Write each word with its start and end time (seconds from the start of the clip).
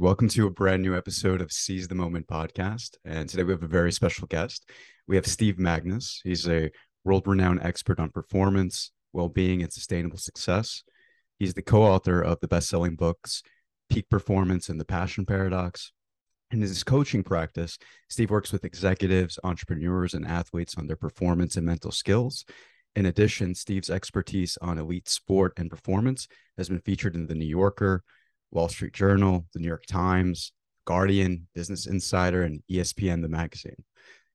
Welcome 0.00 0.26
to 0.30 0.48
a 0.48 0.50
brand 0.50 0.82
new 0.82 0.96
episode 0.96 1.40
of 1.40 1.52
Seize 1.52 1.86
the 1.86 1.94
Moment 1.94 2.26
podcast. 2.26 2.96
And 3.04 3.28
today 3.28 3.44
we 3.44 3.52
have 3.52 3.62
a 3.62 3.68
very 3.68 3.92
special 3.92 4.26
guest. 4.26 4.68
We 5.06 5.14
have 5.14 5.24
Steve 5.24 5.54
Magness. 5.54 6.18
He's 6.24 6.48
a 6.48 6.72
world 7.04 7.28
renowned 7.28 7.62
expert 7.62 8.00
on 8.00 8.10
performance, 8.10 8.90
well 9.12 9.28
being, 9.28 9.62
and 9.62 9.72
sustainable 9.72 10.18
success. 10.18 10.82
He's 11.38 11.54
the 11.54 11.62
co 11.62 11.84
author 11.84 12.20
of 12.20 12.40
the 12.40 12.48
best 12.48 12.68
selling 12.68 12.96
books, 12.96 13.44
Peak 13.88 14.10
Performance 14.10 14.68
and 14.68 14.80
the 14.80 14.84
Passion 14.84 15.24
Paradox. 15.24 15.92
In 16.50 16.60
his 16.60 16.82
coaching 16.82 17.22
practice, 17.22 17.78
Steve 18.10 18.32
works 18.32 18.50
with 18.50 18.64
executives, 18.64 19.38
entrepreneurs, 19.44 20.12
and 20.12 20.26
athletes 20.26 20.74
on 20.76 20.88
their 20.88 20.96
performance 20.96 21.56
and 21.56 21.64
mental 21.64 21.92
skills. 21.92 22.44
In 22.96 23.06
addition, 23.06 23.54
Steve's 23.54 23.90
expertise 23.90 24.58
on 24.60 24.76
elite 24.76 25.08
sport 25.08 25.52
and 25.56 25.70
performance 25.70 26.26
has 26.58 26.68
been 26.68 26.80
featured 26.80 27.14
in 27.14 27.28
The 27.28 27.36
New 27.36 27.46
Yorker, 27.46 28.02
Wall 28.54 28.68
Street 28.68 28.92
Journal, 28.94 29.46
the 29.52 29.58
New 29.58 29.68
York 29.68 29.84
Times, 29.86 30.52
Guardian, 30.86 31.48
Business 31.54 31.86
Insider, 31.86 32.42
and 32.42 32.62
ESPN, 32.70 33.20
the 33.20 33.28
magazine. 33.28 33.84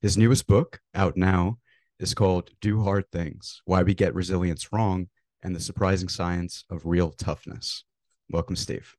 His 0.02 0.18
newest 0.18 0.46
book, 0.46 0.80
out 0.94 1.18
now, 1.18 1.58
is 2.00 2.14
called 2.14 2.52
Do 2.62 2.84
Hard 2.84 3.05
Things 3.12 3.62
Why 3.66 3.84
We 3.84 3.94
Get 3.94 4.13
Resilience 4.13 4.72
Wrong 4.72 5.08
and 5.41 5.55
the 5.55 5.60
Surprising 5.60 6.10
Science 6.10 6.66
of 6.70 6.86
Real 6.86 7.12
Toughness. 7.12 7.84
Welcome, 8.30 8.55
Steve. 8.55 8.96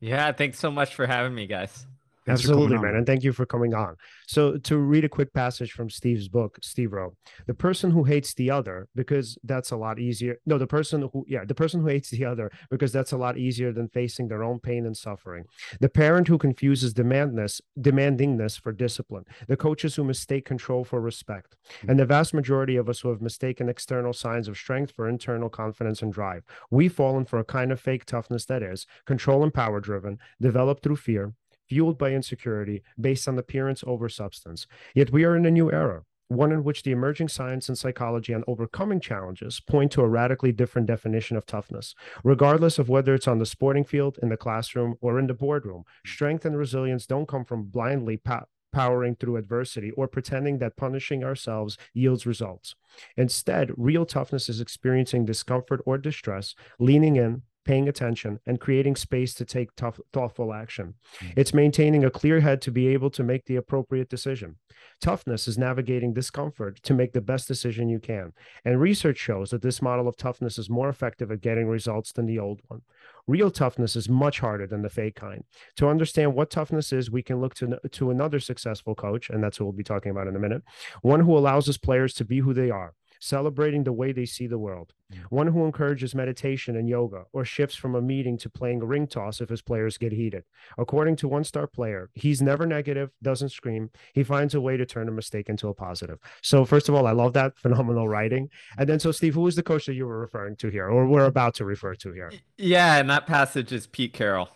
Yeah, 0.00 0.32
thanks 0.32 0.58
so 0.58 0.70
much 0.70 0.94
for 0.94 1.06
having 1.06 1.34
me, 1.34 1.46
guys. 1.46 1.86
Absolutely, 2.28 2.78
man. 2.78 2.94
And 2.94 3.06
thank 3.06 3.24
you 3.24 3.32
for 3.32 3.44
coming 3.44 3.74
on. 3.74 3.96
So, 4.28 4.56
to 4.56 4.76
read 4.76 5.04
a 5.04 5.08
quick 5.08 5.32
passage 5.32 5.72
from 5.72 5.90
Steve's 5.90 6.28
book, 6.28 6.58
Steve 6.62 6.92
wrote, 6.92 7.16
The 7.46 7.54
person 7.54 7.90
who 7.90 8.04
hates 8.04 8.32
the 8.34 8.50
other, 8.50 8.88
because 8.94 9.36
that's 9.42 9.72
a 9.72 9.76
lot 9.76 9.98
easier. 9.98 10.38
No, 10.46 10.56
the 10.56 10.66
person 10.66 11.08
who, 11.12 11.24
yeah, 11.28 11.44
the 11.44 11.54
person 11.54 11.80
who 11.80 11.88
hates 11.88 12.10
the 12.10 12.24
other, 12.24 12.50
because 12.70 12.92
that's 12.92 13.12
a 13.12 13.16
lot 13.16 13.38
easier 13.38 13.72
than 13.72 13.88
facing 13.88 14.28
their 14.28 14.44
own 14.44 14.60
pain 14.60 14.86
and 14.86 14.96
suffering. 14.96 15.44
The 15.80 15.88
parent 15.88 16.28
who 16.28 16.38
confuses 16.38 16.94
demandness, 16.94 17.60
demandingness 17.80 18.60
for 18.60 18.72
discipline. 18.72 19.24
The 19.48 19.56
coaches 19.56 19.96
who 19.96 20.04
mistake 20.04 20.44
control 20.44 20.84
for 20.84 21.00
respect. 21.00 21.56
And 21.88 21.98
the 21.98 22.06
vast 22.06 22.34
majority 22.34 22.76
of 22.76 22.88
us 22.88 23.00
who 23.00 23.08
have 23.08 23.20
mistaken 23.20 23.68
external 23.68 24.12
signs 24.12 24.46
of 24.46 24.56
strength 24.56 24.92
for 24.92 25.08
internal 25.08 25.48
confidence 25.48 26.02
and 26.02 26.12
drive. 26.12 26.44
We've 26.70 26.92
fallen 26.92 27.24
for 27.24 27.40
a 27.40 27.44
kind 27.44 27.72
of 27.72 27.80
fake 27.80 28.04
toughness 28.04 28.44
that 28.46 28.62
is 28.62 28.86
control 29.06 29.42
and 29.42 29.52
power 29.52 29.80
driven, 29.80 30.18
developed 30.40 30.82
through 30.84 30.96
fear 30.96 31.34
fueled 31.72 31.96
by 31.96 32.10
insecurity 32.10 32.82
based 33.00 33.26
on 33.26 33.38
appearance 33.38 33.82
over 33.86 34.06
substance. 34.06 34.66
Yet 34.94 35.10
we 35.10 35.24
are 35.24 35.34
in 35.34 35.46
a 35.46 35.50
new 35.50 35.72
era, 35.72 36.02
one 36.28 36.52
in 36.52 36.64
which 36.64 36.82
the 36.82 36.92
emerging 36.92 37.28
science 37.28 37.66
and 37.70 37.78
psychology 37.78 38.34
on 38.34 38.44
overcoming 38.46 39.00
challenges 39.00 39.58
point 39.58 39.90
to 39.92 40.02
a 40.02 40.08
radically 40.08 40.52
different 40.52 40.86
definition 40.86 41.34
of 41.34 41.46
toughness. 41.46 41.94
Regardless 42.24 42.78
of 42.78 42.90
whether 42.90 43.14
it's 43.14 43.26
on 43.26 43.38
the 43.38 43.46
sporting 43.46 43.84
field, 43.84 44.18
in 44.22 44.28
the 44.28 44.36
classroom, 44.36 44.96
or 45.00 45.18
in 45.18 45.28
the 45.28 45.32
boardroom, 45.32 45.84
strength 46.04 46.44
and 46.44 46.58
resilience 46.58 47.06
don't 47.06 47.26
come 47.26 47.46
from 47.46 47.62
blindly 47.64 48.18
pa- 48.18 48.44
powering 48.70 49.16
through 49.16 49.36
adversity 49.36 49.92
or 49.92 50.06
pretending 50.06 50.58
that 50.58 50.76
punishing 50.76 51.24
ourselves 51.24 51.78
yields 51.94 52.26
results. 52.26 52.74
Instead, 53.16 53.70
real 53.78 54.04
toughness 54.04 54.50
is 54.50 54.60
experiencing 54.60 55.24
discomfort 55.24 55.80
or 55.86 55.96
distress, 55.96 56.54
leaning 56.78 57.16
in, 57.16 57.40
paying 57.64 57.88
attention, 57.88 58.40
and 58.46 58.60
creating 58.60 58.96
space 58.96 59.34
to 59.34 59.44
take 59.44 59.74
tough, 59.76 60.00
thoughtful 60.12 60.52
action. 60.52 60.94
Mm-hmm. 61.16 61.40
It's 61.40 61.54
maintaining 61.54 62.04
a 62.04 62.10
clear 62.10 62.40
head 62.40 62.60
to 62.62 62.70
be 62.70 62.88
able 62.88 63.10
to 63.10 63.22
make 63.22 63.44
the 63.44 63.56
appropriate 63.56 64.08
decision. 64.08 64.56
Toughness 65.00 65.46
is 65.48 65.58
navigating 65.58 66.12
discomfort 66.12 66.82
to 66.82 66.94
make 66.94 67.12
the 67.12 67.20
best 67.20 67.48
decision 67.48 67.88
you 67.88 67.98
can. 67.98 68.32
And 68.64 68.80
research 68.80 69.18
shows 69.18 69.50
that 69.50 69.62
this 69.62 69.82
model 69.82 70.08
of 70.08 70.16
toughness 70.16 70.58
is 70.58 70.70
more 70.70 70.88
effective 70.88 71.30
at 71.30 71.40
getting 71.40 71.66
results 71.66 72.12
than 72.12 72.26
the 72.26 72.38
old 72.38 72.60
one. 72.68 72.82
Real 73.26 73.50
toughness 73.50 73.94
is 73.94 74.08
much 74.08 74.40
harder 74.40 74.66
than 74.66 74.82
the 74.82 74.90
fake 74.90 75.14
kind. 75.14 75.44
To 75.76 75.88
understand 75.88 76.34
what 76.34 76.50
toughness 76.50 76.92
is, 76.92 77.10
we 77.10 77.22
can 77.22 77.40
look 77.40 77.54
to, 77.56 77.78
to 77.92 78.10
another 78.10 78.40
successful 78.40 78.94
coach, 78.94 79.30
and 79.30 79.42
that's 79.42 79.60
what 79.60 79.66
we'll 79.66 79.72
be 79.72 79.84
talking 79.84 80.10
about 80.10 80.26
in 80.26 80.36
a 80.36 80.40
minute, 80.40 80.62
one 81.02 81.20
who 81.20 81.36
allows 81.36 81.66
his 81.66 81.78
players 81.78 82.14
to 82.14 82.24
be 82.24 82.38
who 82.38 82.52
they 82.52 82.70
are 82.70 82.94
celebrating 83.22 83.84
the 83.84 83.92
way 83.92 84.10
they 84.10 84.26
see 84.26 84.48
the 84.48 84.58
world. 84.58 84.92
One 85.30 85.46
who 85.46 85.64
encourages 85.64 86.14
meditation 86.14 86.74
and 86.74 86.88
yoga 86.88 87.24
or 87.32 87.44
shifts 87.44 87.76
from 87.76 87.94
a 87.94 88.02
meeting 88.02 88.36
to 88.38 88.50
playing 88.50 88.82
a 88.82 88.86
ring 88.86 89.06
toss 89.06 89.40
if 89.40 89.48
his 89.48 89.62
players 89.62 89.96
get 89.96 90.10
heated. 90.10 90.42
According 90.76 91.16
to 91.16 91.28
one 91.28 91.44
star 91.44 91.66
player, 91.66 92.10
he's 92.14 92.42
never 92.42 92.66
negative, 92.66 93.10
doesn't 93.22 93.50
scream. 93.50 93.90
He 94.12 94.24
finds 94.24 94.54
a 94.54 94.60
way 94.60 94.76
to 94.76 94.86
turn 94.86 95.08
a 95.08 95.12
mistake 95.12 95.48
into 95.48 95.68
a 95.68 95.74
positive. 95.74 96.18
So, 96.42 96.64
first 96.64 96.88
of 96.88 96.94
all, 96.94 97.06
I 97.06 97.12
love 97.12 97.34
that 97.34 97.56
phenomenal 97.62 98.08
writing. 98.08 98.48
And 98.76 98.88
then, 98.88 98.98
so 98.98 99.12
Steve, 99.12 99.34
who 99.34 99.46
is 99.46 99.54
the 99.54 99.62
coach 99.62 99.86
that 99.86 99.94
you 99.94 100.06
were 100.06 100.18
referring 100.18 100.56
to 100.56 100.68
here 100.68 100.88
or 100.88 101.06
we're 101.06 101.26
about 101.26 101.54
to 101.56 101.64
refer 101.64 101.94
to 101.94 102.12
here? 102.12 102.32
Yeah, 102.56 102.96
and 102.96 103.08
that 103.10 103.26
passage 103.26 103.70
is 103.70 103.86
Pete 103.86 104.12
Carroll. 104.12 104.48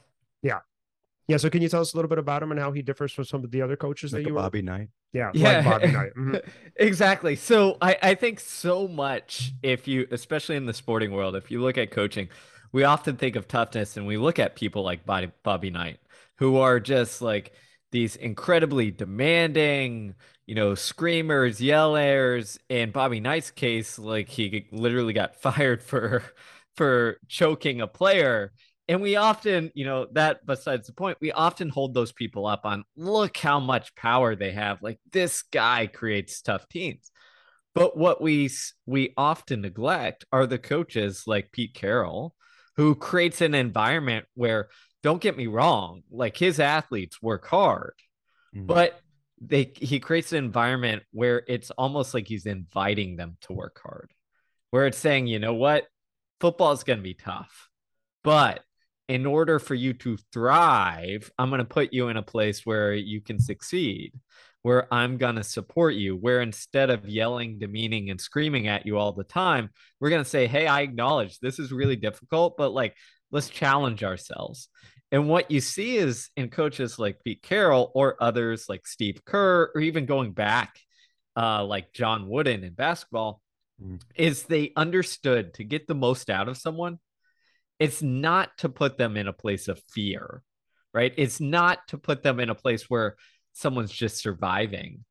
Yeah. 1.28 1.34
Yeah. 1.34 1.36
So 1.38 1.50
can 1.50 1.62
you 1.62 1.68
tell 1.68 1.80
us 1.80 1.92
a 1.94 1.96
little 1.96 2.08
bit 2.08 2.18
about 2.18 2.42
him 2.42 2.50
and 2.50 2.60
how 2.60 2.72
he 2.72 2.82
differs 2.82 3.12
from 3.12 3.24
some 3.24 3.44
of 3.44 3.50
the 3.50 3.62
other 3.62 3.76
coaches 3.76 4.12
like 4.12 4.22
that 4.22 4.28
you 4.28 4.34
were? 4.34 4.40
Bobby 4.40 4.60
were... 4.60 4.64
Knight? 4.64 4.88
Yeah. 5.12 5.30
Yeah. 5.34 5.56
Like 5.56 5.64
Bobby 5.64 5.92
Knight. 5.92 6.12
Mm-hmm. 6.16 6.36
exactly. 6.76 7.36
So 7.36 7.76
I, 7.80 7.96
I 8.02 8.14
think 8.14 8.40
so 8.40 8.86
much 8.88 9.52
if 9.62 9.88
you, 9.88 10.06
especially 10.10 10.56
in 10.56 10.66
the 10.66 10.74
sporting 10.74 11.12
world, 11.12 11.36
if 11.36 11.50
you 11.50 11.60
look 11.60 11.78
at 11.78 11.90
coaching, 11.90 12.28
we 12.72 12.84
often 12.84 13.16
think 13.16 13.36
of 13.36 13.48
toughness 13.48 13.96
and 13.96 14.06
we 14.06 14.16
look 14.16 14.38
at 14.38 14.56
people 14.56 14.82
like 14.82 15.06
Bobby, 15.06 15.30
Bobby 15.42 15.70
Knight 15.70 15.98
who 16.38 16.56
are 16.58 16.80
just 16.80 17.22
like 17.22 17.52
these 17.92 18.16
incredibly 18.16 18.90
demanding, 18.90 20.14
you 20.46 20.54
know, 20.54 20.74
screamers, 20.74 21.60
yellers. 21.60 22.58
In 22.68 22.90
Bobby 22.90 23.20
Knight's 23.20 23.50
case, 23.50 23.98
like 23.98 24.28
he 24.28 24.66
literally 24.72 25.12
got 25.12 25.36
fired 25.40 25.82
for 25.82 26.22
for 26.76 27.18
choking 27.26 27.80
a 27.80 27.86
player 27.86 28.52
and 28.88 29.02
we 29.02 29.16
often 29.16 29.70
you 29.74 29.84
know 29.84 30.06
that 30.12 30.44
besides 30.46 30.86
the 30.86 30.92
point 30.92 31.18
we 31.20 31.32
often 31.32 31.68
hold 31.68 31.94
those 31.94 32.12
people 32.12 32.46
up 32.46 32.62
on 32.64 32.84
look 32.96 33.36
how 33.36 33.60
much 33.60 33.94
power 33.94 34.34
they 34.34 34.52
have. 34.52 34.82
Like 34.82 34.98
this 35.12 35.42
guy 35.42 35.86
creates 35.86 36.40
tough 36.42 36.68
teams. 36.68 37.10
But 37.74 37.96
what 37.96 38.22
we 38.22 38.50
we 38.86 39.12
often 39.16 39.60
neglect 39.60 40.24
are 40.32 40.46
the 40.46 40.58
coaches 40.58 41.24
like 41.26 41.52
Pete 41.52 41.74
Carroll 41.74 42.34
who 42.76 42.94
creates 42.94 43.40
an 43.40 43.54
environment 43.54 44.26
where 44.34 44.68
don't 45.02 45.20
get 45.20 45.36
me 45.36 45.46
wrong 45.46 46.02
like 46.10 46.36
his 46.36 46.58
athletes 46.58 47.22
work 47.22 47.46
hard 47.46 47.94
mm-hmm. 48.54 48.66
but 48.66 48.98
they 49.40 49.72
he 49.76 50.00
creates 50.00 50.32
an 50.32 50.38
environment 50.38 51.02
where 51.12 51.42
it's 51.46 51.70
almost 51.72 52.14
like 52.14 52.26
he's 52.26 52.46
inviting 52.46 53.16
them 53.16 53.36
to 53.42 53.52
work 53.52 53.78
hard 53.82 54.10
where 54.70 54.86
it's 54.86 54.98
saying 54.98 55.26
you 55.26 55.38
know 55.38 55.54
what? 55.54 55.84
Football 56.40 56.72
is 56.72 56.84
going 56.84 56.98
to 56.98 57.02
be 57.02 57.14
tough 57.14 57.68
but 58.22 58.64
in 59.08 59.24
order 59.26 59.58
for 59.58 59.74
you 59.74 59.92
to 59.92 60.16
thrive, 60.32 61.30
I'm 61.38 61.48
going 61.48 61.60
to 61.60 61.64
put 61.64 61.92
you 61.92 62.08
in 62.08 62.16
a 62.16 62.22
place 62.22 62.66
where 62.66 62.92
you 62.92 63.20
can 63.20 63.38
succeed, 63.38 64.12
where 64.62 64.92
I'm 64.92 65.16
going 65.16 65.36
to 65.36 65.44
support 65.44 65.94
you, 65.94 66.16
where 66.16 66.40
instead 66.40 66.90
of 66.90 67.08
yelling, 67.08 67.58
demeaning, 67.58 68.10
and 68.10 68.20
screaming 68.20 68.66
at 68.66 68.84
you 68.84 68.98
all 68.98 69.12
the 69.12 69.24
time, 69.24 69.70
we're 70.00 70.10
going 70.10 70.24
to 70.24 70.28
say, 70.28 70.46
Hey, 70.46 70.66
I 70.66 70.80
acknowledge 70.80 71.38
this 71.38 71.58
is 71.58 71.72
really 71.72 71.96
difficult, 71.96 72.56
but 72.56 72.70
like, 72.70 72.94
let's 73.30 73.48
challenge 73.48 74.02
ourselves. 74.02 74.68
And 75.12 75.28
what 75.28 75.52
you 75.52 75.60
see 75.60 75.96
is 75.96 76.30
in 76.36 76.48
coaches 76.48 76.98
like 76.98 77.22
Pete 77.24 77.42
Carroll 77.42 77.92
or 77.94 78.16
others 78.20 78.66
like 78.68 78.86
Steve 78.86 79.24
Kerr, 79.24 79.70
or 79.72 79.80
even 79.80 80.04
going 80.04 80.32
back, 80.32 80.80
uh, 81.36 81.64
like 81.64 81.92
John 81.92 82.28
Wooden 82.28 82.64
in 82.64 82.74
basketball, 82.74 83.40
mm. 83.80 84.00
is 84.16 84.42
they 84.42 84.72
understood 84.74 85.54
to 85.54 85.64
get 85.64 85.86
the 85.86 85.94
most 85.94 86.28
out 86.28 86.48
of 86.48 86.56
someone 86.56 86.98
it's 87.78 88.02
not 88.02 88.56
to 88.58 88.68
put 88.68 88.98
them 88.98 89.16
in 89.16 89.28
a 89.28 89.32
place 89.32 89.68
of 89.68 89.82
fear, 89.90 90.42
right? 90.94 91.12
It's 91.16 91.40
not 91.40 91.86
to 91.88 91.98
put 91.98 92.22
them 92.22 92.40
in 92.40 92.50
a 92.50 92.54
place 92.54 92.88
where 92.88 93.16
someone's 93.52 93.92
just 93.92 94.18
surviving, 94.18 95.04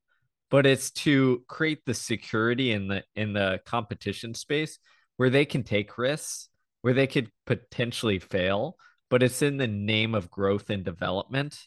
but 0.50 0.66
it's 0.66 0.90
to 0.90 1.42
create 1.48 1.84
the 1.84 1.94
security 1.94 2.72
in 2.72 2.88
the 2.88 3.04
in 3.14 3.32
the 3.32 3.60
competition 3.66 4.34
space 4.34 4.78
where 5.16 5.30
they 5.30 5.44
can 5.44 5.62
take 5.62 5.98
risks, 5.98 6.48
where 6.82 6.94
they 6.94 7.06
could 7.06 7.30
potentially 7.46 8.18
fail, 8.18 8.76
but 9.10 9.22
it's 9.22 9.42
in 9.42 9.56
the 9.56 9.66
name 9.66 10.14
of 10.14 10.30
growth 10.30 10.70
and 10.70 10.84
development. 10.84 11.58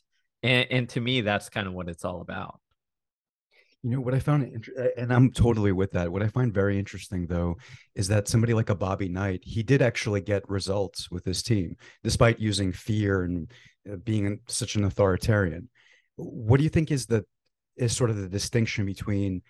And, 0.43 0.67
and 0.71 0.89
to 0.89 1.01
me, 1.01 1.21
that's 1.21 1.49
kind 1.49 1.67
of 1.67 1.73
what 1.73 1.89
it's 1.89 2.05
all 2.05 2.21
about. 2.21 2.59
You 3.81 3.91
know 3.91 4.01
what 4.01 4.13
I 4.13 4.19
found, 4.19 4.67
and 4.97 5.13
I'm 5.13 5.31
totally 5.31 5.71
with 5.71 5.91
that. 5.91 6.11
What 6.11 6.21
I 6.21 6.27
find 6.27 6.53
very 6.53 6.77
interesting, 6.77 7.27
though, 7.27 7.55
is 7.95 8.09
that 8.09 8.27
somebody 8.27 8.53
like 8.53 8.69
a 8.69 8.75
Bobby 8.75 9.07
Knight, 9.07 9.39
he 9.43 9.63
did 9.63 9.81
actually 9.81 10.19
get 10.19 10.49
results 10.49 11.09
with 11.09 11.23
his 11.23 11.41
team, 11.41 11.77
despite 12.03 12.39
using 12.39 12.73
fear 12.73 13.23
and 13.23 13.49
uh, 13.89 13.95
being 13.95 14.41
such 14.49 14.75
an 14.75 14.83
authoritarian. 14.83 15.69
What 16.17 16.57
do 16.57 16.63
you 16.63 16.69
think 16.69 16.91
is 16.91 17.05
the 17.05 17.23
is 17.77 17.95
sort 17.95 18.09
of 18.09 18.17
the 18.17 18.27
distinction 18.27 18.85
between 18.85 19.43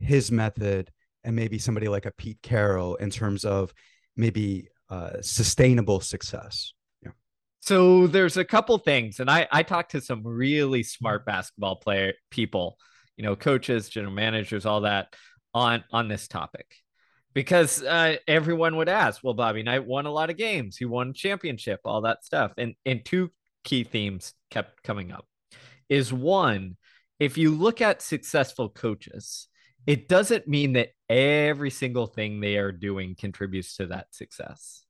his 0.00 0.32
method 0.32 0.90
and 1.22 1.36
maybe 1.36 1.58
somebody 1.58 1.88
like 1.88 2.06
a 2.06 2.12
Pete 2.12 2.40
Carroll 2.42 2.94
in 2.94 3.10
terms 3.10 3.44
of 3.44 3.74
maybe 4.16 4.68
uh, 4.88 5.20
sustainable 5.20 6.00
success? 6.00 6.72
So 7.60 8.06
there's 8.06 8.38
a 8.38 8.44
couple 8.46 8.78
things, 8.78 9.20
and 9.20 9.30
I 9.30 9.46
I 9.52 9.62
talked 9.62 9.90
to 9.90 10.00
some 10.00 10.26
really 10.26 10.82
smart 10.82 11.26
basketball 11.26 11.76
player 11.76 12.14
people 12.30 12.78
you 13.16 13.24
know, 13.24 13.36
coaches, 13.36 13.88
general 13.88 14.14
managers, 14.14 14.66
all 14.66 14.82
that 14.82 15.14
on 15.52 15.84
on 15.92 16.08
this 16.08 16.28
topic. 16.28 16.66
Because 17.32 17.82
uh, 17.82 18.16
everyone 18.28 18.76
would 18.76 18.88
ask, 18.88 19.24
well, 19.24 19.34
Bobby 19.34 19.64
Knight 19.64 19.84
won 19.84 20.06
a 20.06 20.12
lot 20.12 20.30
of 20.30 20.36
games. 20.36 20.76
He 20.76 20.84
won 20.84 21.14
championship, 21.14 21.80
all 21.84 22.02
that 22.02 22.24
stuff. 22.24 22.52
And 22.58 22.74
and 22.86 23.04
two 23.04 23.30
key 23.64 23.84
themes 23.84 24.34
kept 24.50 24.82
coming 24.82 25.10
up 25.10 25.26
is 25.88 26.12
one, 26.12 26.76
if 27.18 27.36
you 27.36 27.50
look 27.50 27.80
at 27.80 28.02
successful 28.02 28.68
coaches, 28.68 29.48
it 29.86 30.08
doesn't 30.08 30.48
mean 30.48 30.74
that 30.74 30.90
every 31.08 31.70
single 31.70 32.06
thing 32.06 32.40
they 32.40 32.56
are 32.56 32.72
doing 32.72 33.14
contributes 33.18 33.76
to 33.76 33.86
that 33.86 34.14
success. 34.14 34.84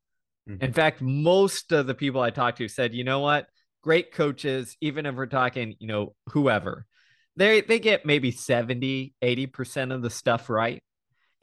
Mm-hmm. 0.48 0.64
In 0.64 0.72
fact, 0.72 1.00
most 1.00 1.72
of 1.72 1.86
the 1.86 1.94
people 1.94 2.20
I 2.20 2.30
talked 2.30 2.58
to 2.58 2.68
said, 2.68 2.94
you 2.94 3.04
know 3.04 3.20
what? 3.20 3.46
Great 3.82 4.12
coaches, 4.12 4.76
even 4.80 5.06
if 5.06 5.14
we're 5.14 5.26
talking, 5.26 5.74
you 5.78 5.88
know, 5.88 6.14
whoever, 6.30 6.86
they 7.36 7.60
they 7.60 7.78
get 7.78 8.06
maybe 8.06 8.30
70, 8.30 9.14
80% 9.22 9.94
of 9.94 10.02
the 10.02 10.10
stuff 10.10 10.48
right. 10.48 10.82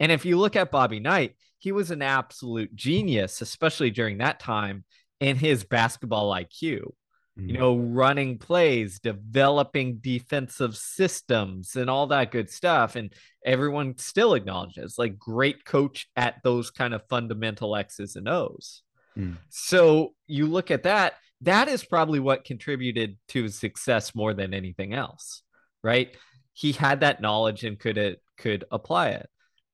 And 0.00 0.10
if 0.10 0.24
you 0.24 0.38
look 0.38 0.56
at 0.56 0.70
Bobby 0.70 1.00
Knight, 1.00 1.36
he 1.58 1.72
was 1.72 1.90
an 1.90 2.02
absolute 2.02 2.74
genius, 2.74 3.40
especially 3.40 3.90
during 3.90 4.18
that 4.18 4.40
time 4.40 4.84
in 5.20 5.36
his 5.36 5.64
basketball 5.64 6.32
IQ 6.34 6.92
you 7.36 7.54
mm. 7.54 7.58
know, 7.58 7.76
running 7.76 8.38
plays, 8.38 8.98
developing 9.00 9.98
defensive 9.98 10.76
systems, 10.76 11.76
and 11.76 11.88
all 11.88 12.06
that 12.08 12.30
good 12.30 12.50
stuff. 12.50 12.96
And 12.96 13.12
everyone 13.44 13.96
still 13.98 14.34
acknowledges 14.34 14.98
like 14.98 15.18
great 15.18 15.64
coach 15.64 16.08
at 16.14 16.36
those 16.44 16.70
kind 16.70 16.92
of 16.94 17.06
fundamental 17.08 17.74
X's 17.74 18.16
and 18.16 18.28
O's. 18.28 18.82
Mm. 19.16 19.38
So 19.48 20.14
you 20.26 20.46
look 20.46 20.70
at 20.70 20.82
that, 20.82 21.14
that 21.40 21.68
is 21.68 21.84
probably 21.84 22.20
what 22.20 22.44
contributed 22.44 23.16
to 23.28 23.44
his 23.44 23.58
success 23.58 24.14
more 24.14 24.34
than 24.34 24.52
anything 24.52 24.92
else, 24.92 25.42
right? 25.82 26.14
He 26.52 26.72
had 26.72 27.00
that 27.00 27.20
knowledge 27.20 27.64
and 27.64 27.78
could 27.78 27.98
it 27.98 28.22
could 28.36 28.64
apply 28.70 29.10
it. 29.10 29.30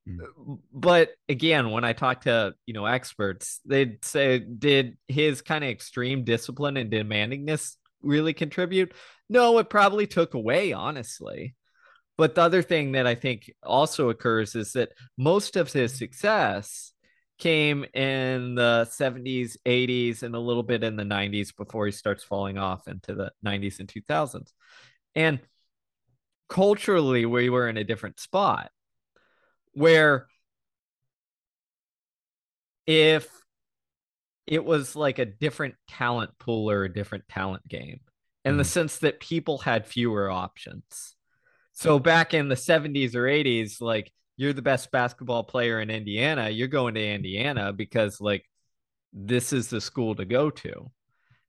Mm. 0.08 0.58
But 0.72 1.10
again, 1.28 1.70
when 1.70 1.84
I 1.84 1.92
talk 1.92 2.22
to 2.22 2.54
you 2.66 2.74
know 2.74 2.86
experts, 2.86 3.60
they'd 3.64 4.04
say, 4.04 4.38
did 4.38 4.96
his 5.08 5.42
kind 5.42 5.64
of 5.64 5.70
extreme 5.70 6.24
discipline 6.24 6.76
and 6.76 6.90
demandingness 6.90 7.76
really 8.02 8.32
contribute? 8.32 8.92
No, 9.28 9.58
it 9.58 9.70
probably 9.70 10.06
took 10.06 10.34
away, 10.34 10.72
honestly. 10.72 11.54
But 12.16 12.34
the 12.34 12.42
other 12.42 12.62
thing 12.62 12.92
that 12.92 13.06
I 13.06 13.14
think 13.14 13.52
also 13.62 14.10
occurs 14.10 14.56
is 14.56 14.72
that 14.72 14.90
most 15.16 15.56
of 15.56 15.72
his 15.72 15.94
success 15.94 16.92
came 17.38 17.84
in 17.94 18.56
the 18.56 18.88
70s, 18.90 19.56
80s, 19.64 20.24
and 20.24 20.34
a 20.34 20.40
little 20.40 20.64
bit 20.64 20.82
in 20.82 20.96
the 20.96 21.04
90s 21.04 21.54
before 21.56 21.86
he 21.86 21.92
starts 21.92 22.24
falling 22.24 22.58
off 22.58 22.88
into 22.88 23.14
the 23.14 23.30
90s 23.46 23.78
and 23.78 23.88
2000s. 23.88 24.52
And 25.14 25.38
culturally, 26.48 27.26
we 27.26 27.50
were 27.50 27.68
in 27.68 27.76
a 27.76 27.84
different 27.84 28.20
spot 28.20 28.70
where 29.72 30.26
if 32.86 33.28
it 34.46 34.64
was 34.64 34.96
like 34.96 35.18
a 35.18 35.26
different 35.26 35.74
talent 35.88 36.30
pool 36.38 36.70
or 36.70 36.84
a 36.84 36.92
different 36.92 37.28
talent 37.28 37.66
game 37.68 38.00
in 38.44 38.54
mm. 38.54 38.58
the 38.58 38.64
sense 38.64 38.98
that 38.98 39.20
people 39.20 39.58
had 39.58 39.86
fewer 39.86 40.30
options. 40.30 41.14
So 41.72 41.98
back 42.00 42.34
in 42.34 42.48
the 42.48 42.56
70s 42.56 43.14
or 43.14 43.24
80s, 43.24 43.80
like 43.80 44.10
you're 44.36 44.52
the 44.52 44.62
best 44.62 44.90
basketball 44.90 45.44
player 45.44 45.80
in 45.80 45.90
Indiana, 45.90 46.48
you're 46.48 46.66
going 46.66 46.94
to 46.94 47.06
Indiana 47.06 47.72
because 47.72 48.20
like 48.20 48.44
this 49.12 49.52
is 49.52 49.68
the 49.68 49.80
school 49.80 50.14
to 50.16 50.24
go 50.24 50.50
to. 50.50 50.90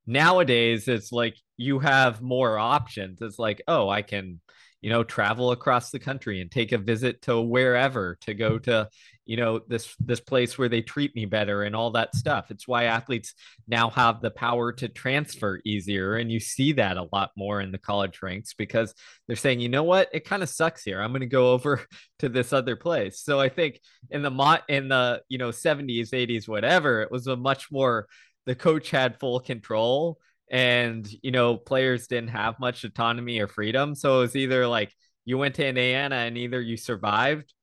Nowadays, 0.06 0.88
it's 0.88 1.12
like 1.12 1.36
you 1.56 1.80
have 1.80 2.22
more 2.22 2.58
options. 2.58 3.22
It's 3.22 3.40
like, 3.40 3.62
oh, 3.68 3.90
I 3.90 4.02
can 4.02 4.42
you 4.82 4.90
know 4.90 5.04
travel 5.04 5.52
across 5.52 5.92
the 5.92 6.00
country 6.00 6.42
and 6.42 6.52
take 6.52 6.72
a 6.72 6.78
visit 6.78 7.22
to 7.24 7.42
wherever 7.42 8.18
to 8.22 8.34
go 8.34 8.58
to 8.60 8.88
you 9.26 9.38
know 9.38 9.60
this 9.68 9.96
this 10.00 10.20
place 10.20 10.58
where 10.58 10.70
they 10.70 10.82
treat 10.82 11.16
me 11.16 11.26
better 11.26 11.64
and 11.64 11.76
all 11.76 11.92
that 11.92 12.16
stuff. 12.16 12.50
It's 12.50 12.68
why 12.68 12.86
athletes 12.86 13.36
now 13.68 13.92
have 13.92 14.22
the 14.22 14.32
power 14.32 14.72
to 14.74 14.88
transfer 14.88 15.62
easier 15.64 16.16
and 16.16 16.32
you 16.32 16.40
see 16.40 16.74
that 16.74 16.98
a 16.98 17.08
lot 17.14 17.32
more 17.38 17.62
in 17.62 17.72
the 17.72 17.78
college 17.78 18.24
ranks 18.24 18.54
because 18.54 18.94
they're 19.28 19.36
saying 19.36 19.60
you 19.60 19.70
know 19.70 19.84
what? 19.84 20.10
It 20.14 20.26
kind 20.26 20.42
of 20.42 20.50
sucks 20.50 20.84
here. 20.84 21.00
I'm 21.00 21.12
going 21.12 21.22
to 21.22 21.28
go 21.28 21.52
over 21.52 21.82
to 22.20 22.30
this 22.30 22.54
other 22.54 22.76
place. 22.76 23.20
So 23.20 23.40
i 23.40 23.50
think 23.50 23.80
in 24.10 24.22
the 24.22 24.32
mot 24.32 24.64
in 24.68 24.88
the 24.88 25.22
you 25.30 25.38
know 25.38 25.50
70s 25.50 26.10
80s 26.10 26.48
whatever 26.48 27.02
it 27.02 27.12
was 27.12 27.28
a 27.28 27.36
much 27.36 27.72
more 27.72 28.08
the 28.46 28.56
coach 28.56 28.90
had 28.90 29.20
full 29.20 29.40
control 29.40 30.20
and 30.50 31.08
you 31.22 31.32
know 31.32 31.58
players 31.58 32.08
didn't 32.08 32.30
have 32.30 32.60
much 32.60 32.84
autonomy 32.84 33.40
or 33.40 33.48
freedom. 33.48 33.96
So 33.96 34.18
it 34.18 34.22
was 34.22 34.36
either 34.36 34.68
like 34.68 34.94
you 35.26 35.38
went 35.38 35.56
to 35.56 35.68
indiana 35.68 36.16
and 36.16 36.38
either 36.38 36.60
you 36.60 36.78
survived 36.78 37.54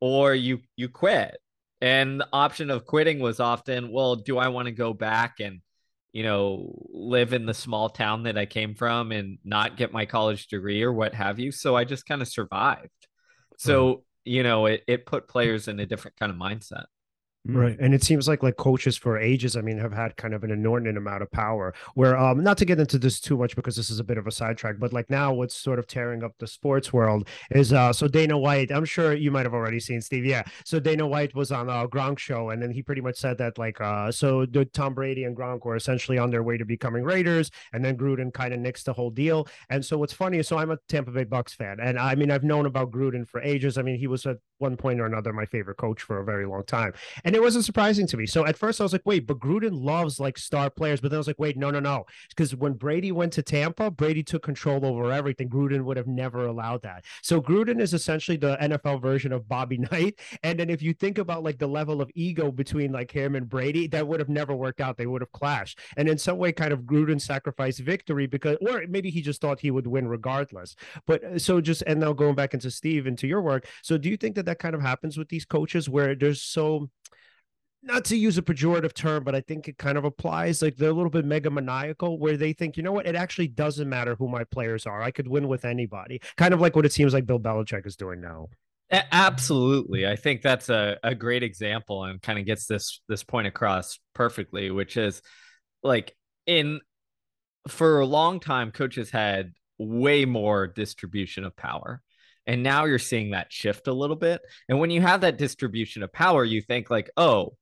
or 0.00 0.34
you 0.34 0.60
you 0.76 0.88
quit. 0.88 1.36
And 1.82 2.20
the 2.20 2.28
option 2.32 2.70
of 2.70 2.84
quitting 2.84 3.20
was 3.20 3.40
often 3.40 3.90
well 3.90 4.16
do 4.16 4.38
i 4.38 4.48
want 4.48 4.66
to 4.66 4.72
go 4.72 4.92
back 4.92 5.40
and 5.40 5.60
you 6.12 6.22
know 6.22 6.74
live 6.92 7.32
in 7.32 7.46
the 7.46 7.54
small 7.54 7.88
town 7.88 8.24
that 8.24 8.36
i 8.36 8.44
came 8.44 8.74
from 8.74 9.12
and 9.12 9.38
not 9.44 9.76
get 9.76 9.92
my 9.92 10.04
college 10.06 10.48
degree 10.48 10.82
or 10.82 10.92
what 10.92 11.14
have 11.14 11.38
you? 11.38 11.52
So 11.52 11.76
i 11.76 11.84
just 11.84 12.06
kind 12.06 12.22
of 12.22 12.28
survived. 12.28 12.90
So 13.58 13.92
hmm. 13.92 14.00
you 14.24 14.42
know 14.42 14.66
it, 14.66 14.82
it 14.86 15.06
put 15.06 15.28
players 15.28 15.68
in 15.68 15.78
a 15.80 15.86
different 15.86 16.16
kind 16.18 16.32
of 16.32 16.38
mindset 16.38 16.84
Right. 17.46 17.74
And 17.80 17.94
it 17.94 18.02
seems 18.02 18.28
like 18.28 18.42
like 18.42 18.56
coaches 18.56 18.98
for 18.98 19.18
ages, 19.18 19.56
I 19.56 19.62
mean, 19.62 19.78
have 19.78 19.94
had 19.94 20.14
kind 20.16 20.34
of 20.34 20.44
an 20.44 20.50
inordinate 20.50 20.98
amount 20.98 21.22
of 21.22 21.30
power. 21.30 21.72
Where 21.94 22.14
um 22.18 22.42
not 22.42 22.58
to 22.58 22.66
get 22.66 22.78
into 22.78 22.98
this 22.98 23.18
too 23.18 23.38
much 23.38 23.56
because 23.56 23.76
this 23.76 23.88
is 23.88 23.98
a 23.98 24.04
bit 24.04 24.18
of 24.18 24.26
a 24.26 24.30
sidetrack, 24.30 24.78
but 24.78 24.92
like 24.92 25.08
now 25.08 25.32
what's 25.32 25.56
sort 25.56 25.78
of 25.78 25.86
tearing 25.86 26.22
up 26.22 26.34
the 26.38 26.46
sports 26.46 26.92
world 26.92 27.26
is 27.50 27.72
uh 27.72 27.94
so 27.94 28.06
Dana 28.08 28.36
White, 28.36 28.70
I'm 28.70 28.84
sure 28.84 29.14
you 29.14 29.30
might 29.30 29.46
have 29.46 29.54
already 29.54 29.80
seen 29.80 30.02
Steve. 30.02 30.26
Yeah. 30.26 30.42
So 30.66 30.78
Dana 30.78 31.06
White 31.06 31.34
was 31.34 31.50
on 31.50 31.70
a 31.70 31.88
Gronk 31.88 32.18
show 32.18 32.50
and 32.50 32.62
then 32.62 32.70
he 32.70 32.82
pretty 32.82 33.00
much 33.00 33.16
said 33.16 33.38
that 33.38 33.56
like 33.56 33.80
uh 33.80 34.12
so 34.12 34.44
the 34.44 34.66
Tom 34.66 34.92
Brady 34.92 35.24
and 35.24 35.34
Gronk 35.34 35.64
were 35.64 35.76
essentially 35.76 36.18
on 36.18 36.28
their 36.28 36.42
way 36.42 36.58
to 36.58 36.66
becoming 36.66 37.04
Raiders 37.04 37.50
and 37.72 37.82
then 37.82 37.96
Gruden 37.96 38.34
kind 38.34 38.52
of 38.52 38.60
nixed 38.60 38.84
the 38.84 38.92
whole 38.92 39.10
deal. 39.10 39.48
And 39.70 39.82
so 39.82 39.96
what's 39.96 40.12
funny 40.12 40.36
is 40.38 40.48
so 40.48 40.58
I'm 40.58 40.72
a 40.72 40.78
Tampa 40.88 41.10
Bay 41.10 41.24
Bucks 41.24 41.54
fan 41.54 41.78
and 41.80 41.98
I 41.98 42.14
mean 42.16 42.30
I've 42.30 42.44
known 42.44 42.66
about 42.66 42.90
Gruden 42.90 43.26
for 43.26 43.40
ages. 43.40 43.78
I 43.78 43.82
mean, 43.82 43.98
he 43.98 44.08
was 44.08 44.26
at 44.26 44.36
one 44.58 44.76
point 44.76 45.00
or 45.00 45.06
another 45.06 45.32
my 45.32 45.46
favorite 45.46 45.78
coach 45.78 46.02
for 46.02 46.20
a 46.20 46.24
very 46.24 46.44
long 46.46 46.64
time. 46.64 46.92
And 47.24 47.29
it 47.34 47.42
wasn't 47.42 47.64
surprising 47.64 48.06
to 48.08 48.16
me. 48.16 48.26
So 48.26 48.46
at 48.46 48.56
first 48.56 48.80
I 48.80 48.84
was 48.84 48.92
like, 48.92 49.02
wait, 49.04 49.26
but 49.26 49.38
Gruden 49.38 49.82
loves 49.82 50.18
like 50.18 50.38
star 50.38 50.70
players. 50.70 51.00
But 51.00 51.10
then 51.10 51.16
I 51.16 51.18
was 51.18 51.26
like, 51.26 51.38
wait, 51.38 51.56
no, 51.56 51.70
no, 51.70 51.80
no. 51.80 52.06
Because 52.28 52.54
when 52.54 52.74
Brady 52.74 53.12
went 53.12 53.32
to 53.34 53.42
Tampa, 53.42 53.90
Brady 53.90 54.22
took 54.22 54.42
control 54.42 54.84
over 54.84 55.12
everything. 55.12 55.48
Gruden 55.48 55.84
would 55.84 55.96
have 55.96 56.06
never 56.06 56.46
allowed 56.46 56.82
that. 56.82 57.04
So 57.22 57.40
Gruden 57.40 57.80
is 57.80 57.94
essentially 57.94 58.36
the 58.36 58.56
NFL 58.60 59.02
version 59.02 59.32
of 59.32 59.48
Bobby 59.48 59.78
Knight. 59.90 60.18
And 60.42 60.58
then 60.58 60.70
if 60.70 60.82
you 60.82 60.94
think 60.94 61.18
about 61.18 61.42
like 61.42 61.58
the 61.58 61.66
level 61.66 62.00
of 62.00 62.10
ego 62.14 62.50
between 62.50 62.92
like 62.92 63.10
him 63.10 63.34
and 63.34 63.48
Brady, 63.48 63.86
that 63.88 64.06
would 64.06 64.20
have 64.20 64.28
never 64.28 64.54
worked 64.54 64.80
out. 64.80 64.96
They 64.96 65.06
would 65.06 65.22
have 65.22 65.32
clashed. 65.32 65.78
And 65.96 66.08
in 66.08 66.18
some 66.18 66.38
way, 66.38 66.52
kind 66.52 66.72
of 66.72 66.80
Gruden 66.80 67.20
sacrificed 67.20 67.80
victory 67.80 68.26
because, 68.26 68.56
or 68.60 68.84
maybe 68.88 69.10
he 69.10 69.20
just 69.22 69.40
thought 69.40 69.60
he 69.60 69.70
would 69.70 69.86
win 69.86 70.08
regardless. 70.08 70.74
But 71.06 71.24
uh, 71.24 71.38
so 71.38 71.60
just, 71.60 71.82
and 71.86 72.00
now 72.00 72.12
going 72.12 72.34
back 72.34 72.54
into 72.54 72.70
Steve, 72.70 73.06
into 73.06 73.26
your 73.26 73.42
work. 73.42 73.66
So 73.82 73.98
do 73.98 74.08
you 74.08 74.16
think 74.16 74.36
that 74.36 74.46
that 74.46 74.58
kind 74.58 74.74
of 74.74 74.80
happens 74.80 75.18
with 75.18 75.28
these 75.28 75.44
coaches 75.44 75.88
where 75.88 76.14
there's 76.14 76.42
so, 76.42 76.88
not 77.82 78.04
to 78.06 78.16
use 78.16 78.36
a 78.38 78.42
pejorative 78.42 78.92
term, 78.92 79.24
but 79.24 79.34
I 79.34 79.40
think 79.40 79.68
it 79.68 79.78
kind 79.78 79.96
of 79.96 80.04
applies. 80.04 80.62
Like 80.62 80.76
they're 80.76 80.90
a 80.90 80.94
little 80.94 81.10
bit 81.10 81.26
megamaniacal, 81.26 82.18
where 82.18 82.36
they 82.36 82.52
think, 82.52 82.76
you 82.76 82.82
know 82.82 82.92
what, 82.92 83.06
it 83.06 83.14
actually 83.14 83.48
doesn't 83.48 83.88
matter 83.88 84.14
who 84.14 84.28
my 84.28 84.44
players 84.44 84.86
are. 84.86 85.02
I 85.02 85.10
could 85.10 85.28
win 85.28 85.48
with 85.48 85.64
anybody. 85.64 86.20
Kind 86.36 86.54
of 86.54 86.60
like 86.60 86.76
what 86.76 86.86
it 86.86 86.92
seems 86.92 87.14
like 87.14 87.26
Bill 87.26 87.40
Belichick 87.40 87.86
is 87.86 87.96
doing 87.96 88.20
now. 88.20 88.48
Absolutely, 88.90 90.06
I 90.06 90.16
think 90.16 90.42
that's 90.42 90.68
a, 90.68 90.98
a 91.04 91.14
great 91.14 91.44
example 91.44 92.04
and 92.04 92.20
kind 92.20 92.40
of 92.40 92.44
gets 92.44 92.66
this 92.66 93.00
this 93.08 93.22
point 93.22 93.46
across 93.46 94.00
perfectly, 94.14 94.72
which 94.72 94.96
is 94.96 95.22
like 95.84 96.16
in 96.44 96.80
for 97.68 98.00
a 98.00 98.06
long 98.06 98.40
time, 98.40 98.72
coaches 98.72 99.10
had 99.10 99.52
way 99.78 100.24
more 100.24 100.66
distribution 100.66 101.44
of 101.44 101.56
power. 101.56 102.02
And 102.46 102.62
now 102.62 102.86
you're 102.86 102.98
seeing 102.98 103.30
that 103.30 103.52
shift 103.52 103.86
a 103.86 103.92
little 103.92 104.16
bit. 104.16 104.40
And 104.68 104.80
when 104.80 104.90
you 104.90 105.00
have 105.00 105.20
that 105.20 105.38
distribution 105.38 106.02
of 106.02 106.12
power, 106.12 106.44
you 106.44 106.60
think 106.60 106.90
like, 106.90 107.10
oh, 107.16 107.56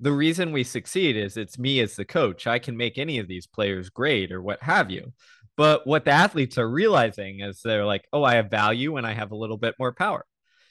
the 0.00 0.12
reason 0.12 0.52
we 0.52 0.64
succeed 0.64 1.16
is 1.16 1.36
it's 1.36 1.58
me 1.58 1.80
as 1.80 1.96
the 1.96 2.04
coach. 2.04 2.46
I 2.46 2.58
can 2.58 2.76
make 2.76 2.98
any 2.98 3.18
of 3.18 3.28
these 3.28 3.46
players 3.46 3.90
great 3.90 4.30
or 4.30 4.40
what 4.40 4.62
have 4.62 4.90
you. 4.90 5.12
But 5.56 5.86
what 5.86 6.04
the 6.04 6.12
athletes 6.12 6.56
are 6.56 6.70
realizing 6.70 7.40
is 7.40 7.60
they're 7.62 7.84
like, 7.84 8.06
oh, 8.12 8.22
I 8.22 8.36
have 8.36 8.48
value 8.50 8.96
and 8.96 9.06
I 9.06 9.12
have 9.12 9.32
a 9.32 9.36
little 9.36 9.56
bit 9.56 9.74
more 9.78 9.92
power. 9.92 10.24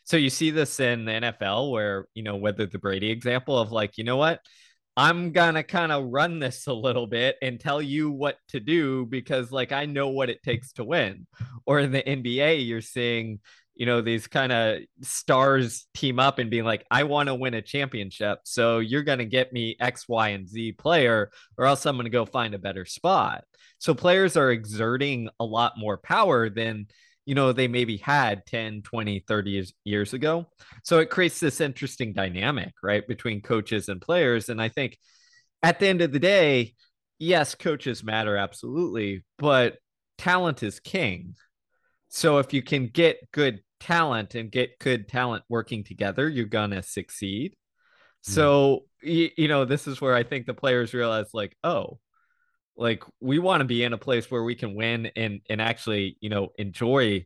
So 0.05 0.15
you 0.15 0.29
see 0.29 0.51
this 0.51 0.79
in 0.79 1.03
the 1.03 1.11
NFL 1.11 1.71
where, 1.71 2.07
you 2.13 2.23
know, 2.23 2.37
whether 2.37 2.65
the 2.65 2.79
Brady 2.79 3.11
example 3.11 3.59
of 3.59 3.73
like, 3.73 3.97
you 3.97 4.05
know 4.05 4.15
what? 4.15 4.39
I'm 4.95 5.33
gonna 5.33 5.63
kind 5.63 5.91
of 5.91 6.05
run 6.05 6.39
this 6.39 6.65
a 6.67 6.73
little 6.73 7.05
bit 7.05 7.35
and 7.41 7.59
tell 7.59 7.81
you 7.81 8.09
what 8.09 8.37
to 8.49 8.61
do 8.61 9.05
because 9.05 9.51
like 9.51 9.73
I 9.73 9.85
know 9.85 10.07
what 10.07 10.29
it 10.29 10.41
takes 10.41 10.71
to 10.73 10.85
win. 10.85 11.27
Or 11.65 11.79
in 11.79 11.91
the 11.91 12.01
NBA, 12.01 12.65
you're 12.65 12.79
seeing, 12.79 13.41
you 13.77 13.85
know, 13.85 14.01
these 14.01 14.25
kind 14.25 14.51
of 14.51 14.79
stars 15.01 15.87
team 15.93 16.19
up 16.19 16.39
and 16.39 16.49
being 16.49 16.63
like, 16.63 16.83
I 16.89 17.03
want 17.03 17.27
to 17.27 17.35
win 17.35 17.53
a 17.53 17.61
championship. 17.61 18.39
So 18.43 18.79
you're 18.79 19.03
going 19.03 19.19
to 19.19 19.25
get 19.25 19.53
me 19.53 19.75
X, 19.79 20.09
Y, 20.09 20.29
and 20.29 20.47
Z 20.47 20.73
player, 20.73 21.29
or 21.57 21.65
else 21.65 21.85
I'm 21.85 21.95
going 21.95 22.05
to 22.05 22.09
go 22.09 22.25
find 22.25 22.55
a 22.55 22.59
better 22.59 22.85
spot. 22.85 23.43
So 23.77 23.93
players 23.93 24.35
are 24.35 24.51
exerting 24.51 25.29
a 25.39 25.45
lot 25.45 25.73
more 25.77 25.97
power 25.97 26.49
than, 26.49 26.87
you 27.27 27.35
know, 27.35 27.53
they 27.53 27.67
maybe 27.67 27.97
had 27.97 28.47
10, 28.47 28.81
20, 28.81 29.23
30 29.27 29.51
years, 29.51 29.73
years 29.83 30.13
ago. 30.13 30.47
So 30.83 30.97
it 30.97 31.11
creates 31.11 31.39
this 31.39 31.61
interesting 31.61 32.13
dynamic, 32.13 32.73
right, 32.81 33.07
between 33.07 33.41
coaches 33.41 33.89
and 33.89 34.01
players. 34.01 34.49
And 34.49 34.59
I 34.59 34.69
think 34.69 34.97
at 35.61 35.79
the 35.79 35.87
end 35.87 36.01
of 36.01 36.11
the 36.11 36.19
day, 36.19 36.73
yes, 37.19 37.53
coaches 37.53 38.03
matter 38.03 38.37
absolutely, 38.37 39.23
but 39.37 39.77
talent 40.17 40.63
is 40.63 40.79
king. 40.79 41.35
So 42.09 42.39
if 42.39 42.53
you 42.53 42.63
can 42.63 42.87
get 42.87 43.31
good 43.31 43.61
talent 43.79 44.35
and 44.35 44.51
get 44.51 44.79
good 44.79 45.07
talent 45.07 45.43
working 45.49 45.83
together, 45.83 46.27
you're 46.27 46.45
to 46.71 46.83
succeed. 46.83 47.55
Mm. 48.27 48.33
So, 48.33 48.85
you, 49.01 49.29
you 49.37 49.47
know, 49.47 49.65
this 49.65 49.87
is 49.87 50.01
where 50.01 50.15
I 50.15 50.23
think 50.23 50.45
the 50.45 50.53
players 50.53 50.93
realize 50.93 51.33
like, 51.33 51.55
oh, 51.63 51.99
like 52.75 53.03
we 53.19 53.39
want 53.39 53.61
to 53.61 53.65
be 53.65 53.83
in 53.83 53.93
a 53.93 53.97
place 53.97 54.29
where 54.29 54.43
we 54.43 54.55
can 54.55 54.75
win 54.75 55.07
and 55.15 55.41
and 55.49 55.61
actually, 55.61 56.17
you 56.19 56.29
know, 56.29 56.49
enjoy 56.57 57.25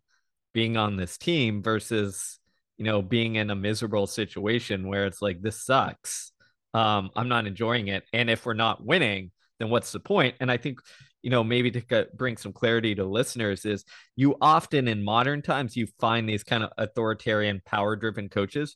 being 0.53 0.77
on 0.77 0.95
this 0.95 1.17
team 1.17 1.61
versus, 1.61 2.39
you 2.77 2.85
know, 2.85 3.01
being 3.01 3.35
in 3.35 3.49
a 3.49 3.55
miserable 3.55 4.07
situation 4.07 4.87
where 4.87 5.05
it's 5.05 5.21
like 5.21 5.41
this 5.41 5.63
sucks. 5.63 6.31
Um, 6.73 7.09
I'm 7.15 7.27
not 7.27 7.47
enjoying 7.47 7.89
it. 7.89 8.03
And 8.13 8.29
if 8.29 8.45
we're 8.45 8.53
not 8.53 8.85
winning, 8.85 9.31
then 9.59 9.69
what's 9.69 9.91
the 9.91 9.99
point? 9.99 10.35
And 10.39 10.49
I 10.49 10.57
think 10.57 10.79
you 11.21 11.29
know 11.29 11.43
maybe 11.43 11.71
to 11.71 12.07
bring 12.15 12.37
some 12.37 12.53
clarity 12.53 12.95
to 12.95 13.05
listeners 13.05 13.65
is 13.65 13.85
you 14.15 14.35
often 14.41 14.87
in 14.87 15.03
modern 15.03 15.41
times 15.41 15.75
you 15.75 15.87
find 15.99 16.27
these 16.27 16.43
kind 16.43 16.63
of 16.63 16.71
authoritarian 16.77 17.61
power 17.65 17.95
driven 17.95 18.29
coaches. 18.29 18.75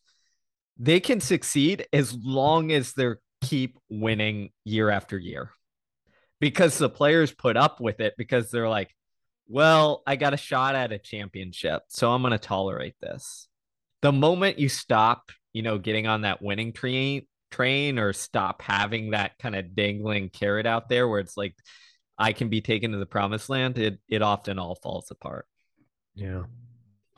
They 0.77 0.99
can 0.99 1.21
succeed 1.21 1.87
as 1.93 2.13
long 2.13 2.71
as 2.71 2.93
they 2.93 3.11
keep 3.41 3.77
winning 3.89 4.49
year 4.63 4.89
after 4.89 5.17
year. 5.17 5.51
Because 6.41 6.77
the 6.77 6.89
players 6.89 7.31
put 7.31 7.55
up 7.55 7.79
with 7.79 7.99
it 8.01 8.13
because 8.17 8.51
they're 8.51 8.69
like 8.69 8.93
well 9.47 10.01
i 10.07 10.15
got 10.15 10.33
a 10.33 10.37
shot 10.37 10.73
at 10.73 10.91
a 10.91 10.97
championship 10.97 11.83
so 11.87 12.11
i'm 12.11 12.21
going 12.21 12.31
to 12.31 12.37
tolerate 12.37 12.95
this. 13.01 13.47
The 14.01 14.11
moment 14.11 14.59
you 14.59 14.69
stop 14.69 15.31
you 15.53 15.61
know 15.61 15.77
getting 15.77 16.07
on 16.07 16.21
that 16.21 16.41
winning 16.41 16.73
train 16.73 17.25
train 17.51 17.97
or 17.97 18.11
stop 18.11 18.61
having 18.61 19.11
that 19.11 19.31
kind 19.39 19.55
of 19.55 19.75
dangling 19.75 20.29
carrot 20.29 20.65
out 20.65 20.89
there 20.89 21.07
where 21.07 21.21
it's 21.21 21.37
like 21.37 21.55
I 22.17 22.33
can 22.33 22.49
be 22.49 22.61
taken 22.61 22.91
to 22.91 22.97
the 22.97 23.05
promised 23.05 23.49
land, 23.49 23.77
it 23.77 23.99
it 24.07 24.21
often 24.21 24.59
all 24.59 24.75
falls 24.75 25.11
apart. 25.11 25.47
Yeah. 26.13 26.43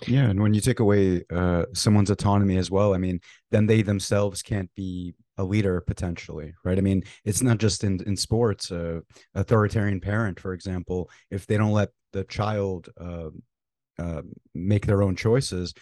Yeah, 0.06 0.30
and 0.30 0.40
when 0.40 0.54
you 0.54 0.62
take 0.62 0.80
away 0.80 1.24
uh, 1.34 1.66
someone's 1.74 2.12
autonomy 2.12 2.58
as 2.58 2.70
well, 2.70 2.94
I 2.94 3.00
mean, 3.00 3.20
then 3.50 3.66
they 3.66 3.82
themselves 3.82 4.44
can't 4.44 4.70
be 4.76 5.16
a 5.38 5.44
leader 5.44 5.82
potentially, 5.82 6.54
right? 6.64 6.78
I 6.78 6.82
mean, 6.82 7.04
it's 7.26 7.42
not 7.42 7.58
just 7.58 7.84
in 7.84 8.02
in 8.06 8.16
sports. 8.16 8.72
Uh, 8.72 9.02
authoritarian 9.34 10.00
parent, 10.00 10.40
for 10.40 10.54
example, 10.54 11.10
if 11.32 11.48
they 11.48 11.58
don't 11.58 11.72
let 11.72 11.90
the 12.14 12.24
child 12.26 12.90
uh, 13.00 13.30
uh, 13.98 14.22
make 14.54 14.86
their 14.86 15.02
own 15.02 15.16
choices, 15.16 15.74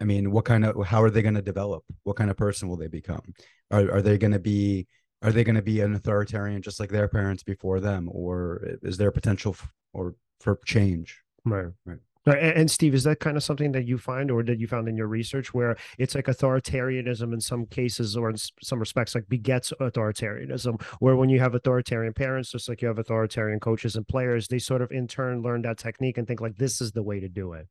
I 0.00 0.04
mean, 0.04 0.30
what 0.30 0.44
kind 0.44 0.64
of 0.64 0.86
how 0.86 1.02
are 1.02 1.10
they 1.10 1.22
going 1.22 1.34
to 1.34 1.42
develop? 1.42 1.84
What 2.04 2.16
kind 2.16 2.30
of 2.30 2.36
person 2.36 2.68
will 2.68 2.76
they 2.76 2.88
become? 2.88 3.34
Are 3.70 3.90
are 3.90 4.02
they 4.02 4.18
going 4.18 4.32
to 4.32 4.38
be 4.38 4.86
are 5.22 5.32
they 5.32 5.44
going 5.44 5.56
to 5.56 5.62
be 5.62 5.80
an 5.80 5.94
authoritarian 5.94 6.62
just 6.62 6.80
like 6.80 6.90
their 6.90 7.08
parents 7.08 7.42
before 7.42 7.80
them 7.80 8.08
or 8.12 8.60
is 8.82 8.96
there 8.96 9.10
potential 9.10 9.52
f- 9.52 9.72
or 9.92 10.14
for 10.40 10.60
change 10.64 11.22
right 11.44 11.66
right 11.84 11.98
and 12.26 12.68
Steve, 12.68 12.94
is 12.94 13.04
that 13.04 13.20
kind 13.20 13.36
of 13.36 13.44
something 13.44 13.70
that 13.72 13.86
you 13.86 13.98
find 13.98 14.32
or 14.32 14.42
that 14.42 14.58
you 14.58 14.66
found 14.66 14.88
in 14.88 14.96
your 14.96 15.06
research 15.06 15.54
where 15.54 15.76
it's 15.96 16.14
like 16.16 16.24
authoritarianism 16.24 17.32
in 17.32 17.40
some 17.40 17.66
cases 17.66 18.16
or 18.16 18.30
in 18.30 18.36
some 18.62 18.80
respects 18.80 19.14
like 19.14 19.28
begets 19.28 19.72
authoritarianism, 19.80 20.82
where 20.98 21.14
when 21.14 21.28
you 21.28 21.38
have 21.38 21.54
authoritarian 21.54 22.12
parents, 22.12 22.50
just 22.50 22.68
like 22.68 22.82
you 22.82 22.88
have 22.88 22.98
authoritarian 22.98 23.60
coaches 23.60 23.94
and 23.94 24.08
players, 24.08 24.48
they 24.48 24.58
sort 24.58 24.82
of 24.82 24.90
in 24.90 25.06
turn 25.06 25.40
learn 25.42 25.62
that 25.62 25.78
technique 25.78 26.18
and 26.18 26.26
think 26.26 26.40
like 26.40 26.56
this 26.56 26.80
is 26.80 26.90
the 26.92 27.02
way 27.02 27.20
to 27.20 27.28
do 27.28 27.52
it. 27.52 27.68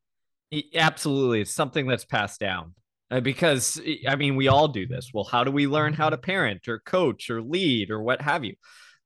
Absolutely. 0.73 1.41
It's 1.41 1.51
something 1.51 1.85
that's 1.85 2.05
passed 2.05 2.39
down. 2.39 2.75
Uh, 3.11 3.19
because 3.19 3.79
I 4.07 4.15
mean, 4.15 4.35
we 4.35 4.47
all 4.47 4.67
do 4.67 4.87
this. 4.87 5.11
Well, 5.13 5.23
how 5.23 5.43
do 5.43 5.51
we 5.51 5.67
learn 5.67 5.93
how 5.93 6.09
to 6.09 6.17
parent 6.17 6.67
or 6.67 6.79
coach 6.79 7.29
or 7.29 7.41
lead 7.41 7.91
or 7.91 8.01
what 8.01 8.21
have 8.21 8.43
you? 8.43 8.55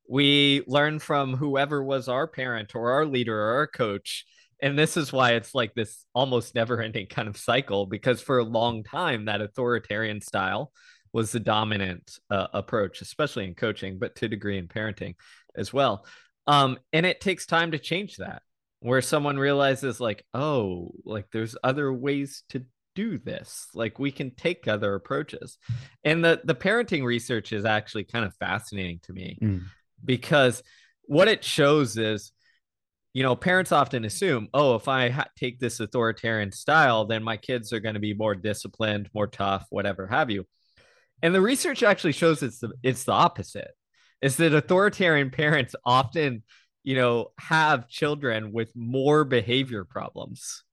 We 0.08 0.62
learn 0.66 0.98
from 0.98 1.36
whoever 1.36 1.84
was 1.84 2.08
our 2.08 2.26
parent 2.26 2.74
or 2.74 2.92
our 2.92 3.06
leader 3.06 3.38
or 3.38 3.52
our 3.58 3.66
coach. 3.66 4.24
And 4.62 4.78
this 4.78 4.96
is 4.96 5.12
why 5.12 5.32
it's 5.32 5.54
like 5.54 5.74
this 5.74 6.04
almost 6.14 6.54
never 6.54 6.82
ending 6.82 7.06
kind 7.06 7.28
of 7.28 7.36
cycle 7.36 7.86
because 7.86 8.20
for 8.20 8.38
a 8.38 8.44
long 8.44 8.82
time, 8.82 9.26
that 9.26 9.40
authoritarian 9.40 10.20
style 10.20 10.72
was 11.12 11.32
the 11.32 11.40
dominant 11.40 12.18
uh, 12.30 12.48
approach, 12.52 13.00
especially 13.00 13.44
in 13.44 13.54
coaching, 13.54 13.98
but 13.98 14.16
to 14.16 14.28
degree 14.28 14.58
in 14.58 14.68
parenting 14.68 15.14
as 15.56 15.72
well. 15.72 16.04
Um, 16.46 16.78
and 16.92 17.06
it 17.06 17.20
takes 17.20 17.46
time 17.46 17.72
to 17.72 17.78
change 17.78 18.16
that 18.16 18.42
where 18.80 19.02
someone 19.02 19.38
realizes 19.38 20.00
like 20.00 20.24
oh 20.34 20.90
like 21.04 21.26
there's 21.32 21.56
other 21.62 21.92
ways 21.92 22.44
to 22.48 22.64
do 22.94 23.18
this 23.18 23.68
like 23.74 23.98
we 23.98 24.10
can 24.10 24.34
take 24.34 24.66
other 24.66 24.94
approaches. 24.94 25.58
And 26.04 26.24
the 26.24 26.40
the 26.44 26.54
parenting 26.54 27.04
research 27.04 27.52
is 27.52 27.64
actually 27.64 28.04
kind 28.04 28.24
of 28.24 28.34
fascinating 28.36 29.00
to 29.04 29.12
me 29.12 29.38
mm. 29.40 29.62
because 30.04 30.62
what 31.04 31.28
it 31.28 31.44
shows 31.44 31.96
is 31.96 32.32
you 33.12 33.22
know 33.22 33.34
parents 33.34 33.72
often 33.72 34.04
assume 34.04 34.48
oh 34.54 34.76
if 34.76 34.86
i 34.86 35.08
ha- 35.08 35.26
take 35.36 35.58
this 35.58 35.80
authoritarian 35.80 36.52
style 36.52 37.04
then 37.04 37.24
my 37.24 37.36
kids 37.36 37.72
are 37.72 37.80
going 37.80 37.94
to 37.94 38.00
be 38.00 38.14
more 38.14 38.36
disciplined 38.36 39.10
more 39.12 39.26
tough 39.26 39.66
whatever 39.70 40.06
have 40.06 40.30
you. 40.30 40.46
And 41.22 41.34
the 41.34 41.40
research 41.40 41.82
actually 41.82 42.12
shows 42.12 42.42
it's 42.42 42.60
the 42.60 42.72
it's 42.82 43.04
the 43.04 43.12
opposite 43.12 43.72
is 44.22 44.36
that 44.36 44.54
authoritarian 44.54 45.30
parents 45.30 45.74
often 45.84 46.42
you 46.82 46.96
know 46.96 47.32
have 47.38 47.88
children 47.88 48.52
with 48.52 48.70
more 48.74 49.24
behavior 49.24 49.84
problems 49.84 50.64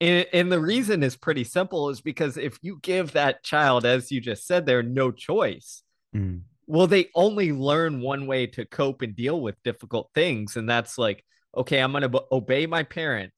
and, 0.00 0.26
and 0.32 0.52
the 0.52 0.60
reason 0.60 1.02
is 1.02 1.16
pretty 1.16 1.44
simple 1.44 1.90
is 1.90 2.00
because 2.00 2.36
if 2.36 2.58
you 2.62 2.78
give 2.82 3.12
that 3.12 3.42
child, 3.42 3.84
as 3.84 4.12
you 4.12 4.20
just 4.20 4.46
said, 4.46 4.64
there 4.64 4.82
no 4.82 5.10
choice, 5.10 5.82
mm. 6.14 6.42
well, 6.66 6.86
they 6.86 7.08
only 7.14 7.52
learn 7.52 8.00
one 8.00 8.26
way 8.26 8.46
to 8.46 8.64
cope 8.64 9.02
and 9.02 9.16
deal 9.16 9.40
with 9.40 9.62
difficult 9.64 10.10
things. 10.14 10.56
And 10.56 10.68
that's 10.68 10.98
like, 10.98 11.24
okay, 11.56 11.80
I'm 11.80 11.92
going 11.92 12.08
to 12.08 12.24
obey 12.30 12.66
my 12.66 12.84
parent 12.84 13.32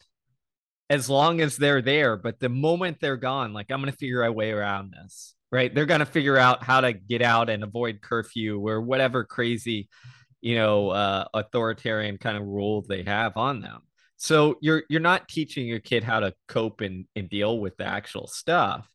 as 0.90 1.08
long 1.08 1.40
as 1.40 1.56
they're 1.56 1.80
there. 1.80 2.16
But 2.16 2.40
the 2.40 2.50
moment 2.50 2.98
they're 3.00 3.16
gone, 3.16 3.54
like, 3.54 3.70
I'm 3.70 3.80
going 3.80 3.92
to 3.92 3.96
figure 3.96 4.24
a 4.24 4.32
way 4.32 4.50
around 4.50 4.92
this, 4.92 5.34
right? 5.50 5.74
They're 5.74 5.86
going 5.86 6.00
to 6.00 6.06
figure 6.06 6.36
out 6.36 6.62
how 6.62 6.82
to 6.82 6.92
get 6.92 7.22
out 7.22 7.48
and 7.48 7.64
avoid 7.64 8.02
curfew 8.02 8.66
or 8.68 8.82
whatever 8.82 9.24
crazy, 9.24 9.88
you 10.42 10.56
know, 10.56 10.90
uh, 10.90 11.24
authoritarian 11.32 12.18
kind 12.18 12.36
of 12.36 12.44
rule 12.44 12.84
they 12.86 13.04
have 13.04 13.38
on 13.38 13.60
them. 13.62 13.80
So 14.22 14.58
you're 14.60 14.82
you're 14.90 15.00
not 15.00 15.28
teaching 15.28 15.66
your 15.66 15.80
kid 15.80 16.04
how 16.04 16.20
to 16.20 16.34
cope 16.46 16.82
and, 16.82 17.06
and 17.16 17.26
deal 17.30 17.58
with 17.58 17.78
the 17.78 17.86
actual 17.86 18.26
stuff. 18.26 18.86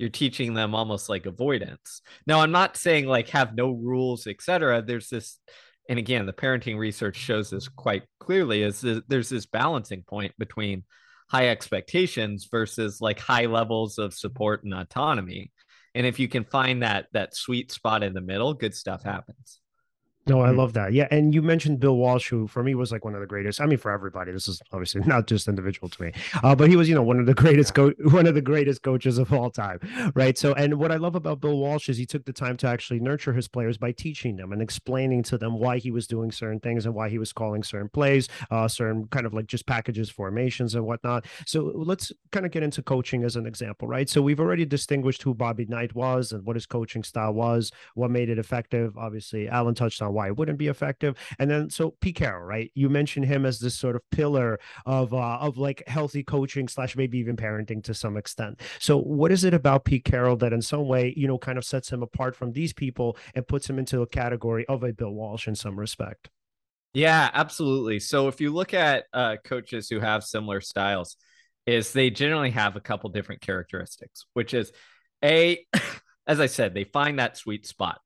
You're 0.00 0.08
teaching 0.08 0.52
them 0.52 0.74
almost 0.74 1.08
like 1.08 1.26
avoidance. 1.26 2.02
Now, 2.26 2.40
I'm 2.40 2.50
not 2.50 2.76
saying 2.76 3.06
like 3.06 3.28
have 3.28 3.54
no 3.54 3.70
rules, 3.70 4.26
etc. 4.26 4.82
There's 4.82 5.08
this, 5.08 5.38
and 5.88 5.96
again, 5.96 6.26
the 6.26 6.32
parenting 6.32 6.76
research 6.76 7.14
shows 7.14 7.50
this 7.50 7.68
quite 7.68 8.02
clearly. 8.18 8.62
Is 8.62 8.80
this, 8.80 9.00
there's 9.06 9.28
this 9.28 9.46
balancing 9.46 10.02
point 10.02 10.32
between 10.38 10.82
high 11.30 11.50
expectations 11.50 12.48
versus 12.50 13.00
like 13.00 13.20
high 13.20 13.46
levels 13.46 13.98
of 13.98 14.12
support 14.12 14.64
and 14.64 14.74
autonomy. 14.74 15.52
And 15.94 16.04
if 16.04 16.18
you 16.18 16.26
can 16.26 16.42
find 16.42 16.82
that 16.82 17.06
that 17.12 17.36
sweet 17.36 17.70
spot 17.70 18.02
in 18.02 18.12
the 18.12 18.20
middle, 18.20 18.54
good 18.54 18.74
stuff 18.74 19.04
happens. 19.04 19.60
No, 20.26 20.40
I 20.40 20.50
mm. 20.50 20.56
love 20.56 20.72
that. 20.72 20.94
Yeah, 20.94 21.06
and 21.10 21.34
you 21.34 21.42
mentioned 21.42 21.80
Bill 21.80 21.96
Walsh, 21.96 22.28
who 22.28 22.46
for 22.46 22.62
me 22.62 22.74
was 22.74 22.90
like 22.90 23.04
one 23.04 23.14
of 23.14 23.20
the 23.20 23.26
greatest. 23.26 23.60
I 23.60 23.66
mean, 23.66 23.78
for 23.78 23.90
everybody, 23.90 24.32
this 24.32 24.48
is 24.48 24.62
obviously 24.72 25.02
not 25.06 25.26
just 25.26 25.48
individual 25.48 25.88
to 25.90 26.02
me, 26.02 26.12
uh, 26.42 26.54
but 26.54 26.70
he 26.70 26.76
was, 26.76 26.88
you 26.88 26.94
know, 26.94 27.02
one 27.02 27.20
of 27.20 27.26
the 27.26 27.34
greatest 27.34 27.74
co- 27.74 27.92
one 28.10 28.26
of 28.26 28.34
the 28.34 28.40
greatest 28.40 28.82
coaches 28.82 29.18
of 29.18 29.32
all 29.32 29.50
time, 29.50 29.80
right? 30.14 30.38
So, 30.38 30.54
and 30.54 30.78
what 30.78 30.90
I 30.90 30.96
love 30.96 31.14
about 31.14 31.40
Bill 31.40 31.58
Walsh 31.58 31.88
is 31.88 31.98
he 31.98 32.06
took 32.06 32.24
the 32.24 32.32
time 32.32 32.56
to 32.58 32.66
actually 32.66 33.00
nurture 33.00 33.34
his 33.34 33.48
players 33.48 33.76
by 33.76 33.92
teaching 33.92 34.36
them 34.36 34.52
and 34.52 34.62
explaining 34.62 35.22
to 35.24 35.36
them 35.36 35.58
why 35.58 35.78
he 35.78 35.90
was 35.90 36.06
doing 36.06 36.32
certain 36.32 36.60
things 36.60 36.86
and 36.86 36.94
why 36.94 37.10
he 37.10 37.18
was 37.18 37.32
calling 37.32 37.62
certain 37.62 37.90
plays, 37.90 38.28
uh, 38.50 38.66
certain 38.66 39.06
kind 39.08 39.26
of 39.26 39.34
like 39.34 39.46
just 39.46 39.66
packages, 39.66 40.08
formations, 40.08 40.74
and 40.74 40.86
whatnot. 40.86 41.26
So, 41.46 41.70
let's 41.74 42.12
kind 42.32 42.46
of 42.46 42.52
get 42.52 42.62
into 42.62 42.82
coaching 42.82 43.24
as 43.24 43.36
an 43.36 43.44
example, 43.46 43.88
right? 43.88 44.08
So, 44.08 44.22
we've 44.22 44.40
already 44.40 44.64
distinguished 44.64 45.22
who 45.22 45.34
Bobby 45.34 45.66
Knight 45.66 45.94
was 45.94 46.32
and 46.32 46.46
what 46.46 46.56
his 46.56 46.64
coaching 46.64 47.02
style 47.02 47.34
was, 47.34 47.70
what 47.94 48.10
made 48.10 48.30
it 48.30 48.38
effective. 48.38 48.96
Obviously, 48.96 49.48
Alan 49.48 49.74
touched 49.74 50.00
on 50.00 50.13
why 50.14 50.28
it 50.28 50.36
wouldn't 50.36 50.58
be 50.58 50.68
effective. 50.68 51.16
And 51.38 51.50
then 51.50 51.70
so 51.70 51.94
Pete 52.00 52.16
Carroll, 52.16 52.44
right? 52.44 52.70
You 52.74 52.88
mentioned 52.88 53.26
him 53.26 53.44
as 53.44 53.58
this 53.58 53.74
sort 53.74 53.96
of 53.96 54.02
pillar 54.10 54.58
of 54.86 55.12
uh, 55.12 55.38
of 55.40 55.58
like 55.58 55.82
healthy 55.86 56.22
coaching 56.22 56.68
slash 56.68 56.96
maybe 56.96 57.18
even 57.18 57.36
parenting 57.36 57.82
to 57.84 57.94
some 57.94 58.16
extent. 58.16 58.60
So 58.78 58.98
what 58.98 59.32
is 59.32 59.44
it 59.44 59.54
about 59.54 59.84
Pete 59.84 60.04
Carroll 60.04 60.36
that 60.36 60.52
in 60.52 60.62
some 60.62 60.86
way 60.86 61.12
you 61.16 61.26
know 61.26 61.38
kind 61.38 61.58
of 61.58 61.64
sets 61.64 61.92
him 61.92 62.02
apart 62.02 62.36
from 62.36 62.52
these 62.52 62.72
people 62.72 63.16
and 63.34 63.46
puts 63.46 63.68
him 63.68 63.78
into 63.78 64.02
a 64.02 64.06
category 64.06 64.64
of 64.66 64.82
a 64.82 64.92
Bill 64.92 65.10
Walsh 65.10 65.48
in 65.48 65.54
some 65.54 65.78
respect? 65.78 66.30
Yeah, 66.94 67.28
absolutely. 67.34 67.98
So 67.98 68.28
if 68.28 68.40
you 68.40 68.52
look 68.52 68.72
at 68.72 69.04
uh, 69.12 69.36
coaches 69.44 69.88
who 69.88 69.98
have 69.98 70.22
similar 70.22 70.60
styles, 70.60 71.16
is 71.66 71.92
they 71.92 72.10
generally 72.10 72.50
have 72.50 72.76
a 72.76 72.80
couple 72.80 73.10
different 73.10 73.40
characteristics, 73.40 74.26
which 74.34 74.54
is 74.54 74.70
a, 75.24 75.64
as 76.26 76.40
I 76.40 76.46
said, 76.46 76.74
they 76.74 76.84
find 76.84 77.18
that 77.18 77.36
sweet 77.36 77.66
spot 77.66 78.00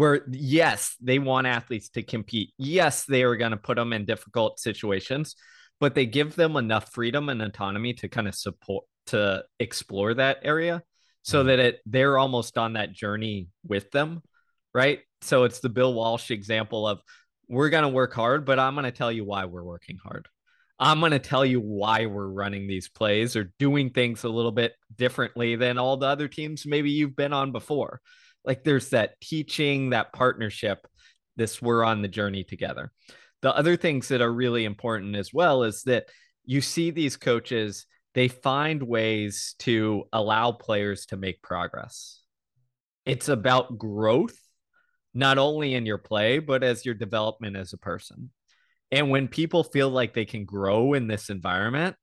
where 0.00 0.22
yes, 0.30 0.96
they 1.02 1.18
want 1.18 1.46
athletes 1.46 1.90
to 1.90 2.02
compete. 2.02 2.54
Yes, 2.56 3.04
they 3.04 3.22
are 3.22 3.36
going 3.36 3.50
to 3.50 3.58
put 3.58 3.76
them 3.76 3.92
in 3.92 4.06
difficult 4.06 4.58
situations, 4.58 5.36
but 5.78 5.94
they 5.94 6.06
give 6.06 6.34
them 6.36 6.56
enough 6.56 6.90
freedom 6.90 7.28
and 7.28 7.42
autonomy 7.42 7.92
to 7.92 8.08
kind 8.08 8.26
of 8.26 8.34
support 8.34 8.86
to 9.08 9.44
explore 9.58 10.14
that 10.14 10.38
area 10.42 10.82
so 11.20 11.40
mm-hmm. 11.40 11.48
that 11.48 11.58
it 11.58 11.80
they're 11.84 12.16
almost 12.16 12.56
on 12.56 12.72
that 12.72 12.94
journey 12.94 13.48
with 13.68 13.90
them, 13.90 14.22
right? 14.72 15.00
So 15.20 15.44
it's 15.44 15.60
the 15.60 15.68
Bill 15.68 15.92
Walsh 15.92 16.30
example 16.30 16.88
of 16.88 17.02
we're 17.50 17.68
going 17.68 17.82
to 17.82 17.88
work 17.90 18.14
hard, 18.14 18.46
but 18.46 18.58
I'm 18.58 18.76
going 18.76 18.84
to 18.84 18.92
tell 18.92 19.12
you 19.12 19.26
why 19.26 19.44
we're 19.44 19.62
working 19.62 19.98
hard. 20.02 20.28
I'm 20.78 21.00
going 21.00 21.12
to 21.12 21.18
tell 21.18 21.44
you 21.44 21.60
why 21.60 22.06
we're 22.06 22.26
running 22.26 22.66
these 22.66 22.88
plays 22.88 23.36
or 23.36 23.52
doing 23.58 23.90
things 23.90 24.24
a 24.24 24.30
little 24.30 24.50
bit 24.50 24.72
differently 24.96 25.56
than 25.56 25.76
all 25.76 25.98
the 25.98 26.06
other 26.06 26.26
teams 26.26 26.64
maybe 26.64 26.90
you've 26.90 27.16
been 27.16 27.34
on 27.34 27.52
before. 27.52 28.00
Like 28.44 28.64
there's 28.64 28.90
that 28.90 29.20
teaching, 29.20 29.90
that 29.90 30.12
partnership, 30.12 30.86
this 31.36 31.60
we're 31.60 31.84
on 31.84 32.02
the 32.02 32.08
journey 32.08 32.44
together. 32.44 32.92
The 33.42 33.54
other 33.54 33.76
things 33.76 34.08
that 34.08 34.20
are 34.20 34.32
really 34.32 34.64
important 34.64 35.16
as 35.16 35.32
well 35.32 35.62
is 35.62 35.82
that 35.84 36.06
you 36.44 36.60
see 36.60 36.90
these 36.90 37.16
coaches, 37.16 37.86
they 38.14 38.28
find 38.28 38.82
ways 38.82 39.54
to 39.60 40.04
allow 40.12 40.52
players 40.52 41.06
to 41.06 41.16
make 41.16 41.42
progress. 41.42 42.20
It's 43.06 43.28
about 43.28 43.78
growth, 43.78 44.36
not 45.14 45.38
only 45.38 45.74
in 45.74 45.86
your 45.86 45.98
play, 45.98 46.38
but 46.38 46.62
as 46.62 46.84
your 46.84 46.94
development 46.94 47.56
as 47.56 47.72
a 47.72 47.78
person. 47.78 48.30
And 48.90 49.10
when 49.10 49.28
people 49.28 49.64
feel 49.64 49.88
like 49.88 50.12
they 50.12 50.24
can 50.24 50.44
grow 50.44 50.94
in 50.94 51.06
this 51.06 51.30
environment, 51.30 51.96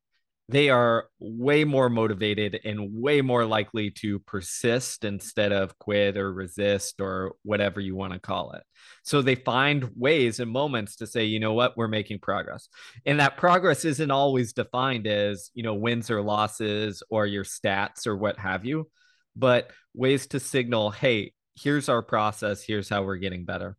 they 0.50 0.70
are 0.70 1.10
way 1.20 1.66
more 1.66 1.89
motivated 1.89 2.62
and 2.63 2.94
way 2.94 3.22
more 3.22 3.46
likely 3.46 3.92
to 3.92 4.20
persist 4.20 5.04
instead 5.04 5.51
of 5.51 5.77
quit 5.77 6.18
or 6.18 6.32
resist 6.32 7.01
or 7.01 7.34
whatever 7.44 7.82
you 7.82 7.96
want 7.96 8.13
to 8.13 8.20
call 8.20 8.54
it. 8.54 8.63
So 9.04 9.22
they 9.22 9.36
find 9.36 9.89
ways 9.96 10.39
and 10.39 10.50
moments 10.50 10.96
to 10.98 11.08
say, 11.08 11.25
you 11.25 11.42
know 11.42 11.54
what, 11.54 11.75
we're 11.75 11.89
making 11.89 12.20
progress. 12.20 12.70
And 13.06 13.20
that 13.20 13.36
progress 13.36 13.84
isn't 13.84 14.12
always 14.12 14.54
defined 14.54 15.06
as, 15.06 15.51
you 15.54 15.63
know, 15.63 15.74
wins 15.74 16.10
or 16.10 16.22
losses 16.22 17.04
or 17.10 17.25
your 17.25 17.44
stats 17.44 18.08
or 18.08 18.16
what 18.16 18.39
have 18.39 18.63
you, 18.63 18.89
but 19.36 19.72
ways 19.94 20.27
to 20.27 20.39
signal, 20.39 20.92
hey, 20.92 21.34
here's 21.56 21.89
our 21.89 22.01
process, 22.01 22.63
here's 22.63 22.88
how 22.88 23.04
we're 23.04 23.18
getting 23.18 23.44
better. 23.44 23.75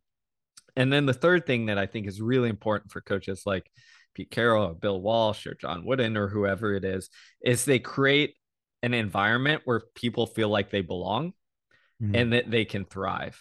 And 0.75 0.93
then 0.93 1.07
the 1.07 1.13
third 1.13 1.47
thing 1.47 1.65
that 1.65 1.79
I 1.79 1.87
think 1.87 2.07
is 2.07 2.21
really 2.21 2.49
important 2.49 2.91
for 2.91 3.01
coaches 3.01 3.43
like 3.45 3.71
Pete 4.19 4.31
Carroll 4.31 4.65
or 4.65 4.73
Bill 4.73 4.99
Walsh 4.99 5.47
or 5.47 5.55
John 5.55 5.85
Wooden 5.85 6.17
or 6.17 6.27
whoever 6.27 6.73
it 6.73 6.83
is, 6.83 7.09
is 7.41 7.63
they 7.63 7.79
create 7.79 8.35
an 8.83 8.93
environment 8.93 9.61
where 9.63 9.81
people 9.95 10.27
feel 10.27 10.49
like 10.49 10.71
they 10.71 10.81
belong 10.81 11.31
mm-hmm. 12.03 12.15
and 12.15 12.33
that 12.33 12.51
they 12.51 12.65
can 12.65 12.83
thrive. 12.83 13.39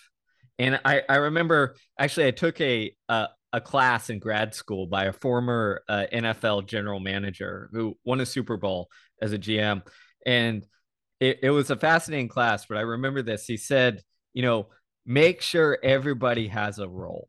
And 0.56 0.80
I, 0.85 1.02
I 1.08 1.16
remember 1.16 1.75
actually 1.99 2.28
I 2.28 2.30
took 2.30 2.61
a, 2.61 2.94
a, 3.08 3.28
a 3.52 3.61
class 3.61 4.08
in 4.08 4.20
grad 4.20 4.54
school 4.54 4.87
by 4.87 5.06
a 5.06 5.12
former 5.12 5.82
uh, 5.88 6.04
NFL 6.12 6.68
general 6.68 7.00
manager 7.00 7.68
who 7.73 7.97
won 8.04 8.20
a 8.20 8.26
Super 8.26 8.56
Bowl 8.56 8.88
as 9.20 9.32
a 9.32 9.38
GM. 9.38 9.82
And 10.25 10.64
it, 11.18 11.40
it 11.42 11.50
was 11.50 11.70
a 11.70 11.76
fascinating 11.76 12.28
class, 12.28 12.66
but 12.66 12.78
I 12.78 12.82
remember 12.82 13.23
this. 13.23 13.47
He 13.47 13.56
said, 13.56 14.00
you 14.32 14.42
know, 14.42 14.68
make 15.04 15.42
sure 15.42 15.76
everybody 15.82 16.47
has 16.47 16.78
a 16.78 16.88
role. 16.88 17.28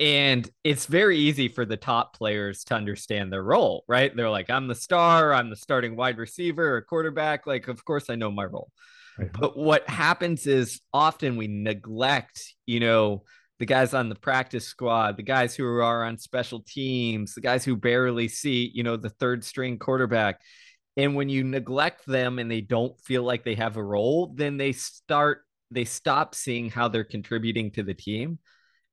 And 0.00 0.50
it's 0.64 0.86
very 0.86 1.18
easy 1.18 1.48
for 1.48 1.66
the 1.66 1.76
top 1.76 2.16
players 2.16 2.64
to 2.64 2.74
understand 2.74 3.30
their 3.30 3.42
role, 3.42 3.84
right? 3.86 4.14
They're 4.16 4.30
like, 4.30 4.48
I'm 4.48 4.66
the 4.66 4.74
star, 4.74 5.34
I'm 5.34 5.50
the 5.50 5.56
starting 5.56 5.94
wide 5.94 6.16
receiver 6.16 6.76
or 6.76 6.80
quarterback. 6.80 7.46
Like, 7.46 7.68
of 7.68 7.84
course, 7.84 8.08
I 8.08 8.14
know 8.14 8.30
my 8.30 8.46
role. 8.46 8.70
Right. 9.18 9.30
But 9.30 9.58
what 9.58 9.86
happens 9.90 10.46
is 10.46 10.80
often 10.94 11.36
we 11.36 11.48
neglect, 11.48 12.54
you 12.64 12.80
know, 12.80 13.24
the 13.58 13.66
guys 13.66 13.92
on 13.92 14.08
the 14.08 14.14
practice 14.14 14.66
squad, 14.66 15.18
the 15.18 15.22
guys 15.22 15.54
who 15.54 15.66
are 15.66 16.04
on 16.04 16.16
special 16.16 16.64
teams, 16.66 17.34
the 17.34 17.42
guys 17.42 17.62
who 17.62 17.76
barely 17.76 18.26
see, 18.26 18.70
you 18.72 18.82
know, 18.82 18.96
the 18.96 19.10
third 19.10 19.44
string 19.44 19.78
quarterback. 19.78 20.40
And 20.96 21.14
when 21.14 21.28
you 21.28 21.44
neglect 21.44 22.06
them 22.06 22.38
and 22.38 22.50
they 22.50 22.62
don't 22.62 22.98
feel 23.02 23.22
like 23.22 23.44
they 23.44 23.56
have 23.56 23.76
a 23.76 23.84
role, 23.84 24.32
then 24.34 24.56
they 24.56 24.72
start, 24.72 25.42
they 25.70 25.84
stop 25.84 26.34
seeing 26.34 26.70
how 26.70 26.88
they're 26.88 27.04
contributing 27.04 27.70
to 27.72 27.82
the 27.82 27.92
team 27.92 28.38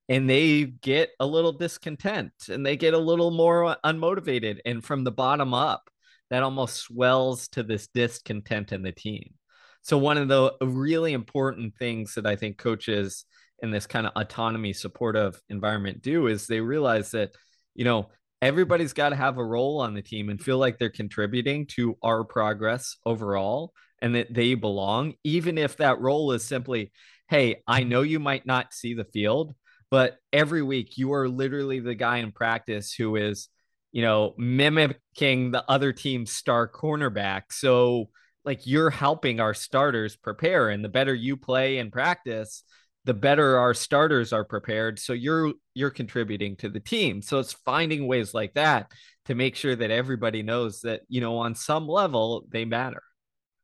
and 0.09 0.29
they 0.29 0.63
get 0.65 1.09
a 1.19 1.25
little 1.25 1.51
discontent 1.51 2.31
and 2.49 2.65
they 2.65 2.77
get 2.77 2.93
a 2.93 2.99
little 2.99 3.31
more 3.31 3.75
unmotivated. 3.83 4.59
And 4.65 4.83
from 4.83 5.03
the 5.03 5.11
bottom 5.11 5.53
up, 5.53 5.89
that 6.29 6.43
almost 6.43 6.77
swells 6.77 7.47
to 7.49 7.63
this 7.63 7.87
discontent 7.87 8.71
in 8.71 8.81
the 8.81 8.91
team. 8.91 9.33
So, 9.81 9.97
one 9.97 10.17
of 10.17 10.27
the 10.27 10.53
really 10.61 11.13
important 11.13 11.75
things 11.77 12.15
that 12.15 12.25
I 12.25 12.35
think 12.35 12.57
coaches 12.57 13.25
in 13.61 13.71
this 13.71 13.87
kind 13.87 14.05
of 14.05 14.13
autonomy 14.15 14.73
supportive 14.73 15.41
environment 15.49 16.01
do 16.01 16.27
is 16.27 16.45
they 16.45 16.59
realize 16.59 17.11
that, 17.11 17.31
you 17.73 17.85
know, 17.85 18.09
everybody's 18.41 18.93
got 18.93 19.09
to 19.09 19.15
have 19.15 19.37
a 19.37 19.45
role 19.45 19.79
on 19.79 19.93
the 19.93 20.01
team 20.01 20.29
and 20.29 20.41
feel 20.41 20.57
like 20.57 20.77
they're 20.77 20.89
contributing 20.89 21.65
to 21.65 21.97
our 22.03 22.23
progress 22.23 22.97
overall 23.05 23.73
and 24.01 24.15
that 24.15 24.33
they 24.33 24.53
belong, 24.53 25.13
even 25.23 25.57
if 25.57 25.77
that 25.77 25.99
role 25.99 26.31
is 26.33 26.43
simply, 26.43 26.91
hey, 27.29 27.63
I 27.67 27.83
know 27.83 28.01
you 28.01 28.19
might 28.19 28.45
not 28.45 28.73
see 28.73 28.93
the 28.93 29.05
field, 29.05 29.55
but 29.89 30.17
every 30.33 30.61
week 30.61 30.97
you 30.97 31.13
are 31.13 31.29
literally 31.29 31.79
the 31.79 31.95
guy 31.95 32.17
in 32.17 32.31
practice 32.31 32.93
who 32.93 33.15
is, 33.15 33.49
you 33.91 34.01
know, 34.01 34.33
mimicking 34.37 35.51
the 35.51 35.63
other 35.69 35.93
team's 35.93 36.31
star 36.31 36.69
cornerback. 36.69 37.43
So 37.51 38.09
like 38.43 38.65
you're 38.65 38.89
helping 38.89 39.39
our 39.39 39.53
starters 39.53 40.15
prepare 40.15 40.69
and 40.69 40.83
the 40.83 40.89
better 40.89 41.13
you 41.13 41.37
play 41.37 41.77
in 41.77 41.91
practice, 41.91 42.63
the 43.05 43.13
better 43.13 43.57
our 43.57 43.73
starters 43.73 44.33
are 44.33 44.43
prepared. 44.43 44.99
So 44.99 45.13
you're 45.13 45.53
you're 45.73 45.89
contributing 45.89 46.57
to 46.57 46.69
the 46.69 46.79
team. 46.79 47.21
So 47.21 47.39
it's 47.39 47.53
finding 47.53 48.07
ways 48.07 48.33
like 48.33 48.53
that 48.55 48.91
to 49.25 49.35
make 49.35 49.55
sure 49.55 49.75
that 49.75 49.91
everybody 49.91 50.43
knows 50.43 50.81
that, 50.81 51.01
you 51.07 51.21
know, 51.21 51.37
on 51.37 51.55
some 51.55 51.87
level 51.87 52.45
they 52.49 52.65
matter. 52.65 53.03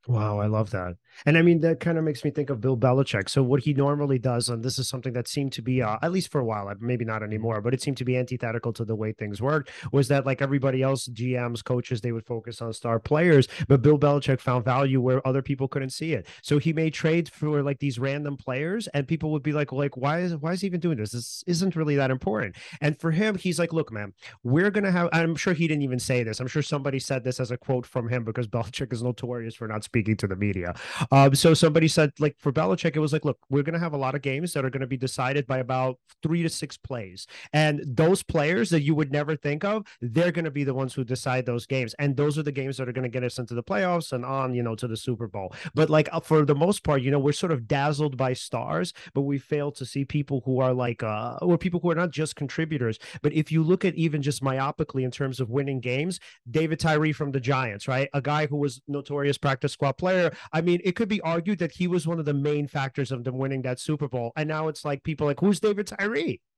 Wow, 0.05 0.39
I 0.39 0.47
love 0.47 0.71
that. 0.71 0.97
And 1.25 1.37
I 1.37 1.41
mean, 1.41 1.61
that 1.61 1.79
kind 1.79 1.97
of 1.97 2.03
makes 2.03 2.25
me 2.25 2.31
think 2.31 2.49
of 2.49 2.59
Bill 2.59 2.75
Belichick. 2.75 3.29
So, 3.29 3.41
what 3.41 3.61
he 3.63 3.73
normally 3.73 4.19
does, 4.19 4.49
and 4.49 4.61
this 4.61 4.77
is 4.77 4.89
something 4.89 5.13
that 5.13 5.29
seemed 5.29 5.53
to 5.53 5.61
be, 5.61 5.81
uh, 5.81 5.97
at 6.01 6.11
least 6.11 6.29
for 6.29 6.41
a 6.41 6.45
while, 6.45 6.69
maybe 6.81 7.05
not 7.05 7.23
anymore, 7.23 7.61
but 7.61 7.73
it 7.73 7.81
seemed 7.81 7.95
to 7.97 8.03
be 8.05 8.17
antithetical 8.17 8.73
to 8.73 8.83
the 8.83 8.95
way 8.95 9.13
things 9.13 9.41
worked, 9.41 9.71
was 9.93 10.09
that 10.09 10.25
like 10.25 10.41
everybody 10.41 10.81
else, 10.81 11.07
GMs, 11.07 11.63
coaches, 11.63 12.01
they 12.01 12.11
would 12.11 12.25
focus 12.25 12.61
on 12.61 12.73
star 12.73 12.99
players, 12.99 13.47
but 13.69 13.81
Bill 13.81 13.97
Belichick 13.97 14.41
found 14.41 14.65
value 14.65 14.99
where 14.99 15.25
other 15.25 15.41
people 15.41 15.69
couldn't 15.69 15.91
see 15.91 16.11
it. 16.13 16.27
So, 16.41 16.57
he 16.57 16.73
made 16.73 16.93
trades 16.93 17.29
for 17.29 17.63
like 17.63 17.79
these 17.79 17.97
random 17.97 18.35
players, 18.35 18.87
and 18.89 19.07
people 19.07 19.31
would 19.31 19.43
be 19.43 19.53
like, 19.53 19.71
like, 19.71 19.95
why 19.95 20.19
is 20.19 20.35
why 20.35 20.51
is 20.51 20.61
he 20.61 20.67
even 20.67 20.81
doing 20.81 20.97
this? 20.97 21.11
This 21.11 21.45
isn't 21.47 21.77
really 21.77 21.95
that 21.95 22.11
important. 22.11 22.57
And 22.81 22.99
for 22.99 23.11
him, 23.11 23.35
he's 23.35 23.57
like, 23.57 23.71
look, 23.71 23.89
man, 23.89 24.13
we're 24.43 24.71
gonna 24.71 24.91
have. 24.91 25.07
I'm 25.13 25.35
sure 25.37 25.53
he 25.53 25.67
didn't 25.67 25.83
even 25.83 25.99
say 25.99 26.23
this. 26.23 26.41
I'm 26.41 26.47
sure 26.47 26.61
somebody 26.61 26.99
said 26.99 27.23
this 27.23 27.39
as 27.39 27.51
a 27.51 27.57
quote 27.57 27.85
from 27.85 28.09
him 28.09 28.25
because 28.25 28.47
Belichick 28.53 28.91
is 28.91 29.01
notorious 29.01 29.55
for 29.55 29.65
not 29.67 29.85
speaking 29.93 30.17
to 30.17 30.27
the 30.27 30.35
media. 30.35 30.73
Um, 31.11 31.35
so 31.35 31.53
somebody 31.53 31.87
said, 31.87 32.13
like 32.17 32.35
for 32.39 32.51
Belichick, 32.51 32.95
it 32.95 32.99
was 32.99 33.13
like, 33.13 33.25
look, 33.25 33.37
we're 33.51 33.61
going 33.61 33.73
to 33.73 33.79
have 33.79 33.93
a 33.93 33.97
lot 33.97 34.15
of 34.15 34.23
games 34.23 34.51
that 34.53 34.65
are 34.65 34.71
going 34.71 34.81
to 34.81 34.87
be 34.87 34.97
decided 34.97 35.45
by 35.45 35.59
about 35.59 35.99
three 36.23 36.41
to 36.41 36.49
six 36.49 36.77
plays, 36.77 37.27
and 37.53 37.83
those 37.85 38.23
players 38.23 38.71
that 38.71 38.81
you 38.81 38.95
would 38.95 39.11
never 39.11 39.35
think 39.35 39.63
of, 39.63 39.85
they're 40.01 40.31
going 40.31 40.45
to 40.45 40.51
be 40.51 40.63
the 40.63 40.73
ones 40.73 40.95
who 40.95 41.03
decide 41.03 41.45
those 41.45 41.67
games, 41.67 41.93
and 41.99 42.17
those 42.17 42.39
are 42.39 42.43
the 42.43 42.51
games 42.51 42.77
that 42.77 42.89
are 42.89 42.91
going 42.91 43.03
to 43.03 43.09
get 43.09 43.23
us 43.23 43.37
into 43.37 43.53
the 43.53 43.61
playoffs 43.61 44.13
and 44.13 44.25
on, 44.25 44.55
you 44.55 44.63
know, 44.63 44.73
to 44.73 44.87
the 44.87 44.97
Super 44.97 45.27
Bowl. 45.27 45.53
But 45.75 45.91
like 45.91 46.09
uh, 46.11 46.21
for 46.21 46.43
the 46.43 46.55
most 46.55 46.83
part, 46.83 47.03
you 47.03 47.11
know, 47.11 47.19
we're 47.19 47.33
sort 47.33 47.51
of 47.51 47.67
dazzled 47.67 48.17
by 48.17 48.33
stars, 48.33 48.93
but 49.13 49.21
we 49.21 49.37
fail 49.37 49.71
to 49.73 49.85
see 49.85 50.05
people 50.05 50.41
who 50.45 50.59
are 50.59 50.73
like, 50.73 51.03
uh, 51.03 51.37
or 51.41 51.59
people 51.59 51.79
who 51.79 51.91
are 51.91 51.95
not 51.95 52.09
just 52.09 52.35
contributors, 52.35 52.97
but 53.21 53.31
if 53.33 53.51
you 53.51 53.61
look 53.61 53.85
at 53.85 53.93
even 53.93 54.23
just 54.23 54.41
myopically 54.41 55.03
in 55.03 55.11
terms 55.11 55.39
of 55.39 55.51
winning 55.51 55.79
games, 55.79 56.19
David 56.49 56.79
Tyree 56.79 57.13
from 57.13 57.31
the 57.31 57.39
Giants, 57.39 57.87
right, 57.87 58.09
a 58.13 58.21
guy 58.21 58.47
who 58.47 58.57
was 58.57 58.81
notorious 58.87 59.37
practice 59.37 59.75
player. 59.91 60.31
I 60.53 60.61
mean, 60.61 60.79
it 60.83 60.95
could 60.95 61.09
be 61.09 61.19
argued 61.21 61.59
that 61.59 61.71
he 61.71 61.87
was 61.87 62.07
one 62.07 62.19
of 62.19 62.25
the 62.25 62.33
main 62.33 62.67
factors 62.67 63.11
of 63.11 63.23
them 63.23 63.37
winning 63.37 63.63
that 63.63 63.79
Super 63.79 64.07
Bowl. 64.07 64.31
And 64.35 64.47
now 64.47 64.67
it's 64.67 64.85
like 64.85 65.03
people 65.03 65.27
like, 65.27 65.39
who's 65.39 65.59
David 65.59 65.87
Tyree? 65.87 66.41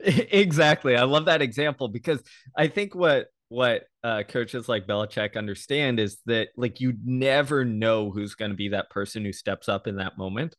Exactly. 0.00 0.96
I 0.96 1.04
love 1.04 1.26
that 1.26 1.42
example 1.42 1.88
because 1.88 2.22
I 2.56 2.68
think 2.68 2.94
what 2.94 3.28
what 3.48 3.84
uh, 4.02 4.22
coaches 4.26 4.68
like 4.68 4.86
Belichick 4.86 5.36
understand 5.36 6.00
is 6.00 6.18
that 6.26 6.48
like 6.56 6.80
you 6.80 6.94
never 7.04 7.64
know 7.64 8.10
who's 8.10 8.34
going 8.34 8.50
to 8.50 8.56
be 8.56 8.70
that 8.70 8.90
person 8.90 9.24
who 9.24 9.32
steps 9.32 9.68
up 9.68 9.86
in 9.86 9.96
that 9.96 10.18
moment. 10.18 10.56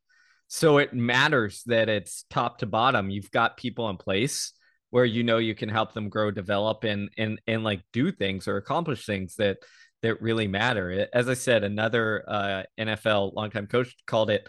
So 0.48 0.78
it 0.78 0.94
matters 0.94 1.64
that 1.66 1.90
it's 1.90 2.26
top 2.30 2.60
to 2.60 2.66
bottom. 2.66 3.10
You've 3.10 3.32
got 3.32 3.58
people 3.58 3.90
in 3.90 3.98
place 3.98 4.54
where 4.92 5.06
you 5.06 5.24
know 5.24 5.40
you 5.40 5.56
can 5.56 5.70
help 5.70 5.94
them 5.94 6.08
grow, 6.08 6.32
develop, 6.32 6.84
and 6.84 7.10
and 7.18 7.42
and 7.48 7.64
like 7.64 7.82
do 7.92 8.12
things 8.12 8.48
or 8.48 8.58
accomplish 8.58 9.06
things 9.06 9.36
that 9.36 9.58
that 10.06 10.22
really 10.22 10.48
matter. 10.48 11.08
As 11.14 11.28
I 11.28 11.34
said, 11.34 11.64
another 11.64 12.24
uh, 12.28 12.64
NFL 12.80 13.34
longtime 13.34 13.68
coach 13.68 13.96
called 14.06 14.30
it, 14.30 14.48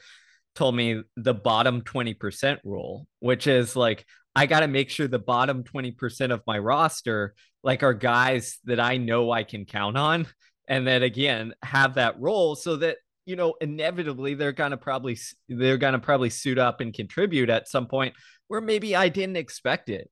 told 0.55 0.75
me 0.75 1.03
the 1.17 1.35
bottom 1.35 1.83
20% 1.83 2.59
rule, 2.65 3.07
which 3.21 3.47
is 3.47 3.77
like, 3.77 4.07
I 4.35 4.47
got 4.47 4.61
to 4.61 4.69
make 4.69 4.91
sure 4.91 5.09
the 5.09 5.19
bottom 5.19 5.65
20% 5.65 6.31
of 6.31 6.43
my 6.47 6.59
roster, 6.59 7.35
like, 7.63 7.83
are 7.83 7.95
guys 7.95 8.59
that 8.65 8.81
I 8.81 8.97
know 8.99 9.31
I 9.31 9.45
can 9.45 9.65
count 9.65 9.97
on. 9.97 10.27
And 10.69 10.87
that 10.89 11.03
again, 11.03 11.55
have 11.63 11.95
that 11.95 12.21
role 12.21 12.57
so 12.57 12.77
that 12.77 12.97
you 13.25 13.37
know 13.37 13.55
inevitably 13.61 14.35
they're 14.35 14.53
gonna 14.53 14.77
probably 14.77 15.19
they're 15.49 15.77
gonna 15.77 15.99
probably 15.99 16.31
suit 16.31 16.59
up 16.59 16.81
and 16.81 16.95
contribute 16.95 17.51
at 17.51 17.69
some 17.69 17.87
point 17.87 18.15
where 18.47 18.61
maybe 18.61 18.95
i 18.95 19.09
didn't 19.09 19.37
expect 19.37 19.89
it 19.89 20.09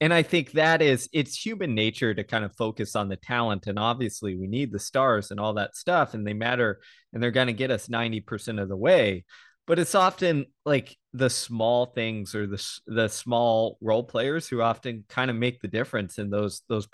and 0.00 0.14
I 0.14 0.22
think 0.22 0.52
that 0.52 0.80
is 0.82 1.08
it's 1.12 1.36
human 1.44 1.74
nature 1.74 2.14
to 2.14 2.24
kind 2.24 2.44
of 2.44 2.54
focus 2.56 2.94
on 2.96 3.08
the 3.08 3.16
talent. 3.16 3.66
And 3.66 3.78
obviously 3.78 4.36
we 4.36 4.46
need 4.46 4.72
the 4.72 4.78
stars 4.78 5.30
and 5.30 5.40
all 5.40 5.54
that 5.54 5.76
stuff, 5.76 6.14
and 6.14 6.26
they 6.26 6.34
matter 6.34 6.80
and 7.12 7.22
they're 7.22 7.30
going 7.32 7.48
to 7.48 7.52
get 7.52 7.70
us 7.70 7.88
90% 7.88 8.60
of 8.62 8.68
the 8.68 8.76
way. 8.76 9.24
but 9.66 9.78
it's 9.78 9.94
often 9.94 10.46
like 10.64 10.96
the 11.12 11.28
small 11.30 11.86
things 11.86 12.34
or 12.34 12.46
the 12.46 12.78
the 12.86 13.08
small 13.08 13.76
role 13.80 14.02
players 14.04 14.48
who 14.48 14.62
often 14.62 15.04
kind 15.08 15.30
of 15.30 15.36
make 15.36 15.60
the 15.60 15.68
difference 15.68 16.18
in 16.18 16.30
those 16.30 16.62
those 16.68 16.88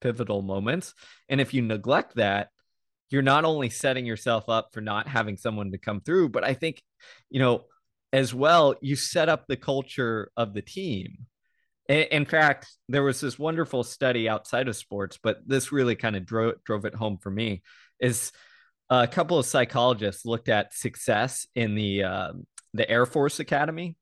pivotal 0.00 0.42
moments. 0.42 0.94
And 1.28 1.40
if 1.40 1.54
you 1.54 1.62
neglect 1.62 2.16
that, 2.16 2.48
you're 3.10 3.22
not 3.22 3.44
only 3.44 3.70
setting 3.70 4.06
yourself 4.06 4.48
up 4.48 4.70
for 4.72 4.80
not 4.80 5.08
having 5.08 5.36
someone 5.36 5.70
to 5.72 5.78
come 5.78 6.00
through, 6.00 6.30
but 6.30 6.44
I 6.44 6.54
think, 6.54 6.82
you 7.30 7.40
know, 7.40 7.64
as 8.12 8.34
well, 8.34 8.74
you 8.80 8.96
set 8.96 9.28
up 9.28 9.46
the 9.46 9.56
culture 9.56 10.30
of 10.36 10.54
the 10.54 10.62
team. 10.62 11.26
In 11.88 12.24
fact, 12.24 12.68
there 12.88 13.02
was 13.02 13.20
this 13.20 13.38
wonderful 13.38 13.84
study 13.84 14.28
outside 14.28 14.68
of 14.68 14.76
sports, 14.76 15.18
but 15.22 15.38
this 15.46 15.70
really 15.70 15.94
kind 15.94 16.16
of 16.16 16.26
drove 16.26 16.54
drove 16.64 16.84
it 16.84 16.94
home 16.94 17.18
for 17.18 17.30
me. 17.30 17.62
Is 18.00 18.32
a 18.90 19.06
couple 19.06 19.38
of 19.38 19.46
psychologists 19.46 20.24
looked 20.24 20.48
at 20.48 20.74
success 20.74 21.46
in 21.54 21.74
the 21.74 22.04
uh, 22.04 22.32
the 22.74 22.88
Air 22.90 23.06
Force 23.06 23.38
Academy, 23.40 23.96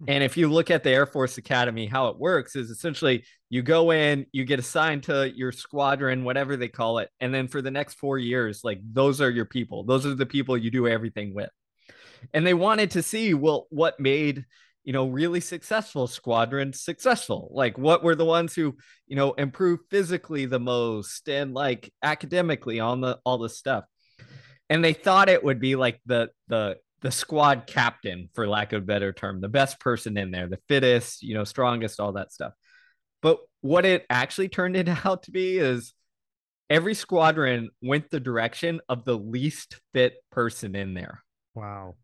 hmm. 0.00 0.04
and 0.08 0.22
if 0.22 0.36
you 0.36 0.50
look 0.50 0.70
at 0.70 0.84
the 0.84 0.90
Air 0.90 1.06
Force 1.06 1.36
Academy, 1.38 1.86
how 1.86 2.08
it 2.08 2.18
works 2.18 2.54
is 2.54 2.70
essentially 2.70 3.24
you 3.50 3.62
go 3.62 3.90
in, 3.90 4.26
you 4.32 4.44
get 4.44 4.58
assigned 4.58 5.04
to 5.04 5.30
your 5.34 5.52
squadron, 5.52 6.24
whatever 6.24 6.56
they 6.56 6.68
call 6.68 6.98
it, 6.98 7.10
and 7.20 7.34
then 7.34 7.48
for 7.48 7.62
the 7.62 7.70
next 7.70 7.94
four 7.94 8.18
years, 8.18 8.60
like 8.62 8.80
those 8.92 9.20
are 9.20 9.30
your 9.30 9.44
people. 9.44 9.84
Those 9.84 10.06
are 10.06 10.14
the 10.14 10.26
people 10.26 10.56
you 10.56 10.70
do 10.70 10.86
everything 10.86 11.34
with. 11.34 11.50
And 12.32 12.46
they 12.46 12.54
wanted 12.54 12.92
to 12.92 13.02
see 13.02 13.34
well 13.34 13.66
what 13.70 14.00
made 14.00 14.44
you 14.84 14.92
know 14.92 15.06
really 15.06 15.40
successful 15.40 16.06
squadrons 16.06 16.80
successful 16.80 17.50
like 17.52 17.76
what 17.78 18.04
were 18.04 18.14
the 18.14 18.24
ones 18.24 18.54
who 18.54 18.76
you 19.06 19.16
know 19.16 19.32
improved 19.32 19.82
physically 19.90 20.46
the 20.46 20.60
most 20.60 21.28
and 21.28 21.54
like 21.54 21.92
academically 22.02 22.80
on 22.80 23.00
the 23.00 23.18
all 23.24 23.38
the 23.38 23.48
stuff? 23.48 23.84
And 24.70 24.84
they 24.84 24.92
thought 24.92 25.28
it 25.28 25.42
would 25.42 25.60
be 25.60 25.74
like 25.74 26.00
the 26.06 26.30
the 26.48 26.76
the 27.00 27.10
squad 27.10 27.66
captain 27.66 28.28
for 28.34 28.46
lack 28.46 28.72
of 28.72 28.82
a 28.82 28.86
better 28.86 29.12
term 29.12 29.40
the 29.40 29.48
best 29.48 29.78
person 29.78 30.16
in 30.16 30.30
there 30.30 30.48
the 30.48 30.60
fittest 30.68 31.22
you 31.22 31.34
know 31.34 31.44
strongest 31.44 31.98
all 31.98 32.12
that 32.12 32.32
stuff. 32.32 32.52
But 33.22 33.38
what 33.62 33.86
it 33.86 34.04
actually 34.10 34.48
turned 34.48 34.76
out 35.04 35.24
to 35.24 35.30
be 35.30 35.58
is 35.58 35.94
every 36.68 36.94
squadron 36.94 37.70
went 37.82 38.10
the 38.10 38.20
direction 38.20 38.80
of 38.88 39.04
the 39.04 39.16
least 39.16 39.80
fit 39.94 40.16
person 40.30 40.76
in 40.76 40.92
there. 40.92 41.22
Wow 41.54 41.94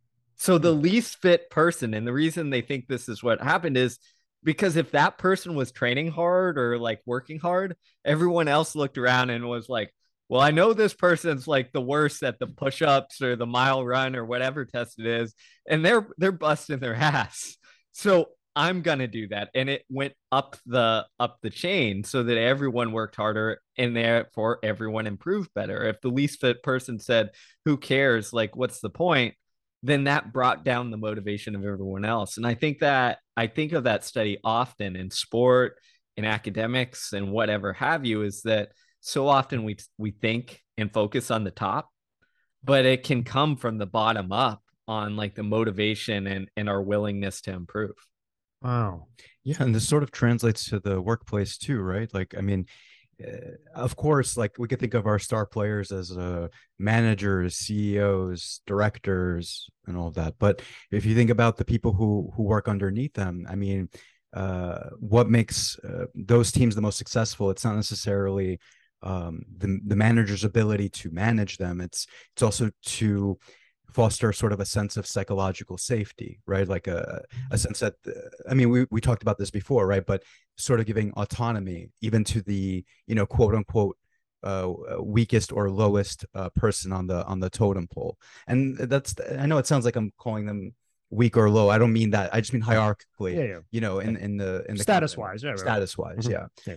so 0.41 0.59
the 0.59 0.75
hmm. 0.75 0.81
least 0.81 1.23
fit 1.23 1.49
person 1.51 1.95
and 1.95 2.07
the 2.07 2.13
reason 2.13 2.51
they 2.51 2.63
think 2.63 2.87
this 2.89 3.09
is 3.09 3.23
what 3.23 3.41
happened 3.41 3.77
is 3.77 3.99
because 4.43 4.77
if 4.77 4.91
that 4.93 5.19
person 5.19 5.55
was 5.55 5.71
training 5.71 6.11
hard 6.11 6.59
or 6.59 6.79
like 6.79 7.01
working 7.07 7.39
hard 7.39 7.77
everyone 8.05 8.49
else 8.49 8.75
looked 8.75 8.99
around 8.99 9.31
and 9.31 9.49
was 9.49 9.69
like 9.69 9.93
well, 10.31 10.41
I 10.41 10.53
know 10.53 10.73
this 10.73 10.95
person's 10.95 11.49
like 11.49 11.73
the 11.73 11.81
worst 11.81 12.23
at 12.23 12.39
the 12.39 12.47
push-ups 12.47 13.21
or 13.21 13.35
the 13.35 13.47
mile 13.47 13.85
run 13.85 14.15
or 14.15 14.25
whatever 14.25 14.65
test 14.65 15.01
it 15.01 15.07
is, 15.07 15.35
and 15.69 15.85
they're 15.85 16.07
they're 16.19 16.31
busting 16.31 16.79
their 16.79 16.95
ass. 16.97 17.57
So 17.91 18.29
I'm 18.55 18.83
gonna 18.83 19.09
do 19.09 19.27
that. 19.29 19.51
And 19.57 19.69
it 19.69 19.85
went 19.91 20.13
up 20.31 20.57
the 20.67 21.05
up 21.19 21.39
the 21.43 21.51
chain 21.51 22.05
so 22.05 22.23
that 22.23 22.39
everyone 22.39 22.93
worked 22.93 23.17
harder 23.17 23.61
and 23.77 23.97
therefore 23.97 24.61
everyone 24.63 25.09
improved 25.09 25.51
better. 25.53 25.83
If 25.89 26.01
the 26.01 26.11
least 26.11 26.41
fit 26.41 26.63
person 26.63 27.01
said, 27.01 27.31
Who 27.65 27.77
cares? 27.77 28.33
Like, 28.33 28.55
what's 28.55 28.79
the 28.79 28.91
point? 28.91 29.35
Then 29.83 30.05
that 30.05 30.33
brought 30.33 30.65
down 30.65 30.91
the 30.91 30.97
motivation 30.97 31.55
of 31.55 31.65
everyone 31.65 32.05
else. 32.05 32.37
And 32.37 32.47
I 32.47 32.55
think 32.55 32.81
that 32.81 33.19
I 33.37 33.47
think 33.47 33.73
of 33.73 33.85
that 33.85 34.05
study 34.05 34.39
often 34.45 34.95
in 34.97 35.11
sport, 35.11 35.77
in 36.17 36.25
academics, 36.25 37.13
and 37.13 37.33
whatever 37.33 37.73
have 37.73 38.05
you, 38.05 38.23
is 38.23 38.43
that 38.43 38.73
so 39.01 39.29
often 39.29 39.65
we 39.65 39.79
we 39.97 40.11
think 40.11 40.63
and 40.77 40.93
focus 40.93 41.31
on 41.31 41.45
the 41.45 41.51
top 41.51 41.91
but 42.63 42.85
it 42.85 43.03
can 43.03 43.25
come 43.25 43.57
from 43.57 43.79
the 43.79 43.87
bottom 43.87 44.33
up 44.33 44.63
on 44.87 45.17
like 45.17 45.35
the 45.35 45.43
motivation 45.43 46.27
and 46.27 46.51
and 46.57 46.69
our 46.69 46.83
willingness 46.83 47.41
to 47.43 47.53
improve. 47.53 47.95
Wow. 48.63 49.07
Yeah 49.45 49.57
and 49.61 49.75
this 49.75 49.89
sort 49.89 50.03
of 50.03 50.11
translates 50.11 50.67
to 50.67 50.81
the 50.81 51.01
workplace 51.01 51.57
too 51.57 51.81
right? 51.81 52.13
Like 52.13 52.35
i 52.37 52.41
mean 52.41 52.67
of 53.75 53.97
course 53.97 54.37
like 54.37 54.59
we 54.59 54.69
could 54.69 54.81
think 54.81 54.95
of 54.95 55.07
our 55.07 55.19
star 55.19 55.47
players 55.47 55.93
as 55.93 56.17
uh, 56.17 56.49
managers 56.79 57.57
ceos 57.57 58.61
directors 58.67 59.69
and 59.87 59.97
all 59.97 60.09
of 60.09 60.15
that 60.15 60.35
but 60.39 60.63
if 60.91 61.05
you 61.05 61.15
think 61.15 61.31
about 61.31 61.57
the 61.57 61.65
people 61.65 61.93
who 61.93 62.33
who 62.37 62.43
work 62.43 62.69
underneath 62.69 63.15
them 63.15 63.47
i 63.49 63.55
mean 63.55 63.89
uh, 64.33 64.91
what 65.01 65.29
makes 65.29 65.77
uh, 65.81 66.05
those 66.15 66.53
teams 66.53 66.75
the 66.75 66.81
most 66.81 66.99
successful 66.99 67.51
it's 67.51 67.65
not 67.65 67.75
necessarily 67.75 68.59
um, 69.03 69.43
the 69.57 69.81
the 69.87 69.97
manager's 69.97 70.45
ability 70.45 70.89
to 70.91 71.11
manage 71.11 71.57
them. 71.57 71.81
It's 71.81 72.07
it's 72.35 72.43
also 72.43 72.71
to 72.85 73.39
foster 73.93 74.33
sort 74.33 74.53
of 74.53 74.61
a 74.61 74.65
sense 74.65 74.97
of 74.97 75.07
psychological 75.07 75.79
safety, 75.79 76.41
right? 76.47 76.67
Like 76.67 76.87
a 76.87 77.23
a 77.51 77.59
sense 77.59 77.81
that 77.81 77.95
uh, 78.07 78.13
I 78.49 78.55
mean, 78.55 78.71
we 78.71 78.87
we 78.91 79.01
talked 79.01 79.23
about 79.23 79.39
this 79.39 79.51
before, 79.51 79.87
right? 79.87 80.05
But 80.05 80.23
sort 80.57 80.81
of 80.81 80.87
giving 80.87 81.13
autonomy 81.13 81.89
even 82.01 82.25
to 82.25 82.43
the 82.43 82.85
you 83.07 83.15
know 83.15 83.27
quote 83.27 83.55
unquote 83.55 83.97
uh, 84.43 84.73
weakest 85.01 85.53
or 85.53 85.71
lowest 85.71 86.25
uh, 86.35 86.49
person 86.51 86.93
on 86.93 87.07
the 87.07 87.25
on 87.27 87.41
the 87.41 87.51
totem 87.51 87.87
pole 87.87 88.17
and 88.47 88.77
that's 88.79 89.15
i 89.39 89.45
know 89.45 89.59
it 89.59 89.67
sounds 89.67 89.85
like 89.85 89.97
i'm 89.97 90.11
calling 90.17 90.47
them 90.47 90.75
weak 91.11 91.37
or 91.37 91.51
low 91.51 91.69
i 91.69 91.77
don't 91.77 91.93
mean 91.93 92.11
that 92.11 92.33
i 92.35 92.41
just 92.41 92.55
mean 92.55 92.63
hierarchically 92.63 93.37
yeah, 93.37 93.43
yeah. 93.43 93.59
you 93.71 93.83
know 93.83 93.99
in 93.99 94.17
in 94.17 94.39
the 94.39 94.65
in 94.67 94.77
the 94.77 94.83
status 94.83 95.15
wise 95.15 95.43
yeah, 95.43 95.57
status 95.57 95.99
wise 95.99 96.21
mm-hmm. 96.21 96.33
yeah. 96.33 96.47
yeah 96.67 96.77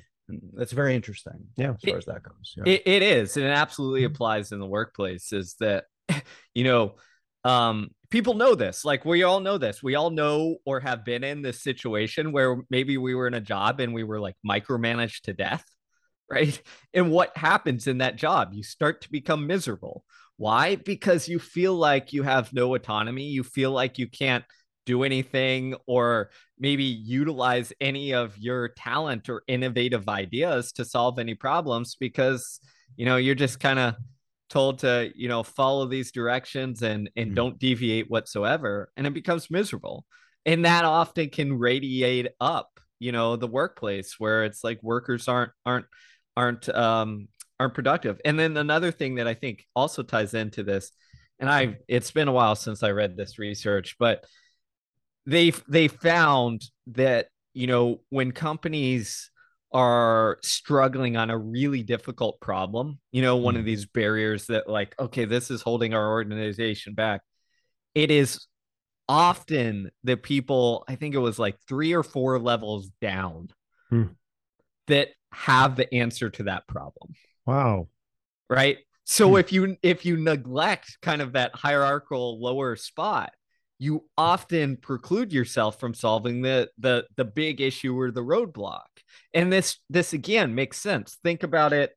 that's 0.54 0.72
very 0.72 0.96
interesting. 0.96 1.48
Yeah, 1.58 1.72
as 1.72 1.82
far 1.82 1.96
it, 1.96 1.98
as 1.98 2.06
that 2.06 2.24
goes. 2.24 2.56
Yeah. 2.58 2.64
It, 2.66 2.84
it 2.86 3.02
is, 3.02 3.36
and 3.36 3.46
it 3.46 3.50
absolutely 3.50 4.02
mm-hmm. 4.02 4.14
applies 4.14 4.52
in 4.52 4.60
the 4.60 4.66
workplace. 4.66 5.34
Is 5.34 5.56
that 5.60 5.86
you 6.54 6.64
know, 6.64 6.96
um, 7.44 7.90
people 8.10 8.36
know 8.36 8.56
this. 8.56 8.86
Like 8.86 9.06
we 9.06 9.24
all 9.24 9.40
know 9.40 9.58
this. 9.58 9.82
We 9.82 9.96
all 9.96 10.10
know 10.10 10.58
or 10.66 10.80
have 10.80 11.04
been 11.04 11.24
in 11.24 11.42
this 11.42 11.64
situation 11.64 12.32
where 12.32 12.58
maybe 12.70 12.98
we 12.98 13.16
were 13.16 13.28
in 13.28 13.34
a 13.34 13.42
job 13.42 13.80
and 13.80 13.94
we 13.94 14.04
were 14.04 14.20
like 14.20 14.36
micromanaged 14.48 15.22
to 15.24 15.34
death, 15.34 15.66
right? 16.30 16.62
And 16.94 17.12
what 17.12 17.36
happens 17.36 17.88
in 17.88 18.00
that 18.00 18.16
job? 18.16 18.54
You 18.54 18.64
start 18.64 19.02
to 19.02 19.12
become 19.12 19.48
miserable. 19.48 20.04
Why? 20.38 20.76
Because 20.76 21.28
you 21.28 21.40
feel 21.40 21.76
like 21.76 22.14
you 22.14 22.24
have 22.24 22.54
no 22.54 22.76
autonomy. 22.76 23.26
You 23.26 23.44
feel 23.44 23.72
like 23.72 23.98
you 23.98 24.08
can't 24.08 24.44
do 24.86 25.04
anything 25.04 25.76
or 25.88 26.30
maybe 26.60 26.84
utilize 26.84 27.74
any 27.80 28.14
of 28.14 28.38
your 28.38 28.70
talent 28.70 29.30
or 29.30 29.44
innovative 29.48 30.08
ideas 30.10 30.72
to 30.74 30.86
solve 30.86 31.20
any 31.20 31.36
problems 31.36 31.96
because 32.00 32.60
you 32.96 33.06
know 33.06 33.18
you're 33.18 33.36
just 33.36 33.60
kind 33.60 33.80
of 33.80 33.96
told 34.54 34.78
to 34.78 35.12
you 35.16 35.28
know 35.28 35.42
follow 35.42 35.88
these 35.88 36.12
directions 36.12 36.84
and 36.84 37.10
and 37.16 37.30
mm-hmm. 37.30 37.36
don't 37.36 37.58
deviate 37.58 38.08
whatsoever 38.08 38.92
and 38.96 39.08
it 39.08 39.14
becomes 39.14 39.50
miserable 39.50 40.06
and 40.46 40.64
that 40.66 40.86
often 40.86 41.28
can 41.32 41.58
radiate 41.58 42.28
up 42.40 42.80
you 43.00 43.12
know 43.12 43.36
the 43.36 43.48
workplace 43.48 44.20
where 44.20 44.44
it's 44.44 44.64
like 44.64 44.78
workers 44.84 45.28
aren't 45.28 45.52
aren't 45.66 45.88
aren't 46.38 46.70
um 46.70 47.28
aren't 47.60 47.74
productive 47.74 48.22
and 48.26 48.38
then 48.38 48.56
another 48.56 48.92
thing 48.92 49.16
that 49.16 49.28
i 49.28 49.34
think 49.34 49.66
also 49.76 50.04
ties 50.04 50.36
into 50.36 50.62
this 50.62 50.92
and 51.40 51.50
i 51.50 51.76
it's 51.88 52.12
been 52.12 52.28
a 52.28 52.32
while 52.32 52.56
since 52.56 52.84
i 52.84 52.92
read 52.92 53.18
this 53.18 53.40
research 53.40 53.96
but 53.98 54.24
they 55.26 55.52
they 55.68 55.88
found 55.88 56.62
that 56.86 57.26
you 57.56 57.66
know 57.66 58.02
when 58.10 58.32
companies 58.32 59.32
are 59.74 60.38
struggling 60.44 61.18
on 61.18 61.30
a 61.30 61.38
really 61.38 61.82
difficult 61.82 62.40
problem 62.40 63.00
you 63.12 63.22
know 63.22 63.38
one 63.38 63.56
of 63.56 63.60
mm-hmm. 63.60 63.68
these 63.68 63.86
barriers 63.86 64.46
that 64.46 64.70
like 64.70 64.94
okay 65.00 65.26
this 65.26 65.50
is 65.50 65.62
holding 65.62 65.94
our 65.94 66.12
organization 66.12 66.94
back 66.94 67.22
it 67.96 68.12
is 68.12 68.46
often 69.10 69.90
the 70.04 70.16
people 70.16 70.86
i 70.88 70.96
think 70.96 71.16
it 71.16 71.20
was 71.20 71.40
like 71.40 71.58
three 71.68 71.94
or 71.94 72.04
four 72.04 72.40
levels 72.40 72.90
down 73.02 73.50
mm. 73.92 74.10
that 74.88 75.10
have 75.32 75.76
the 75.76 75.92
answer 75.94 76.30
to 76.30 76.44
that 76.44 76.68
problem 76.68 77.14
wow 77.46 77.88
right 78.50 78.78
so 79.04 79.32
mm. 79.32 79.40
if 79.40 79.52
you 79.52 79.76
if 79.82 80.06
you 80.06 80.18
neglect 80.18 80.98
kind 81.02 81.22
of 81.22 81.34
that 81.34 81.54
hierarchical 81.56 82.40
lower 82.40 82.76
spot 82.76 83.34
you 83.84 84.06
often 84.18 84.78
preclude 84.78 85.34
yourself 85.34 85.78
from 85.78 85.94
solving 85.94 86.42
the 86.42 86.70
the 86.78 87.06
the 87.18 87.26
big 87.26 87.60
issue 87.60 88.00
or 88.00 88.12
the 88.12 88.24
roadblock. 88.24 88.88
And 89.34 89.52
this 89.52 89.78
this 89.90 90.14
again 90.14 90.56
makes 90.56 90.80
sense. 90.80 91.18
Think 91.22 91.44
about 91.44 91.74
it 91.74 91.92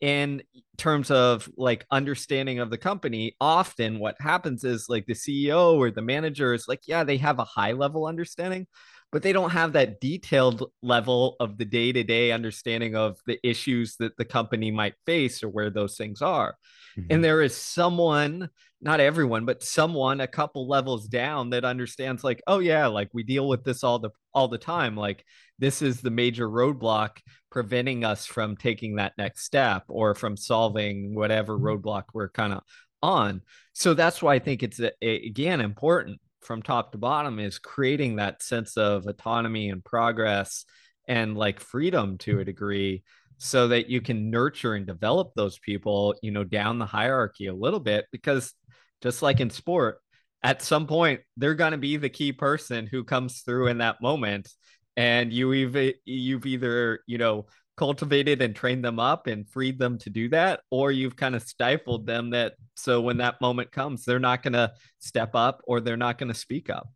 in 0.00 0.42
terms 0.78 1.12
of 1.12 1.48
like 1.56 1.86
understanding 1.92 2.58
of 2.58 2.70
the 2.70 2.78
company. 2.78 3.36
Often 3.40 4.00
what 4.00 4.16
happens 4.20 4.64
is 4.64 4.86
like 4.88 5.06
the 5.06 5.14
ceo 5.14 5.74
or 5.74 5.92
the 5.92 6.02
manager 6.02 6.54
is 6.54 6.66
like 6.66 6.80
yeah 6.86 7.04
they 7.04 7.18
have 7.18 7.38
a 7.38 7.44
high 7.44 7.72
level 7.72 8.06
understanding 8.06 8.66
but 9.10 9.22
they 9.22 9.32
don't 9.32 9.50
have 9.50 9.72
that 9.72 10.00
detailed 10.00 10.70
level 10.82 11.36
of 11.40 11.56
the 11.56 11.64
day-to-day 11.64 12.30
understanding 12.32 12.94
of 12.94 13.18
the 13.26 13.38
issues 13.42 13.96
that 13.96 14.16
the 14.16 14.24
company 14.24 14.70
might 14.70 14.94
face 15.06 15.42
or 15.42 15.48
where 15.48 15.70
those 15.70 15.96
things 15.96 16.22
are. 16.22 16.56
Mm-hmm. 16.98 17.06
and 17.10 17.24
there 17.24 17.42
is 17.42 17.56
someone 17.56 18.48
not 18.80 19.00
everyone 19.00 19.44
but 19.44 19.62
someone 19.62 20.20
a 20.20 20.26
couple 20.26 20.68
levels 20.68 21.06
down 21.06 21.50
that 21.50 21.64
understands 21.64 22.24
like 22.24 22.40
oh 22.46 22.60
yeah 22.60 22.86
like 22.86 23.08
we 23.12 23.22
deal 23.22 23.46
with 23.48 23.62
this 23.64 23.84
all 23.84 23.98
the 23.98 24.10
all 24.38 24.48
the 24.48 24.58
time. 24.58 24.96
Like 24.96 25.24
this 25.58 25.82
is 25.82 26.00
the 26.00 26.10
major 26.10 26.48
roadblock 26.48 27.18
preventing 27.50 28.04
us 28.04 28.24
from 28.24 28.56
taking 28.56 28.96
that 28.96 29.14
next 29.18 29.42
step 29.42 29.84
or 29.88 30.14
from 30.14 30.36
solving 30.36 31.14
whatever 31.14 31.58
roadblock 31.58 32.04
we're 32.14 32.28
kind 32.28 32.52
of 32.52 32.62
on. 33.02 33.42
So 33.72 33.94
that's 33.94 34.22
why 34.22 34.34
i 34.34 34.38
think 34.38 34.62
it's 34.62 34.80
a, 34.80 34.92
a, 35.02 35.26
again 35.26 35.60
important 35.60 36.20
from 36.40 36.62
top 36.62 36.92
to 36.92 36.98
bottom 36.98 37.38
is 37.38 37.58
creating 37.58 38.16
that 38.16 38.42
sense 38.42 38.76
of 38.76 39.06
autonomy 39.06 39.70
and 39.70 39.84
progress 39.84 40.64
and 41.06 41.36
like 41.36 41.60
freedom 41.60 42.18
to 42.18 42.40
a 42.40 42.44
degree 42.44 43.02
so 43.38 43.68
that 43.68 43.88
you 43.88 44.00
can 44.00 44.30
nurture 44.30 44.74
and 44.74 44.86
develop 44.86 45.32
those 45.34 45.58
people 45.58 46.14
you 46.22 46.30
know 46.30 46.44
down 46.44 46.78
the 46.78 46.86
hierarchy 46.86 47.46
a 47.46 47.54
little 47.54 47.80
bit 47.80 48.06
because 48.12 48.52
just 49.00 49.22
like 49.22 49.40
in 49.40 49.50
sport 49.50 49.98
at 50.42 50.62
some 50.62 50.86
point 50.86 51.20
they're 51.36 51.54
going 51.54 51.72
to 51.72 51.78
be 51.78 51.96
the 51.96 52.08
key 52.08 52.32
person 52.32 52.86
who 52.86 53.04
comes 53.04 53.40
through 53.40 53.68
in 53.68 53.78
that 53.78 54.00
moment. 54.00 54.48
And 54.96 55.32
you 55.32 55.52
either 55.52 55.92
you've 56.04 56.46
either 56.46 57.00
you 57.06 57.18
know 57.18 57.46
cultivated 57.78 58.42
and 58.42 58.56
trained 58.56 58.84
them 58.84 58.98
up 58.98 59.28
and 59.28 59.48
freed 59.48 59.78
them 59.78 59.96
to 59.96 60.10
do 60.10 60.28
that 60.28 60.60
or 60.72 60.90
you've 60.90 61.14
kind 61.14 61.36
of 61.36 61.42
stifled 61.42 62.04
them 62.04 62.30
that 62.30 62.54
so 62.74 63.00
when 63.00 63.18
that 63.18 63.40
moment 63.40 63.70
comes 63.70 64.04
they're 64.04 64.18
not 64.18 64.42
going 64.42 64.52
to 64.52 64.70
step 64.98 65.30
up 65.34 65.62
or 65.64 65.80
they're 65.80 65.96
not 65.96 66.18
going 66.18 66.32
to 66.32 66.38
speak 66.38 66.68
up. 66.68 66.88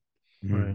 Right 0.42 0.60
mm-hmm. 0.60 0.72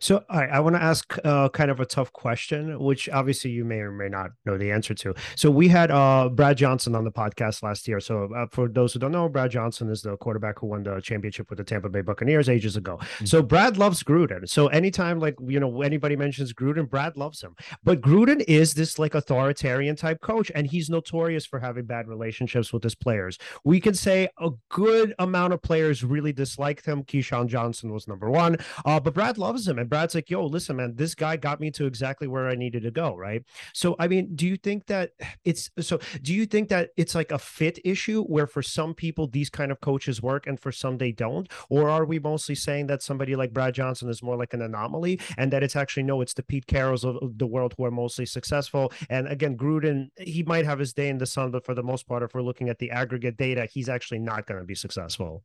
So 0.00 0.24
I, 0.28 0.46
I 0.46 0.60
want 0.60 0.76
to 0.76 0.82
ask 0.82 1.16
uh, 1.24 1.48
kind 1.50 1.70
of 1.70 1.80
a 1.80 1.86
tough 1.86 2.12
question, 2.12 2.78
which 2.78 3.08
obviously 3.08 3.50
you 3.50 3.64
may 3.64 3.78
or 3.78 3.92
may 3.92 4.08
not 4.08 4.30
know 4.44 4.58
the 4.58 4.70
answer 4.70 4.94
to. 4.94 5.14
So 5.34 5.50
we 5.50 5.68
had 5.68 5.90
uh, 5.90 6.28
Brad 6.28 6.56
Johnson 6.56 6.94
on 6.94 7.04
the 7.04 7.12
podcast 7.12 7.62
last 7.62 7.86
year. 7.88 8.00
So 8.00 8.32
uh, 8.34 8.46
for 8.50 8.68
those 8.68 8.92
who 8.92 8.98
don't 8.98 9.12
know, 9.12 9.28
Brad 9.28 9.50
Johnson 9.50 9.90
is 9.90 10.02
the 10.02 10.16
quarterback 10.16 10.58
who 10.58 10.66
won 10.68 10.82
the 10.82 11.00
championship 11.00 11.50
with 11.50 11.58
the 11.58 11.64
Tampa 11.64 11.88
Bay 11.88 12.00
Buccaneers 12.00 12.48
ages 12.48 12.76
ago. 12.76 12.96
Mm-hmm. 12.96 13.26
So 13.26 13.42
Brad 13.42 13.76
loves 13.76 14.02
Gruden. 14.02 14.48
So 14.48 14.68
anytime 14.68 15.20
like 15.20 15.36
you 15.46 15.60
know 15.60 15.82
anybody 15.82 16.16
mentions 16.16 16.52
Gruden, 16.52 16.88
Brad 16.88 17.16
loves 17.16 17.42
him. 17.42 17.54
But 17.84 18.00
Gruden 18.00 18.42
is 18.46 18.74
this 18.74 18.98
like 18.98 19.14
authoritarian 19.14 19.96
type 19.96 20.20
coach, 20.20 20.50
and 20.54 20.66
he's 20.66 20.90
notorious 20.90 21.46
for 21.46 21.58
having 21.58 21.84
bad 21.84 22.08
relationships 22.08 22.72
with 22.72 22.82
his 22.82 22.94
players. 22.94 23.38
We 23.64 23.80
can 23.80 23.94
say 23.94 24.28
a 24.38 24.50
good 24.68 25.14
amount 25.18 25.52
of 25.52 25.62
players 25.62 26.04
really 26.04 26.32
disliked 26.32 26.86
him. 26.86 27.04
Keyshawn 27.04 27.46
Johnson 27.46 27.92
was 27.92 28.08
number 28.08 28.30
one, 28.30 28.56
uh, 28.84 29.00
but 29.00 29.14
Brad 29.14 29.38
loves 29.38 29.66
him 29.66 29.75
him. 29.76 29.80
And 29.80 29.88
Brad's 29.88 30.14
like, 30.14 30.30
yo, 30.30 30.46
listen, 30.46 30.76
man, 30.76 30.94
this 30.96 31.14
guy 31.14 31.36
got 31.36 31.60
me 31.60 31.70
to 31.72 31.86
exactly 31.86 32.26
where 32.26 32.48
I 32.48 32.54
needed 32.54 32.82
to 32.84 32.90
go. 32.90 33.14
Right. 33.14 33.44
So, 33.72 33.96
I 33.98 34.08
mean, 34.08 34.34
do 34.34 34.46
you 34.46 34.56
think 34.56 34.86
that 34.86 35.12
it's 35.44 35.70
so? 35.80 36.00
Do 36.22 36.34
you 36.34 36.46
think 36.46 36.68
that 36.68 36.90
it's 36.96 37.14
like 37.14 37.30
a 37.30 37.38
fit 37.38 37.78
issue 37.84 38.24
where 38.24 38.46
for 38.46 38.62
some 38.62 38.94
people 38.94 39.26
these 39.26 39.50
kind 39.50 39.70
of 39.70 39.80
coaches 39.80 40.22
work 40.22 40.46
and 40.46 40.58
for 40.58 40.72
some 40.72 40.98
they 40.98 41.12
don't? 41.12 41.48
Or 41.68 41.88
are 41.88 42.04
we 42.04 42.18
mostly 42.18 42.54
saying 42.54 42.86
that 42.88 43.02
somebody 43.02 43.36
like 43.36 43.52
Brad 43.52 43.74
Johnson 43.74 44.08
is 44.08 44.22
more 44.22 44.36
like 44.36 44.54
an 44.54 44.62
anomaly 44.62 45.20
and 45.36 45.52
that 45.52 45.62
it's 45.62 45.76
actually 45.76 46.04
no, 46.04 46.20
it's 46.20 46.34
the 46.34 46.42
Pete 46.42 46.66
Carrolls 46.66 47.04
of 47.04 47.38
the 47.38 47.46
world 47.46 47.74
who 47.76 47.84
are 47.84 47.90
mostly 47.90 48.26
successful? 48.26 48.92
And 49.10 49.28
again, 49.28 49.56
Gruden, 49.56 50.08
he 50.18 50.42
might 50.42 50.64
have 50.64 50.78
his 50.78 50.92
day 50.92 51.08
in 51.08 51.18
the 51.18 51.26
sun, 51.26 51.50
but 51.50 51.64
for 51.64 51.74
the 51.74 51.82
most 51.82 52.06
part, 52.06 52.22
if 52.22 52.34
we're 52.34 52.42
looking 52.42 52.68
at 52.68 52.78
the 52.78 52.90
aggregate 52.90 53.36
data, 53.36 53.66
he's 53.70 53.88
actually 53.88 54.18
not 54.18 54.46
going 54.46 54.60
to 54.60 54.66
be 54.66 54.74
successful. 54.74 55.44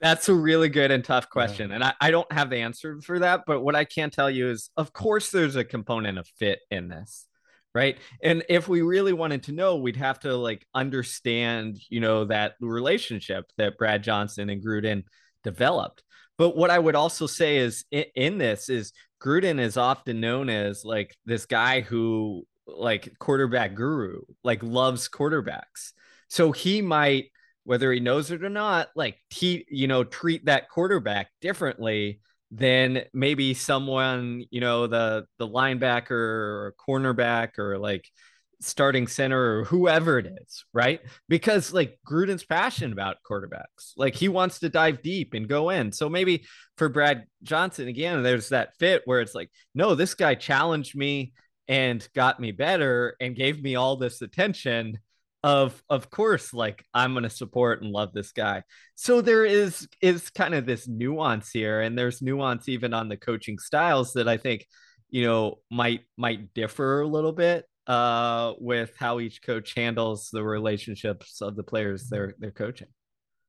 That's 0.00 0.28
a 0.28 0.34
really 0.34 0.68
good 0.68 0.90
and 0.90 1.04
tough 1.04 1.28
question. 1.28 1.70
Yeah. 1.70 1.74
And 1.76 1.84
I, 1.84 1.94
I 2.00 2.10
don't 2.10 2.30
have 2.32 2.48
the 2.50 2.58
answer 2.58 3.00
for 3.02 3.18
that. 3.18 3.42
But 3.46 3.60
what 3.60 3.76
I 3.76 3.84
can 3.84 4.10
tell 4.10 4.30
you 4.30 4.48
is, 4.48 4.70
of 4.76 4.92
course, 4.92 5.30
there's 5.30 5.56
a 5.56 5.64
component 5.64 6.18
of 6.18 6.26
fit 6.38 6.60
in 6.70 6.88
this. 6.88 7.26
Right. 7.72 7.98
And 8.22 8.42
if 8.48 8.66
we 8.66 8.82
really 8.82 9.12
wanted 9.12 9.44
to 9.44 9.52
know, 9.52 9.76
we'd 9.76 9.96
have 9.96 10.18
to 10.20 10.34
like 10.36 10.66
understand, 10.74 11.78
you 11.88 12.00
know, 12.00 12.24
that 12.24 12.54
relationship 12.60 13.44
that 13.58 13.78
Brad 13.78 14.02
Johnson 14.02 14.50
and 14.50 14.64
Gruden 14.64 15.04
developed. 15.44 16.02
But 16.36 16.56
what 16.56 16.70
I 16.70 16.78
would 16.78 16.96
also 16.96 17.26
say 17.28 17.58
is 17.58 17.84
in, 17.92 18.06
in 18.16 18.38
this 18.38 18.70
is 18.70 18.92
Gruden 19.22 19.60
is 19.60 19.76
often 19.76 20.20
known 20.20 20.48
as 20.48 20.84
like 20.84 21.14
this 21.26 21.46
guy 21.46 21.82
who 21.82 22.44
like 22.66 23.16
quarterback 23.18 23.74
guru, 23.74 24.22
like 24.42 24.62
loves 24.62 25.08
quarterbacks. 25.08 25.92
So 26.28 26.50
he 26.50 26.82
might 26.82 27.30
whether 27.64 27.92
he 27.92 28.00
knows 28.00 28.30
it 28.30 28.44
or 28.44 28.50
not, 28.50 28.88
like 28.94 29.16
he, 29.28 29.64
you 29.68 29.86
know, 29.86 30.04
treat 30.04 30.46
that 30.46 30.68
quarterback 30.68 31.28
differently 31.40 32.20
than 32.50 33.04
maybe 33.12 33.54
someone, 33.54 34.44
you 34.50 34.60
know, 34.60 34.86
the 34.86 35.26
the 35.38 35.46
linebacker 35.46 36.10
or 36.10 36.74
cornerback 36.88 37.58
or 37.58 37.78
like 37.78 38.04
starting 38.60 39.06
center 39.06 39.60
or 39.60 39.64
whoever 39.64 40.18
it 40.18 40.26
is, 40.42 40.64
right? 40.72 41.00
Because 41.28 41.72
like 41.72 41.98
Gruden's 42.06 42.44
passionate 42.44 42.92
about 42.92 43.16
quarterbacks. 43.28 43.92
Like 43.96 44.14
he 44.14 44.28
wants 44.28 44.58
to 44.60 44.68
dive 44.68 45.02
deep 45.02 45.34
and 45.34 45.48
go 45.48 45.70
in. 45.70 45.92
So 45.92 46.08
maybe 46.08 46.44
for 46.76 46.88
Brad 46.88 47.24
Johnson 47.42 47.88
again, 47.88 48.22
there's 48.22 48.50
that 48.50 48.76
fit 48.78 49.02
where 49.06 49.20
it's 49.20 49.34
like, 49.34 49.50
no, 49.74 49.94
this 49.94 50.14
guy 50.14 50.34
challenged 50.34 50.94
me 50.94 51.32
and 51.68 52.06
got 52.14 52.40
me 52.40 52.52
better 52.52 53.16
and 53.20 53.36
gave 53.36 53.62
me 53.62 53.76
all 53.76 53.96
this 53.96 54.22
attention 54.22 54.98
of 55.42 55.82
of 55.88 56.10
course 56.10 56.52
like 56.52 56.84
i'm 56.92 57.12
going 57.12 57.22
to 57.22 57.30
support 57.30 57.82
and 57.82 57.90
love 57.90 58.12
this 58.12 58.32
guy. 58.32 58.62
So 58.94 59.22
there 59.22 59.44
is 59.44 59.88
is 60.02 60.28
kind 60.30 60.54
of 60.54 60.66
this 60.66 60.86
nuance 60.86 61.50
here 61.50 61.80
and 61.80 61.98
there's 61.98 62.20
nuance 62.20 62.68
even 62.68 62.92
on 62.92 63.08
the 63.08 63.16
coaching 63.16 63.58
styles 63.58 64.12
that 64.14 64.28
i 64.28 64.36
think 64.36 64.66
you 65.08 65.24
know 65.24 65.58
might 65.70 66.02
might 66.16 66.52
differ 66.54 67.00
a 67.00 67.08
little 67.08 67.32
bit 67.32 67.64
uh 67.86 68.52
with 68.58 68.92
how 68.98 69.20
each 69.20 69.42
coach 69.42 69.74
handles 69.74 70.28
the 70.32 70.44
relationships 70.44 71.40
of 71.40 71.56
the 71.56 71.62
players 71.62 72.08
they're 72.08 72.34
they're 72.38 72.50
coaching 72.50 72.88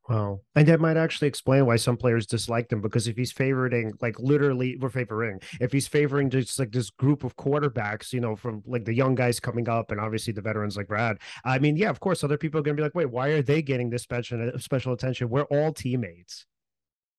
Wow. 0.10 0.42
And 0.56 0.68
that 0.68 0.80
might 0.80 0.98
actually 0.98 1.28
explain 1.28 1.66
why 1.66 1.76
some 1.76 1.96
players 1.96 2.26
dislike 2.26 2.72
him 2.72 2.82
because 2.82 3.08
if 3.08 3.16
he's 3.16 3.32
favoring, 3.32 3.94
like 4.02 4.20
literally, 4.20 4.76
we're 4.78 4.90
favoring, 4.90 5.40
if 5.60 5.72
he's 5.72 5.88
favoring 5.88 6.30
just 6.30 6.58
like 6.58 6.72
this 6.72 6.90
group 6.90 7.24
of 7.24 7.38
quarterbacks, 7.38 8.12
you 8.12 8.20
know, 8.20 8.36
from 8.36 8.64
like 8.66 8.84
the 8.84 8.94
young 8.94 9.16
guys 9.16 9.40
coming 9.40 9.70
up 9.70 9.92
and 9.92 10.02
obviously 10.02 10.34
the 10.34 10.42
veterans 10.42 10.76
like 10.76 10.88
Brad, 10.88 11.20
I 11.46 11.60
mean, 11.60 11.78
yeah, 11.78 11.90
of 11.90 12.00
course, 12.00 12.24
other 12.24 12.38
people 12.38 12.60
are 12.60 12.64
going 12.64 12.76
to 12.76 12.82
be 12.82 12.84
like, 12.84 12.96
wait, 12.96 13.12
why 13.12 13.30
are 13.30 13.42
they 13.44 13.62
getting 13.62 13.90
this 13.90 14.02
special, 14.02 14.52
special 14.58 14.94
attention? 14.94 15.30
We're 15.30 15.44
all 15.44 15.72
teammates. 15.72 16.46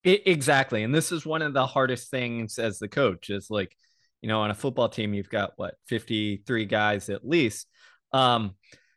It, 0.03 0.23
exactly. 0.27 0.83
And 0.83 0.95
this 0.95 1.13
is 1.13 1.25
one 1.25 1.43
of 1.43 1.55
the 1.55 1.67
hardest 1.67 2.11
things 2.11 2.59
as 2.59 2.79
the 2.79 2.89
coach 2.89 3.31
is 3.31 3.49
like, 3.49 3.77
you 4.21 4.29
know, 4.29 4.41
on 4.41 4.51
a 4.51 4.55
football 4.55 4.89
team, 4.89 5.15
you've 5.15 5.31
got 5.31 5.53
what, 5.57 5.75
53 5.87 6.67
guys 6.67 7.09
at 7.09 7.27
least. 7.27 7.69
Um, 8.13 8.57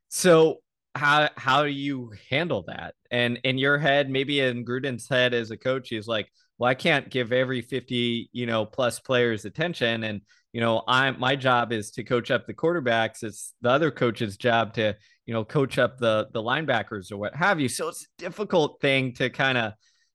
so 0.10 0.58
how 0.96 1.30
how 1.36 1.64
do 1.64 1.70
you 1.70 2.12
handle 2.30 2.64
that? 2.68 2.96
And 3.12 3.40
in 3.44 3.58
your 3.58 3.78
head, 3.78 4.10
maybe 4.10 4.40
in 4.40 4.66
Gruden's 4.66 5.08
head 5.08 5.34
as 5.34 5.52
a 5.52 5.58
coach, 5.58 5.90
he's 5.90 6.08
like, 6.08 6.30
well, 6.58 6.70
I 6.70 6.74
can't 6.74 7.10
give 7.10 7.32
every 7.34 7.62
50, 7.62 8.30
you 8.32 8.46
know, 8.46 8.66
plus 8.66 9.00
players 9.00 9.46
attention. 9.46 10.04
And, 10.04 10.22
you 10.54 10.62
know, 10.62 10.84
I'm 10.88 11.20
my 11.20 11.36
job 11.36 11.74
is 11.74 11.92
to 11.92 12.04
coach 12.04 12.32
up 12.32 12.48
the 12.48 12.54
quarterbacks. 12.54 13.24
It's 13.24 13.54
the 13.62 13.70
other 13.70 13.92
coach's 13.92 14.38
job 14.38 14.74
to, 14.76 14.96
you 15.26 15.34
know, 15.34 15.44
coach 15.44 15.78
up 15.78 15.98
the 15.98 16.30
the 16.32 16.42
linebackers 16.42 17.12
or 17.12 17.18
what 17.18 17.36
have 17.36 17.60
you. 17.60 17.68
So 17.68 17.90
it's 17.90 18.04
a 18.04 18.22
difficult 18.22 18.80
thing 18.80 19.14
to 19.14 19.30
kind 19.30 19.58
of 19.58 19.74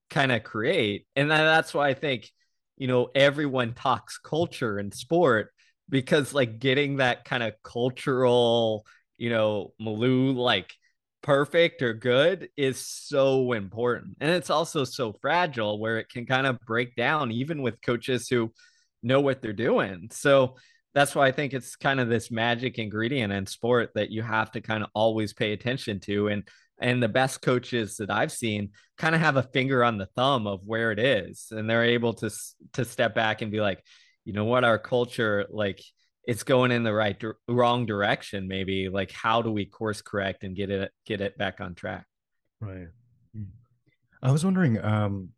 kind 0.08 0.32
of 0.32 0.42
create. 0.42 1.06
And 1.14 1.30
that's 1.30 1.74
why 1.74 1.88
I 1.88 1.94
think, 1.94 2.30
you 2.78 2.88
know, 2.88 3.10
everyone 3.14 3.74
talks 3.74 4.18
culture 4.18 4.78
in 4.78 4.92
sport 4.92 5.52
because 5.90 6.32
like 6.32 6.58
getting 6.58 6.96
that 6.96 7.24
kind 7.24 7.42
of 7.42 7.52
cultural 7.62 8.86
you 9.20 9.28
know, 9.28 9.74
Malou 9.80 10.34
like 10.34 10.74
perfect 11.22 11.82
or 11.82 11.92
good 11.92 12.48
is 12.56 12.80
so 12.80 13.52
important. 13.52 14.16
And 14.18 14.30
it's 14.30 14.48
also 14.48 14.84
so 14.84 15.12
fragile 15.20 15.78
where 15.78 15.98
it 15.98 16.08
can 16.08 16.24
kind 16.24 16.46
of 16.46 16.58
break 16.66 16.96
down 16.96 17.30
even 17.30 17.60
with 17.60 17.82
coaches 17.82 18.28
who 18.28 18.50
know 19.02 19.20
what 19.20 19.42
they're 19.42 19.52
doing. 19.52 20.08
So 20.10 20.56
that's 20.94 21.14
why 21.14 21.28
I 21.28 21.32
think 21.32 21.52
it's 21.52 21.76
kind 21.76 22.00
of 22.00 22.08
this 22.08 22.30
magic 22.30 22.78
ingredient 22.78 23.30
in 23.30 23.44
sport 23.44 23.90
that 23.94 24.10
you 24.10 24.22
have 24.22 24.50
to 24.52 24.62
kind 24.62 24.82
of 24.82 24.88
always 24.94 25.34
pay 25.34 25.52
attention 25.52 26.00
to. 26.00 26.28
And 26.28 26.48
and 26.82 27.02
the 27.02 27.08
best 27.08 27.42
coaches 27.42 27.98
that 27.98 28.10
I've 28.10 28.32
seen 28.32 28.70
kind 28.96 29.14
of 29.14 29.20
have 29.20 29.36
a 29.36 29.42
finger 29.42 29.84
on 29.84 29.98
the 29.98 30.08
thumb 30.16 30.46
of 30.46 30.60
where 30.64 30.92
it 30.92 30.98
is, 30.98 31.48
and 31.50 31.68
they're 31.68 31.84
able 31.84 32.14
to 32.14 32.30
to 32.72 32.86
step 32.86 33.14
back 33.14 33.42
and 33.42 33.52
be 33.52 33.60
like, 33.60 33.84
you 34.24 34.32
know 34.32 34.46
what, 34.46 34.64
our 34.64 34.78
culture 34.78 35.46
like 35.50 35.82
it's 36.24 36.42
going 36.42 36.70
in 36.70 36.82
the 36.82 36.92
right 36.92 37.20
wrong 37.48 37.86
direction 37.86 38.46
maybe 38.46 38.88
like 38.88 39.10
how 39.10 39.42
do 39.42 39.50
we 39.50 39.64
course 39.64 40.02
correct 40.02 40.44
and 40.44 40.56
get 40.56 40.70
it 40.70 40.90
get 41.06 41.20
it 41.20 41.36
back 41.38 41.60
on 41.60 41.74
track 41.74 42.06
right 42.60 42.88
hmm. 43.34 43.44
i 44.22 44.30
was 44.30 44.44
wondering 44.44 44.82
um 44.84 45.30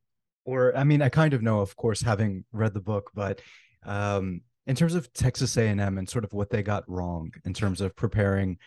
or 0.45 0.77
i 0.77 0.85
mean 0.85 1.03
i 1.03 1.09
kind 1.09 1.35
of 1.35 1.43
know 1.43 1.61
of 1.61 1.77
course 1.77 2.03
having 2.03 2.45
read 2.53 2.75
the 2.75 2.81
book 2.81 3.11
but 3.15 3.41
um 3.85 4.41
in 4.67 4.77
terms 4.77 4.95
of 4.95 5.13
texas 5.13 5.57
a&m 5.57 5.99
and 5.99 6.09
sort 6.09 6.25
of 6.25 6.33
what 6.33 6.51
they 6.51 6.63
got 6.63 6.89
wrong 6.89 7.33
in 7.45 7.53
terms 7.53 7.81
of 7.81 7.95
preparing 7.97 8.59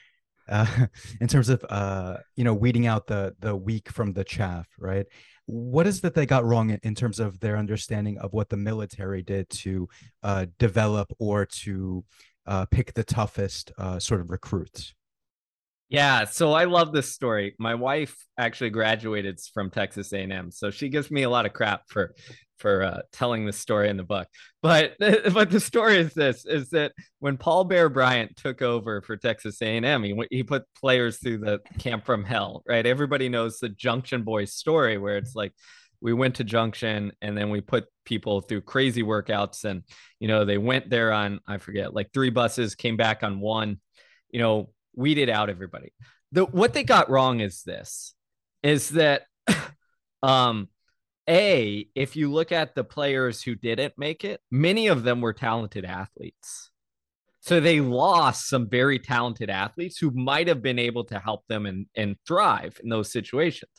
uh, 0.49 0.87
in 1.21 1.27
terms 1.27 1.49
of 1.49 1.65
uh, 1.69 2.17
you 2.35 2.43
know 2.43 2.53
weeding 2.53 2.87
out 2.87 3.07
the 3.07 3.35
the 3.39 3.55
wheat 3.55 3.87
from 3.89 4.13
the 4.13 4.23
chaff 4.23 4.67
right 4.77 5.05
what 5.47 5.85
is 5.85 6.01
that 6.01 6.15
they 6.15 6.25
got 6.25 6.45
wrong 6.45 6.71
in, 6.71 6.79
in 6.83 6.95
terms 6.95 7.19
of 7.19 7.39
their 7.39 7.57
understanding 7.57 8.17
of 8.17 8.33
what 8.33 8.49
the 8.49 8.57
military 8.57 9.21
did 9.21 9.49
to 9.49 9.87
uh, 10.23 10.45
develop 10.57 11.11
or 11.19 11.45
to 11.45 12.03
uh, 12.47 12.65
pick 12.65 12.93
the 12.93 13.03
toughest 13.03 13.71
uh, 13.77 13.99
sort 13.99 14.21
of 14.21 14.31
recruits? 14.31 14.93
Yeah, 15.89 16.25
so 16.25 16.51
I 16.53 16.65
love 16.65 16.91
this 16.91 17.13
story. 17.13 17.55
My 17.59 17.75
wife 17.75 18.15
actually 18.37 18.71
graduated 18.71 19.39
from 19.53 19.69
Texas 19.69 20.11
A&M, 20.13 20.49
so 20.51 20.71
she 20.71 20.89
gives 20.89 21.11
me 21.11 21.23
a 21.23 21.29
lot 21.29 21.45
of 21.45 21.53
crap 21.53 21.83
for 21.87 22.15
for 22.57 22.83
uh, 22.83 23.01
telling 23.11 23.45
the 23.45 23.53
story 23.53 23.89
in 23.89 23.97
the 23.97 24.03
book. 24.03 24.27
But 24.63 24.93
but 24.99 25.51
the 25.51 25.59
story 25.59 25.97
is 25.97 26.13
this: 26.13 26.45
is 26.45 26.69
that 26.71 26.93
when 27.19 27.37
Paul 27.37 27.65
Bear 27.65 27.89
Bryant 27.89 28.35
took 28.35 28.63
over 28.63 29.01
for 29.01 29.15
Texas 29.15 29.61
A&M, 29.61 30.03
he 30.03 30.19
he 30.31 30.43
put 30.43 30.63
players 30.75 31.19
through 31.19 31.39
the 31.39 31.59
camp 31.77 32.05
from 32.05 32.23
hell. 32.23 32.63
Right? 32.67 32.85
Everybody 32.85 33.29
knows 33.29 33.59
the 33.59 33.69
Junction 33.69 34.23
Boys 34.23 34.53
story, 34.53 34.97
where 34.97 35.17
it's 35.17 35.35
like 35.35 35.53
we 36.01 36.13
went 36.13 36.35
to 36.35 36.43
Junction 36.43 37.11
and 37.21 37.37
then 37.37 37.49
we 37.49 37.61
put 37.61 37.85
people 38.05 38.41
through 38.41 38.61
crazy 38.61 39.01
workouts. 39.03 39.65
And, 39.65 39.83
you 40.19 40.27
know, 40.27 40.45
they 40.45 40.57
went 40.57 40.89
there 40.89 41.11
on, 41.11 41.39
I 41.47 41.57
forget, 41.57 41.93
like 41.93 42.11
three 42.13 42.29
buses, 42.29 42.75
came 42.75 42.97
back 42.97 43.23
on 43.23 43.39
one, 43.39 43.79
you 44.29 44.39
know, 44.39 44.69
weeded 44.95 45.29
out 45.29 45.49
everybody. 45.49 45.93
The, 46.31 46.45
what 46.45 46.73
they 46.73 46.83
got 46.83 47.09
wrong 47.09 47.39
is 47.39 47.63
this 47.63 48.13
is 48.63 48.89
that, 48.89 49.23
um, 50.23 50.69
a, 51.27 51.87
if 51.95 52.15
you 52.15 52.31
look 52.31 52.51
at 52.51 52.75
the 52.75 52.83
players 52.83 53.41
who 53.41 53.55
didn't 53.55 53.93
make 53.97 54.23
it, 54.23 54.41
many 54.51 54.87
of 54.87 55.03
them 55.03 55.21
were 55.21 55.33
talented 55.33 55.85
athletes. 55.85 56.69
So 57.41 57.59
they 57.59 57.79
lost 57.79 58.47
some 58.47 58.69
very 58.69 58.97
talented 58.97 59.49
athletes 59.49 59.99
who 59.99 60.09
might 60.11 60.47
have 60.47 60.63
been 60.63 60.79
able 60.79 61.03
to 61.05 61.19
help 61.19 61.45
them 61.47 61.67
and, 61.67 61.85
and 61.95 62.15
thrive 62.27 62.79
in 62.83 62.89
those 62.89 63.11
situations. 63.11 63.71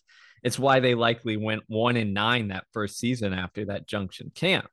It's 0.43 0.59
why 0.59 0.79
they 0.79 0.95
likely 0.95 1.37
went 1.37 1.65
one 1.67 1.97
and 1.97 2.15
nine 2.15 2.49
that 2.49 2.67
first 2.73 2.99
season 2.99 3.33
after 3.33 3.65
that 3.67 3.89
junction 3.89 4.31
camp. 4.35 4.69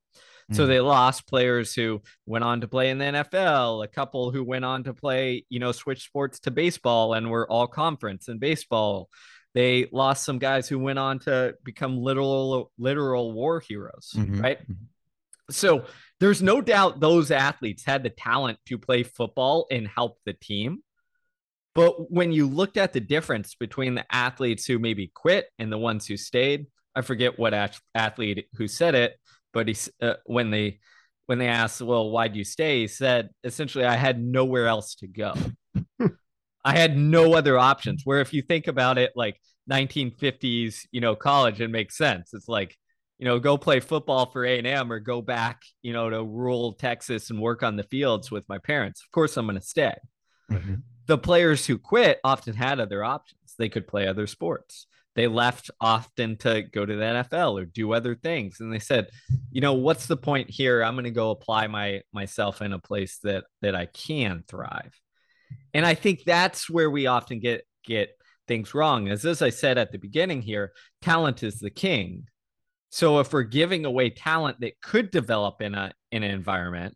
Mm. 0.52 0.56
So 0.56 0.64
hmm. 0.64 0.70
they 0.70 0.80
lost 0.80 1.28
players 1.28 1.74
who 1.74 2.02
went 2.26 2.44
on 2.44 2.62
to 2.62 2.68
play 2.68 2.90
in 2.90 2.98
the 2.98 3.06
NFL, 3.06 3.84
a 3.84 3.88
couple 3.88 4.32
who 4.32 4.44
went 4.44 4.66
on 4.66 4.84
to 4.86 4.94
play, 4.94 5.46
you 5.50 5.60
know, 5.60 5.72
switch 5.72 6.06
sports 6.06 6.40
to 6.42 6.52
baseball 6.52 7.14
and 7.14 7.30
were 7.30 7.50
all 7.50 7.68
conference 7.68 8.28
in 8.28 8.40
baseball. 8.40 9.10
They 9.54 9.88
lost 9.92 10.26
some 10.26 10.40
guys 10.40 10.68
who 10.68 10.80
went 10.80 11.00
on 11.00 11.20
to 11.20 11.56
become 11.64 11.98
literal 11.98 12.72
literal 12.78 13.34
war 13.34 13.60
heroes, 13.60 14.12
mm-hmm. 14.16 14.42
right? 14.42 14.62
Mm-hmm. 14.62 14.86
So 15.52 15.86
there's 16.20 16.42
no 16.42 16.62
doubt 16.62 17.00
those 17.00 17.32
athletes 17.32 17.84
had 17.86 18.04
the 18.04 18.10
talent 18.10 18.58
to 18.68 18.78
play 18.78 19.04
football 19.04 19.68
and 19.70 19.88
help 19.88 20.18
the 20.26 20.34
team. 20.34 20.80
But 21.76 22.12
when 22.12 22.32
you 22.32 22.48
looked 22.48 22.78
at 22.78 22.94
the 22.94 23.00
difference 23.00 23.56
between 23.56 23.96
the 23.96 24.06
athletes 24.14 24.66
who 24.66 24.80
maybe 24.80 25.12
quit 25.14 25.48
and 25.58 25.72
the 25.72 25.78
ones 25.78 26.08
who 26.08 26.18
stayed, 26.18 26.68
I 26.96 27.02
forget 27.02 27.40
what 27.40 27.54
athlete 27.96 28.48
who 28.56 28.68
said 28.68 28.94
it, 28.94 29.18
but 29.54 29.68
he 29.68 29.76
uh, 30.02 30.16
when 30.26 30.52
they 30.52 30.80
when 31.28 31.38
they 31.40 31.48
asked, 31.48 31.82
"Well, 31.82 32.10
why 32.10 32.28
do 32.28 32.38
you 32.38 32.44
stay?" 32.44 32.82
He 32.82 32.88
said, 32.88 33.30
"Essentially, 33.44 33.86
I 33.86 33.96
had 33.96 34.22
nowhere 34.22 34.68
else 34.68 34.96
to 34.96 35.08
go. 35.08 35.34
I 36.66 36.78
had 36.78 36.98
no 36.98 37.34
other 37.36 37.58
options." 37.58 38.02
Where 38.04 38.22
if 38.22 38.34
you 38.34 38.42
think 38.42 38.68
about 38.68 38.98
it, 38.98 39.12
like 39.16 39.40
1950s, 39.72 40.88
you 40.92 41.02
know, 41.02 41.16
college, 41.16 41.62
it 41.62 41.70
makes 41.70 41.98
sense. 41.98 42.34
It's 42.34 42.50
like 42.50 42.78
you 43.20 43.30
know, 43.30 43.40
go 43.40 43.58
play 43.58 43.80
football 43.80 44.26
for 44.26 44.44
A&M 44.44 44.92
or 44.92 45.00
go 45.00 45.22
back, 45.22 45.62
you 45.82 45.94
know, 45.94 46.10
to 46.10 46.24
rural 46.24 46.74
Texas 46.74 47.30
and 47.30 47.40
work 47.40 47.64
on 47.64 47.78
the 47.78 47.84
fields 47.84 48.30
with 48.30 48.48
my 48.50 48.58
parents. 48.58 49.02
Of 49.02 49.12
course, 49.12 49.38
I'm 49.38 49.46
going 49.46 49.58
to 49.58 49.66
stay. 49.66 49.96
Mm-hmm. 50.52 50.76
The 51.06 51.18
players 51.18 51.66
who 51.66 51.78
quit 51.78 52.20
often 52.26 52.54
had 52.54 52.82
other 52.82 53.02
options. 53.02 53.40
They 53.58 53.70
could 53.70 53.88
play 53.88 54.08
other 54.08 54.28
sports. 54.28 54.88
They 55.16 55.28
left 55.28 55.70
often 55.80 56.38
to 56.38 56.64
go 56.64 56.86
to 56.86 56.96
the 56.96 57.04
NFL 57.04 57.62
or 57.62 57.66
do 57.66 57.94
other 57.94 58.16
things. 58.16 58.60
And 58.60 58.74
they 58.74 58.80
said, 58.80 59.10
you 59.52 59.62
know, 59.62 59.74
what's 59.74 60.08
the 60.08 60.18
point 60.18 60.50
here? 60.50 60.82
I'm 60.84 60.96
going 60.96 61.04
to 61.06 61.12
go 61.12 61.30
apply 61.30 61.68
my 61.68 62.02
myself 62.12 62.62
in 62.62 62.74
a 62.74 62.80
place 62.80 63.20
that 63.24 63.46
that 63.62 63.76
I 63.76 63.86
can 63.86 64.44
thrive. 64.48 65.00
And 65.74 65.86
I 65.86 65.94
think 65.94 66.24
that's 66.26 66.70
where 66.70 66.90
we 66.90 67.08
often 67.08 67.40
get 67.40 67.66
get 67.86 68.10
things 68.48 68.74
wrong. 68.74 69.10
As 69.10 69.26
as 69.26 69.42
I 69.42 69.50
said 69.50 69.78
at 69.78 69.92
the 69.92 70.00
beginning 70.00 70.42
here, 70.42 70.74
talent 71.02 71.44
is 71.44 71.60
the 71.60 71.70
king 71.70 72.26
so 72.94 73.18
if 73.18 73.34
we're 73.34 73.42
giving 73.42 73.86
away 73.86 74.12
talent 74.12 74.60
that 74.60 74.80
could 74.80 75.10
develop 75.10 75.64
in 75.64 75.74
a 75.74 75.92
in 76.12 76.22
an 76.22 76.30
environment 76.30 76.96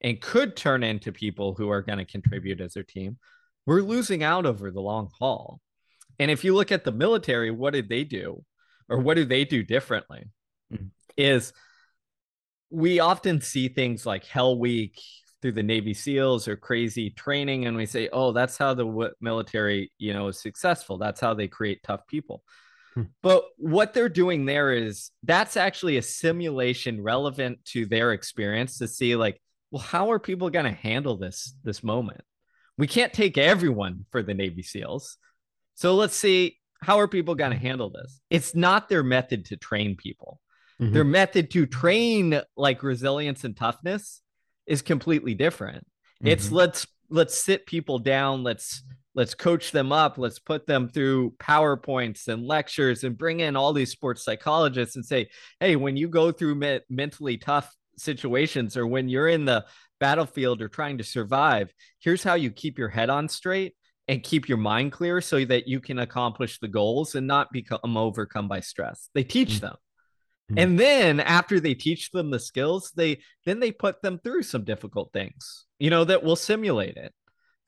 and 0.00 0.20
could 0.20 0.56
turn 0.56 0.82
into 0.82 1.12
people 1.12 1.54
who 1.54 1.70
are 1.70 1.82
going 1.82 1.98
to 1.98 2.04
contribute 2.04 2.60
as 2.60 2.72
their 2.72 2.82
team, 2.82 3.16
we're 3.64 3.80
losing 3.80 4.24
out 4.24 4.44
over 4.44 4.72
the 4.72 4.80
long 4.80 5.08
haul. 5.20 5.60
And 6.20 6.30
if 6.30 6.44
you 6.44 6.54
look 6.54 6.70
at 6.70 6.84
the 6.84 6.92
military, 6.92 7.50
what 7.50 7.72
did 7.72 7.88
they 7.88 8.04
do? 8.04 8.44
Or 8.90 8.98
what 8.98 9.14
do 9.14 9.24
they 9.24 9.44
do 9.44 9.62
differently? 9.62 10.28
Mm-hmm. 10.72 10.88
Is 11.16 11.52
we 12.70 13.00
often 13.00 13.40
see 13.40 13.68
things 13.68 14.04
like 14.04 14.24
Hell 14.26 14.58
Week 14.58 15.00
through 15.40 15.52
the 15.52 15.62
Navy 15.62 15.94
SEALs 15.94 16.46
or 16.46 16.56
crazy 16.56 17.10
training, 17.10 17.66
and 17.66 17.76
we 17.76 17.86
say, 17.86 18.10
"Oh, 18.12 18.32
that's 18.32 18.58
how 18.58 18.74
the 18.74 19.12
military, 19.20 19.90
you 19.98 20.12
know, 20.12 20.28
is 20.28 20.38
successful. 20.38 20.98
That's 20.98 21.20
how 21.20 21.32
they 21.32 21.48
create 21.48 21.82
tough 21.82 22.06
people." 22.06 22.42
Hmm. 22.94 23.04
But 23.22 23.44
what 23.56 23.94
they're 23.94 24.08
doing 24.10 24.44
there 24.44 24.72
is 24.72 25.10
that's 25.22 25.56
actually 25.56 25.96
a 25.96 26.02
simulation 26.02 27.02
relevant 27.02 27.64
to 27.66 27.86
their 27.86 28.12
experience 28.12 28.78
to 28.78 28.88
see 28.88 29.16
like, 29.16 29.40
well, 29.70 29.82
how 29.82 30.10
are 30.10 30.18
people 30.18 30.50
going 30.50 30.66
to 30.66 30.72
handle 30.72 31.16
this 31.16 31.54
this 31.64 31.82
moment? 31.82 32.22
We 32.76 32.86
can't 32.86 33.12
take 33.12 33.38
everyone 33.38 34.04
for 34.10 34.22
the 34.22 34.34
Navy 34.34 34.62
SEALs. 34.62 35.16
So 35.80 35.94
let's 35.94 36.14
see 36.14 36.58
how 36.82 36.98
are 36.98 37.08
people 37.08 37.34
going 37.34 37.52
to 37.52 37.56
handle 37.56 37.88
this? 37.88 38.20
It's 38.28 38.54
not 38.54 38.90
their 38.90 39.02
method 39.02 39.46
to 39.46 39.56
train 39.56 39.96
people. 39.96 40.38
Mm-hmm. 40.78 40.92
Their 40.92 41.04
method 41.04 41.50
to 41.52 41.64
train 41.64 42.38
like 42.54 42.82
resilience 42.82 43.44
and 43.44 43.56
toughness 43.56 44.20
is 44.66 44.82
completely 44.82 45.34
different. 45.34 45.86
Mm-hmm. 46.18 46.26
It's 46.26 46.52
let's 46.52 46.86
let's 47.08 47.38
sit 47.38 47.64
people 47.64 47.98
down, 47.98 48.42
let's 48.42 48.82
let's 49.14 49.34
coach 49.34 49.72
them 49.72 49.90
up 49.90 50.18
let's 50.18 50.38
put 50.38 50.68
them 50.68 50.88
through 50.88 51.32
powerpoints 51.32 52.28
and 52.28 52.46
lectures 52.46 53.02
and 53.02 53.18
bring 53.18 53.40
in 53.40 53.56
all 53.56 53.72
these 53.72 53.90
sports 53.90 54.22
psychologists 54.22 54.94
and 54.94 55.04
say 55.04 55.28
hey 55.58 55.74
when 55.74 55.96
you 55.96 56.06
go 56.06 56.30
through 56.30 56.54
me- 56.54 56.78
mentally 56.88 57.36
tough 57.36 57.74
situations 57.98 58.76
or 58.76 58.86
when 58.86 59.08
you're 59.08 59.26
in 59.26 59.44
the 59.44 59.64
battlefield 59.98 60.62
or 60.62 60.68
trying 60.68 60.96
to 60.96 61.02
survive 61.02 61.74
here's 61.98 62.22
how 62.22 62.34
you 62.34 62.52
keep 62.52 62.78
your 62.78 62.88
head 62.88 63.10
on 63.10 63.28
straight 63.28 63.74
and 64.10 64.22
keep 64.22 64.48
your 64.48 64.58
mind 64.58 64.92
clear 64.92 65.20
so 65.20 65.44
that 65.44 65.68
you 65.68 65.80
can 65.80 66.00
accomplish 66.00 66.58
the 66.58 66.68
goals 66.68 67.14
and 67.14 67.26
not 67.26 67.52
become 67.52 67.96
overcome 67.96 68.48
by 68.48 68.60
stress. 68.60 69.08
They 69.14 69.24
teach 69.24 69.54
mm-hmm. 69.54 69.66
them. 69.66 69.76
Mm-hmm. 70.50 70.58
and 70.58 70.80
then 70.80 71.20
after 71.20 71.60
they 71.60 71.74
teach 71.74 72.10
them 72.10 72.32
the 72.32 72.40
skills 72.40 72.90
they 72.96 73.20
then 73.46 73.60
they 73.60 73.70
put 73.70 74.02
them 74.02 74.18
through 74.18 74.42
some 74.42 74.64
difficult 74.64 75.12
things 75.12 75.66
you 75.78 75.90
know 75.90 76.02
that 76.02 76.24
will 76.24 76.34
simulate 76.34 76.96
it 76.96 77.14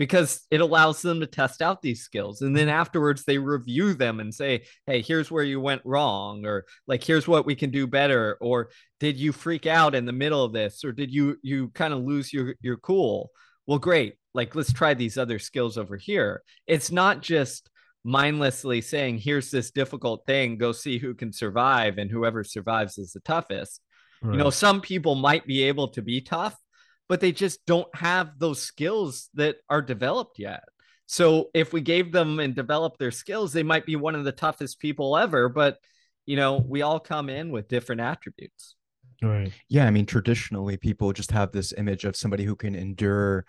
because 0.02 0.40
it 0.50 0.61
allows 0.61 1.00
them 1.00 1.20
to 1.20 1.26
test 1.28 1.62
out 1.62 1.81
these 1.81 2.02
skills. 2.02 2.42
And 2.42 2.57
then 2.57 2.68
afterwards 2.68 3.22
they 3.22 3.38
review 3.38 3.94
them 3.94 4.18
and 4.18 4.35
say 4.35 4.64
hey 4.85 5.00
here's 5.00 5.31
where 5.31 5.44
you 5.44 5.61
went 5.61 5.83
wrong 5.85 6.44
or 6.44 6.64
like 6.88 7.05
here's 7.05 7.28
what 7.28 7.46
we 7.46 7.55
can 7.55 7.70
do 7.70 7.87
better 7.87 8.37
or 8.40 8.70
did 8.98 9.16
you 9.16 9.31
freak 9.31 9.66
out 9.66 9.94
in 9.94 10.05
the 10.05 10.12
middle 10.12 10.42
of 10.42 10.52
this? 10.52 10.85
or 10.85 10.90
did 10.90 11.12
you 11.12 11.37
you 11.42 11.68
kind 11.68 11.94
of 11.94 12.02
lose 12.02 12.33
your 12.33 12.57
your 12.61 12.78
cool 12.78 13.31
well 13.66 13.79
great 13.79 14.14
like 14.35 14.55
let's 14.55 14.72
try 14.72 14.94
these 14.94 15.18
other 15.18 15.38
skills 15.38 15.79
over 15.79 15.96
here 15.96 16.42
it's 16.66 16.90
not 16.90 17.20
just 17.20 17.70
mindlessly 18.05 18.81
saying 18.81 19.18
here's 19.18 19.51
this 19.51 19.70
difficult 19.70 20.25
thing 20.27 20.59
go 20.59 20.72
see 20.72 20.98
who 20.98 21.14
can 21.14 21.33
survive 21.33 21.98
and 21.98 22.11
whoever 22.11 22.42
survives 22.42 22.98
is 22.98 23.12
the 23.12 23.20
toughest 23.20 23.81
right. 24.22 24.33
you 24.33 24.38
know 24.38 24.51
some 24.51 24.81
people 24.81 25.14
might 25.14 25.46
be 25.46 25.62
able 25.62 25.88
to 25.88 26.03
be 26.03 26.20
tough 26.20 26.57
but 27.12 27.20
they 27.20 27.31
just 27.31 27.66
don't 27.66 27.94
have 27.94 28.38
those 28.38 28.62
skills 28.62 29.29
that 29.35 29.57
are 29.68 29.83
developed 29.83 30.38
yet. 30.38 30.64
So 31.05 31.51
if 31.53 31.70
we 31.70 31.83
gave 31.83 32.11
them 32.11 32.40
and 32.40 32.55
developed 32.55 32.98
their 32.98 33.11
skills, 33.11 33.53
they 33.53 33.62
might 33.62 33.85
be 33.85 33.96
one 33.96 34.14
of 34.14 34.25
the 34.25 34.33
toughest 34.33 34.81
people 34.81 35.16
ever. 35.18 35.51
But 35.51 35.77
you 36.25 36.37
know, 36.37 36.57
we 36.66 36.81
all 36.81 36.98
come 36.98 37.29
in 37.29 37.51
with 37.51 37.68
different 37.68 38.01
attributes. 38.01 38.77
Right. 39.22 39.52
Yeah. 39.68 39.87
I 39.87 39.90
mean, 39.90 40.06
traditionally, 40.06 40.76
people 40.76 41.12
just 41.12 41.30
have 41.30 41.52
this 41.52 41.72
image 41.76 42.04
of 42.04 42.16
somebody 42.16 42.44
who 42.44 42.56
can 42.56 42.74
endure 42.74 43.44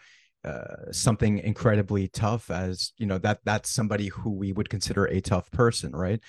uh, 0.45 0.91
something 0.91 1.39
incredibly 1.39 2.09
tough 2.09 2.51
as 2.51 2.91
you 2.97 3.05
know 3.05 3.17
that 3.17 3.39
that's 3.45 3.69
somebody 3.69 4.09
who 4.09 4.29
we 4.29 4.51
would 4.51 4.69
consider 4.69 5.05
a 5.05 5.21
tough 5.21 5.49
person 5.51 5.93
right 5.93 6.19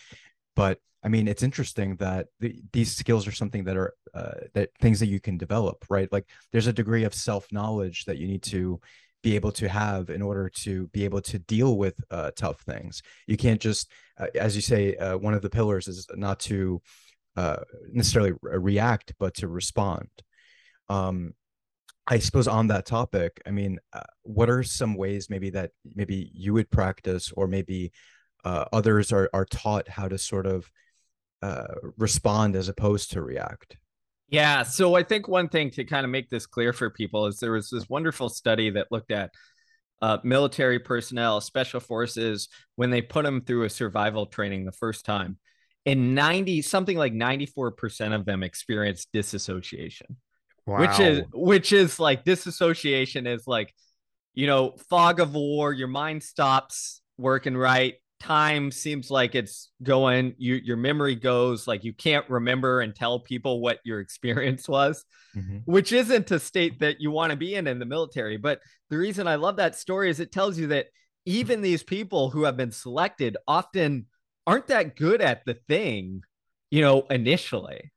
but 0.55 0.79
I 1.05 1.09
mean, 1.09 1.29
it's 1.29 1.43
interesting 1.43 1.97
that 1.97 2.29
the, 2.41 2.59
these 2.73 2.97
skills 2.97 3.29
are 3.29 3.33
something 3.33 3.65
that 3.65 3.77
are 3.77 3.93
uh, 4.15 4.33
that 4.55 4.71
things 4.81 5.01
that 5.01 5.09
you 5.09 5.21
can 5.21 5.37
develop, 5.37 5.85
right? 5.91 6.11
Like 6.11 6.27
there's 6.51 6.67
a 6.67 6.73
degree 6.73 7.05
of 7.05 7.13
self 7.13 7.53
knowledge 7.53 8.07
that 8.07 8.17
you 8.17 8.27
need 8.27 8.43
to 8.45 8.81
be 9.23 9.35
able 9.35 9.53
to 9.53 9.69
have 9.69 10.09
in 10.09 10.23
order 10.23 10.49
to 10.49 10.87
be 10.89 11.05
able 11.05 11.21
to 11.21 11.39
deal 11.39 11.77
with 11.77 11.95
uh, 12.11 12.31
tough 12.37 12.61
things. 12.63 13.03
You 13.27 13.37
can't 13.37 13.61
just, 13.61 13.91
uh, 14.19 14.27
as 14.39 14.57
you 14.57 14.63
say, 14.63 14.97
uh, 14.97 15.19
one 15.19 15.35
of 15.35 15.43
the 15.43 15.51
pillars 15.51 15.89
is 15.89 16.07
not 16.15 16.41
to 16.41 16.81
uh, 17.37 17.57
necessarily 17.93 18.33
re- 18.43 18.59
react, 18.59 19.15
but 19.19 19.35
to 19.35 19.49
respond. 19.49 20.09
Um, 20.89 21.35
I 22.07 22.19
suppose 22.19 22.49
on 22.49 22.67
that 22.69 22.87
topic, 22.87 23.41
I 23.47 23.51
mean, 23.51 23.79
uh, 23.93 24.01
what 24.23 24.51
are 24.51 24.63
some 24.63 24.95
ways 24.95 25.31
maybe 25.31 25.51
that 25.51 25.71
maybe 25.95 26.31
you 26.35 26.53
would 26.53 26.71
practice, 26.71 27.33
or 27.37 27.47
maybe 27.49 27.93
others 28.45 29.11
are 29.11 29.31
are 29.33 29.47
taught 29.47 29.89
how 29.89 30.07
to 30.07 30.19
sort 30.19 30.47
of 30.47 30.71
uh, 31.45 31.75
respond 31.99 32.57
as 32.57 32.69
opposed 32.69 33.13
to 33.13 33.21
react. 33.21 33.77
Yeah. 34.29 34.63
So 34.63 34.95
I 34.95 35.03
think 35.03 35.29
one 35.29 35.51
thing 35.51 35.71
to 35.73 35.85
kind 35.85 36.05
of 36.05 36.11
make 36.11 36.31
this 36.31 36.47
clear 36.47 36.73
for 36.73 36.89
people 36.89 37.27
is 37.27 37.39
there 37.39 37.53
was 37.53 37.69
this 37.69 37.87
wonderful 37.89 38.31
study 38.31 38.71
that 38.71 38.89
looked 38.91 39.11
at 39.11 39.31
uh, 40.01 40.19
military 40.25 40.79
personnel, 40.79 41.43
special 41.43 41.81
forces, 41.81 42.49
when 42.77 42.91
they 42.91 43.03
put 43.03 43.25
them 43.25 43.43
through 43.43 43.65
a 43.65 43.71
survival 43.71 44.25
training 44.25 44.65
the 44.65 44.73
first 44.73 45.05
time. 45.05 45.39
And 45.87 46.15
90, 46.15 46.63
something 46.63 46.97
like 46.97 47.13
94% 47.13 48.15
of 48.15 48.25
them 48.25 48.43
experience 48.43 49.07
disassociation. 49.13 50.17
Wow. 50.67 50.81
Which 50.81 50.99
is 50.99 51.23
which 51.33 51.73
is 51.73 52.01
like 52.01 52.25
disassociation 52.25 53.27
is 53.27 53.47
like, 53.47 53.75
you 54.33 54.47
know, 54.47 54.77
fog 54.89 55.21
of 55.21 55.35
war, 55.35 55.73
your 55.75 55.89
mind 55.89 56.23
stops 56.23 57.03
working 57.19 57.57
right 57.57 57.95
time 58.25 58.71
seems 58.71 59.11
like 59.11 59.35
it's 59.35 59.71
going 59.83 60.35
you 60.39 60.55
your 60.55 60.79
memory 60.79 61.15
goes 61.15 61.67
like 61.67 61.85
you 61.85 61.93
can't 61.93 62.29
remember 62.31 62.81
and 62.81 62.95
tell 62.95 63.21
people 63.21 63.61
what 63.61 63.81
your 63.85 64.01
experience 64.01 64.67
was 64.69 65.05
mm-hmm. 65.37 65.59
which 65.67 65.93
isn't 65.93 66.31
a 66.31 66.39
state 66.39 66.81
that 66.81 67.01
you 67.01 67.11
want 67.11 67.31
to 67.31 67.37
be 67.37 67.55
in 67.55 67.67
in 67.67 67.79
the 67.79 67.85
military 67.85 68.39
but 68.39 68.61
the 68.89 68.97
reason 68.97 69.27
i 69.27 69.35
love 69.35 69.57
that 69.57 69.77
story 69.77 70.09
is 70.09 70.21
it 70.21 70.33
tells 70.33 70.59
you 70.59 70.69
that 70.69 70.87
even 71.27 71.61
these 71.61 71.83
people 71.83 72.31
who 72.31 72.45
have 72.45 72.57
been 72.57 72.71
selected 72.71 73.37
often 73.47 74.07
aren't 74.47 74.67
that 74.69 74.97
good 74.97 75.21
at 75.21 75.45
the 75.45 75.55
thing 75.55 76.23
you 76.71 76.81
know 76.81 77.07
initially 77.11 77.91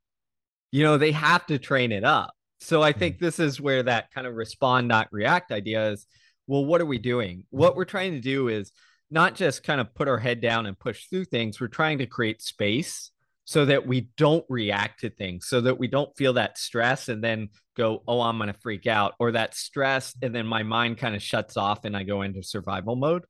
you 0.72 0.84
know 0.84 0.98
they 0.98 1.12
have 1.12 1.46
to 1.46 1.58
train 1.58 1.92
it 1.92 2.04
up 2.04 2.34
so 2.60 2.82
i 2.82 2.92
think 2.92 3.16
mm-hmm. 3.16 3.26
this 3.26 3.40
is 3.40 3.62
where 3.62 3.84
that 3.84 4.12
kind 4.12 4.28
of 4.28 4.36
respond 4.36 4.88
not 4.88 5.08
react 5.12 5.52
idea 5.52 5.92
is 5.92 6.06
well 6.48 6.66
what 6.66 6.82
are 6.82 6.86
we 6.86 6.98
doing 6.98 7.44
what 7.50 7.76
we're 7.76 7.86
trying 7.86 8.14
to 8.14 8.20
do 8.20 8.48
is 8.48 8.72
not 9.10 9.36
just 9.36 9.64
kind 9.64 9.80
of 9.80 9.94
put 9.94 10.08
our 10.08 10.18
head 10.18 10.42
down 10.42 10.66
and 10.66 10.78
push 10.78 11.06
through 11.06 11.26
things. 11.26 11.60
We're 11.60 11.68
trying 11.68 12.00
to 12.00 12.06
create 12.06 12.42
space 12.42 13.12
so 13.46 13.64
that 13.66 13.88
we 13.88 14.10
don't 14.18 14.46
react 14.50 15.02
to 15.02 15.10
things, 15.10 15.48
so 15.48 15.62
that 15.62 15.80
we 15.80 15.88
don't 15.88 16.16
feel 16.18 16.34
that 16.34 16.58
stress 16.58 17.08
and 17.08 17.24
then 17.24 17.48
go, 17.78 18.04
oh, 18.06 18.20
I'm 18.20 18.38
going 18.38 18.52
to 18.52 18.60
freak 18.60 18.88
out, 18.88 19.14
or 19.20 19.32
that 19.32 19.56
stress. 19.56 20.14
And 20.22 20.36
then 20.36 20.46
my 20.46 20.64
mind 20.64 20.98
kind 20.98 21.16
of 21.16 21.22
shuts 21.22 21.56
off 21.56 21.86
and 21.86 21.96
I 21.96 22.04
go 22.04 22.24
into 22.24 22.44
survival 22.44 22.98
mode. 22.98 23.24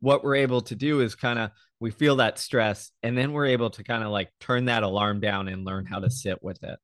What 0.00 0.22
we're 0.22 0.36
able 0.36 0.60
to 0.62 0.74
do 0.74 1.00
is 1.00 1.14
kind 1.14 1.38
of, 1.38 1.50
we 1.80 1.90
feel 1.90 2.16
that 2.16 2.38
stress 2.38 2.90
and 3.02 3.16
then 3.16 3.32
we're 3.32 3.46
able 3.46 3.70
to 3.70 3.84
kind 3.84 4.02
of 4.02 4.10
like 4.10 4.30
turn 4.40 4.66
that 4.66 4.82
alarm 4.82 5.20
down 5.20 5.48
and 5.48 5.64
learn 5.64 5.84
how 5.84 5.98
to 5.98 6.10
sit 6.10 6.42
with 6.42 6.62
it. 6.62 6.78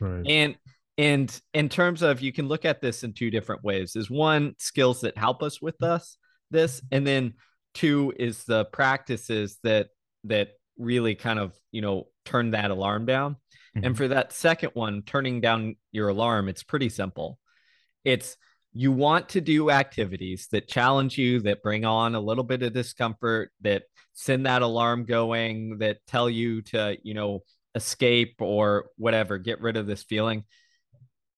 Right. 0.00 0.26
And 0.26 0.56
and 0.96 1.40
in 1.52 1.68
terms 1.68 2.02
of 2.02 2.20
you 2.20 2.32
can 2.32 2.48
look 2.48 2.64
at 2.64 2.80
this 2.80 3.02
in 3.02 3.12
two 3.12 3.30
different 3.30 3.64
ways 3.64 3.96
is 3.96 4.10
one 4.10 4.54
skills 4.58 5.00
that 5.00 5.18
help 5.18 5.42
us 5.42 5.60
with 5.60 5.82
us 5.82 6.18
this 6.50 6.80
and 6.92 7.06
then 7.06 7.34
two 7.74 8.12
is 8.16 8.44
the 8.44 8.64
practices 8.66 9.58
that 9.64 9.88
that 10.24 10.50
really 10.78 11.14
kind 11.14 11.38
of 11.38 11.52
you 11.72 11.80
know 11.80 12.06
turn 12.24 12.52
that 12.52 12.70
alarm 12.70 13.06
down 13.06 13.34
mm-hmm. 13.76 13.86
and 13.86 13.96
for 13.96 14.08
that 14.08 14.32
second 14.32 14.70
one 14.74 15.02
turning 15.02 15.40
down 15.40 15.74
your 15.90 16.08
alarm 16.08 16.48
it's 16.48 16.62
pretty 16.62 16.88
simple 16.88 17.38
it's 18.04 18.36
you 18.74 18.92
want 18.92 19.30
to 19.30 19.40
do 19.40 19.70
activities 19.70 20.48
that 20.50 20.68
challenge 20.68 21.16
you 21.16 21.40
that 21.40 21.62
bring 21.62 21.84
on 21.84 22.14
a 22.14 22.20
little 22.20 22.44
bit 22.44 22.62
of 22.62 22.72
discomfort 22.72 23.50
that 23.60 23.84
send 24.12 24.46
that 24.46 24.62
alarm 24.62 25.04
going 25.04 25.78
that 25.78 25.98
tell 26.06 26.28
you 26.28 26.62
to 26.62 26.96
you 27.02 27.14
know 27.14 27.40
escape 27.74 28.36
or 28.40 28.86
whatever 28.96 29.38
get 29.38 29.60
rid 29.60 29.76
of 29.76 29.86
this 29.86 30.02
feeling 30.02 30.44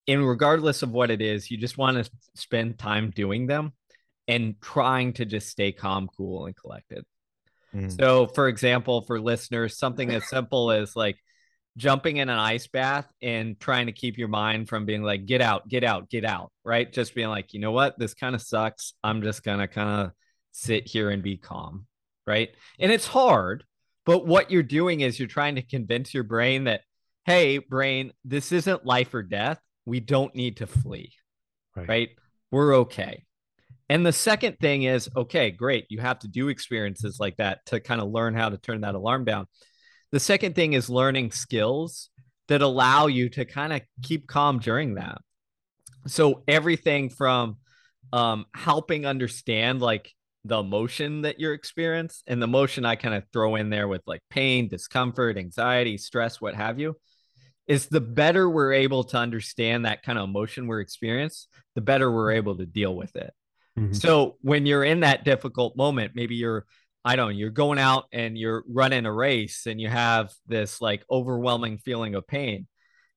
and 0.07 0.27
regardless 0.27 0.83
of 0.83 0.91
what 0.91 1.11
it 1.11 1.21
is 1.21 1.49
you 1.49 1.57
just 1.57 1.77
want 1.77 2.03
to 2.03 2.11
spend 2.35 2.77
time 2.77 3.11
doing 3.11 3.47
them 3.47 3.71
and 4.27 4.59
trying 4.61 5.13
to 5.13 5.25
just 5.25 5.49
stay 5.49 5.71
calm, 5.71 6.09
cool, 6.17 6.45
and 6.45 6.55
collected. 6.55 7.05
Mm. 7.73 7.95
So, 7.97 8.27
for 8.27 8.47
example, 8.47 9.01
for 9.01 9.19
listeners, 9.19 9.77
something 9.77 10.11
as 10.11 10.27
simple 10.27 10.71
as 10.71 10.95
like 10.95 11.17
jumping 11.77 12.17
in 12.17 12.27
an 12.27 12.39
ice 12.39 12.67
bath 12.67 13.07
and 13.21 13.59
trying 13.59 13.85
to 13.85 13.91
keep 13.91 14.17
your 14.17 14.27
mind 14.27 14.67
from 14.67 14.85
being 14.85 15.03
like, 15.03 15.25
get 15.25 15.41
out, 15.41 15.67
get 15.67 15.83
out, 15.83 16.09
get 16.09 16.25
out, 16.25 16.51
right? 16.65 16.91
Just 16.91 17.15
being 17.15 17.29
like, 17.29 17.53
you 17.53 17.59
know 17.59 17.71
what, 17.71 17.97
this 17.97 18.15
kind 18.15 18.35
of 18.35 18.41
sucks. 18.41 18.93
I'm 19.03 19.21
just 19.21 19.43
going 19.43 19.59
to 19.59 19.67
kind 19.67 20.01
of 20.01 20.11
sit 20.51 20.87
here 20.87 21.11
and 21.11 21.21
be 21.21 21.37
calm, 21.37 21.85
right? 22.25 22.49
And 22.79 22.91
it's 22.91 23.07
hard, 23.07 23.63
but 24.05 24.25
what 24.25 24.49
you're 24.49 24.63
doing 24.63 25.01
is 25.01 25.19
you're 25.19 25.27
trying 25.27 25.55
to 25.55 25.61
convince 25.61 26.13
your 26.13 26.23
brain 26.23 26.63
that, 26.63 26.81
hey, 27.25 27.59
brain, 27.59 28.11
this 28.25 28.51
isn't 28.51 28.85
life 28.85 29.13
or 29.13 29.21
death. 29.21 29.59
We 29.85 29.99
don't 29.99 30.33
need 30.35 30.57
to 30.57 30.67
flee, 30.67 31.13
right? 31.75 31.87
right? 31.87 32.09
We're 32.51 32.75
okay. 32.77 33.23
And 33.89 34.05
the 34.05 34.11
second 34.11 34.57
thing 34.59 34.83
is 34.83 35.09
okay, 35.15 35.51
great. 35.51 35.85
You 35.89 35.99
have 35.99 36.19
to 36.19 36.27
do 36.27 36.49
experiences 36.49 37.19
like 37.19 37.37
that 37.37 37.65
to 37.67 37.79
kind 37.79 38.01
of 38.01 38.09
learn 38.09 38.33
how 38.33 38.49
to 38.49 38.57
turn 38.57 38.81
that 38.81 38.95
alarm 38.95 39.23
down. 39.25 39.47
The 40.11 40.19
second 40.19 40.55
thing 40.55 40.73
is 40.73 40.89
learning 40.89 41.31
skills 41.31 42.09
that 42.47 42.61
allow 42.61 43.07
you 43.07 43.29
to 43.29 43.45
kind 43.45 43.73
of 43.73 43.81
keep 44.01 44.27
calm 44.27 44.59
during 44.59 44.95
that. 44.95 45.17
So 46.07 46.43
everything 46.47 47.09
from 47.09 47.57
um, 48.13 48.45
helping 48.55 49.05
understand 49.05 49.81
like 49.81 50.13
the 50.45 50.59
emotion 50.59 51.23
that 51.23 51.41
you're 51.41 51.53
experiencing 51.53 52.23
and 52.27 52.41
the 52.41 52.47
emotion 52.47 52.85
I 52.85 52.95
kind 52.95 53.15
of 53.15 53.23
throw 53.33 53.55
in 53.55 53.69
there 53.69 53.89
with 53.89 54.01
like 54.07 54.21
pain, 54.29 54.69
discomfort, 54.69 55.37
anxiety, 55.37 55.97
stress, 55.97 56.39
what 56.39 56.55
have 56.55 56.79
you, 56.79 56.95
is 57.67 57.87
the 57.87 57.99
better 57.99 58.49
we're 58.49 58.71
able 58.71 59.03
to 59.03 59.17
understand 59.17 59.85
that 59.85 60.03
kind 60.03 60.17
of 60.17 60.23
emotion 60.23 60.67
we're 60.67 60.79
experiencing, 60.79 61.49
the 61.75 61.81
better 61.81 62.09
we're 62.09 62.31
able 62.31 62.55
to 62.57 62.65
deal 62.65 62.95
with 62.95 63.13
it. 63.17 63.33
Mm-hmm. 63.77 63.93
So 63.93 64.37
when 64.41 64.65
you're 64.65 64.85
in 64.85 65.01
that 65.01 65.25
difficult 65.25 65.75
moment, 65.75 66.13
maybe 66.15 66.35
you're, 66.35 66.65
I 67.07 67.15
don't 67.15 67.31
know, 67.31 67.37
you're 67.37 67.49
going 67.49 67.79
out 67.79 68.05
and 68.11 68.37
you're 68.37 68.63
running 68.67 69.05
a 69.05 69.13
race 69.13 69.65
and 69.65 69.79
you 69.79 69.89
have 69.89 70.31
this 70.47 70.81
like 70.81 71.03
overwhelming 71.09 71.77
feeling 71.77 72.15
of 72.15 72.27
pain. 72.27 72.67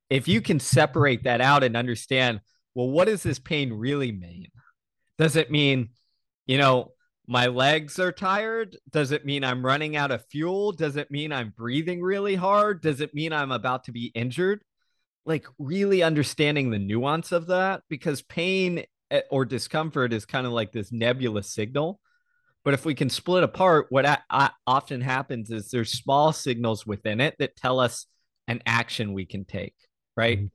If 0.08 0.28
you 0.28 0.40
can 0.40 0.60
separate 0.60 1.24
that 1.24 1.40
out 1.40 1.62
and 1.64 1.76
understand, 1.76 2.40
well, 2.74 2.88
what 2.88 3.06
does 3.06 3.22
this 3.22 3.38
pain 3.38 3.72
really 3.72 4.12
mean? 4.12 4.48
Does 5.18 5.36
it 5.36 5.50
mean, 5.50 5.90
you 6.46 6.58
know, 6.58 6.92
my 7.26 7.46
legs 7.46 7.98
are 7.98 8.12
tired? 8.12 8.76
Does 8.90 9.12
it 9.12 9.24
mean 9.24 9.44
I'm 9.44 9.64
running 9.64 9.96
out 9.96 10.10
of 10.10 10.26
fuel? 10.26 10.72
Does 10.72 10.96
it 10.96 11.10
mean 11.10 11.32
I'm 11.32 11.52
breathing 11.56 12.00
really 12.00 12.34
hard? 12.34 12.82
Does 12.82 13.00
it 13.00 13.14
mean 13.14 13.32
I'm 13.32 13.52
about 13.52 13.84
to 13.84 13.92
be 13.92 14.06
injured? 14.14 14.62
Like, 15.26 15.46
really 15.58 16.02
understanding 16.02 16.70
the 16.70 16.78
nuance 16.78 17.30
of 17.30 17.48
that 17.48 17.82
because 17.88 18.22
pain 18.22 18.84
Eh, 19.10 19.22
or 19.30 19.44
discomfort 19.44 20.12
is 20.12 20.24
kind 20.24 20.46
of 20.46 20.52
like 20.52 20.72
this 20.72 20.92
nebulous 20.92 21.52
signal. 21.52 22.00
But 22.64 22.74
if 22.74 22.84
we 22.84 22.94
can 22.94 23.08
split 23.08 23.42
apart, 23.42 23.86
what 23.90 24.04
I, 24.04 24.18
I 24.28 24.50
often 24.66 25.00
happens 25.00 25.50
is 25.50 25.70
there's 25.70 25.92
small 25.92 26.32
signals 26.32 26.86
within 26.86 27.20
it 27.20 27.36
that 27.38 27.56
tell 27.56 27.80
us 27.80 28.06
an 28.48 28.62
action 28.66 29.12
we 29.12 29.24
can 29.24 29.44
take, 29.44 29.74
right? 30.16 30.38
Mm-hmm. 30.38 30.46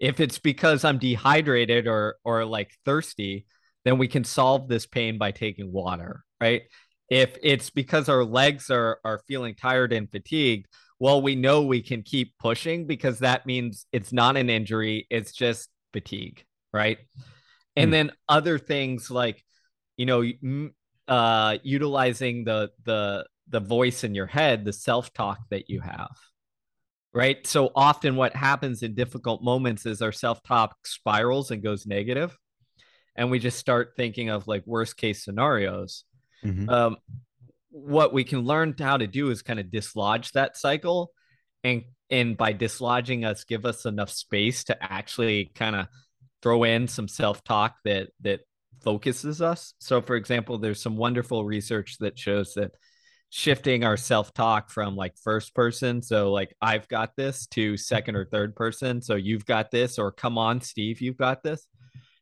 If 0.00 0.20
it's 0.20 0.38
because 0.38 0.84
I'm 0.84 0.98
dehydrated 0.98 1.86
or 1.86 2.16
or 2.24 2.44
like 2.44 2.72
thirsty, 2.84 3.46
then 3.84 3.98
we 3.98 4.08
can 4.08 4.24
solve 4.24 4.68
this 4.68 4.86
pain 4.86 5.18
by 5.18 5.30
taking 5.30 5.70
water, 5.70 6.24
right? 6.40 6.62
If 7.08 7.36
it's 7.42 7.70
because 7.70 8.08
our 8.08 8.24
legs 8.24 8.70
are 8.70 8.98
are 9.04 9.22
feeling 9.28 9.54
tired 9.54 9.92
and 9.92 10.10
fatigued, 10.10 10.66
well, 10.98 11.20
we 11.20 11.36
know 11.36 11.62
we 11.62 11.82
can 11.82 12.02
keep 12.02 12.36
pushing 12.38 12.86
because 12.86 13.20
that 13.20 13.46
means 13.46 13.86
it's 13.92 14.12
not 14.12 14.36
an 14.36 14.48
injury, 14.48 15.06
it's 15.10 15.32
just 15.32 15.68
fatigue, 15.92 16.44
right? 16.72 16.98
and 17.76 17.88
mm. 17.88 17.92
then 17.92 18.12
other 18.28 18.58
things 18.58 19.10
like 19.10 19.42
you 19.96 20.06
know 20.06 20.22
uh 21.08 21.58
utilizing 21.62 22.44
the 22.44 22.70
the 22.84 23.26
the 23.48 23.60
voice 23.60 24.04
in 24.04 24.14
your 24.14 24.26
head 24.26 24.64
the 24.64 24.72
self-talk 24.72 25.38
that 25.50 25.68
you 25.68 25.80
have 25.80 26.16
right 27.12 27.46
so 27.46 27.70
often 27.74 28.16
what 28.16 28.34
happens 28.34 28.82
in 28.82 28.94
difficult 28.94 29.42
moments 29.42 29.84
is 29.84 30.00
our 30.00 30.12
self-talk 30.12 30.76
spirals 30.84 31.50
and 31.50 31.62
goes 31.62 31.86
negative 31.86 32.36
and 33.16 33.30
we 33.30 33.38
just 33.38 33.58
start 33.58 33.92
thinking 33.96 34.30
of 34.30 34.46
like 34.46 34.62
worst 34.66 34.96
case 34.96 35.24
scenarios 35.24 36.04
mm-hmm. 36.44 36.68
um, 36.68 36.96
what 37.70 38.12
we 38.12 38.22
can 38.22 38.40
learn 38.40 38.74
how 38.78 38.96
to 38.96 39.06
do 39.06 39.30
is 39.30 39.42
kind 39.42 39.58
of 39.58 39.70
dislodge 39.70 40.32
that 40.32 40.56
cycle 40.56 41.10
and 41.64 41.82
and 42.10 42.36
by 42.36 42.52
dislodging 42.52 43.24
us 43.24 43.44
give 43.44 43.64
us 43.64 43.86
enough 43.86 44.10
space 44.10 44.64
to 44.64 44.76
actually 44.82 45.50
kind 45.54 45.74
of 45.74 45.86
throw 46.42 46.64
in 46.64 46.86
some 46.88 47.08
self-talk 47.08 47.76
that 47.84 48.08
that 48.20 48.40
focuses 48.82 49.40
us. 49.40 49.74
So 49.78 50.00
for 50.00 50.16
example, 50.16 50.58
there's 50.58 50.82
some 50.82 50.96
wonderful 50.96 51.44
research 51.44 51.96
that 52.00 52.18
shows 52.18 52.54
that 52.54 52.72
shifting 53.30 53.82
our 53.82 53.96
self-talk 53.96 54.70
from 54.70 54.94
like 54.94 55.16
first 55.16 55.54
person, 55.54 56.02
so 56.02 56.30
like 56.30 56.54
I've 56.60 56.86
got 56.88 57.16
this 57.16 57.46
to 57.48 57.78
second 57.78 58.14
or 58.14 58.26
third 58.26 58.54
person, 58.54 59.00
so 59.00 59.14
you've 59.14 59.46
got 59.46 59.70
this 59.70 59.98
or 59.98 60.12
come 60.12 60.36
on 60.36 60.60
Steve, 60.60 61.00
you've 61.00 61.16
got 61.16 61.42
this. 61.42 61.66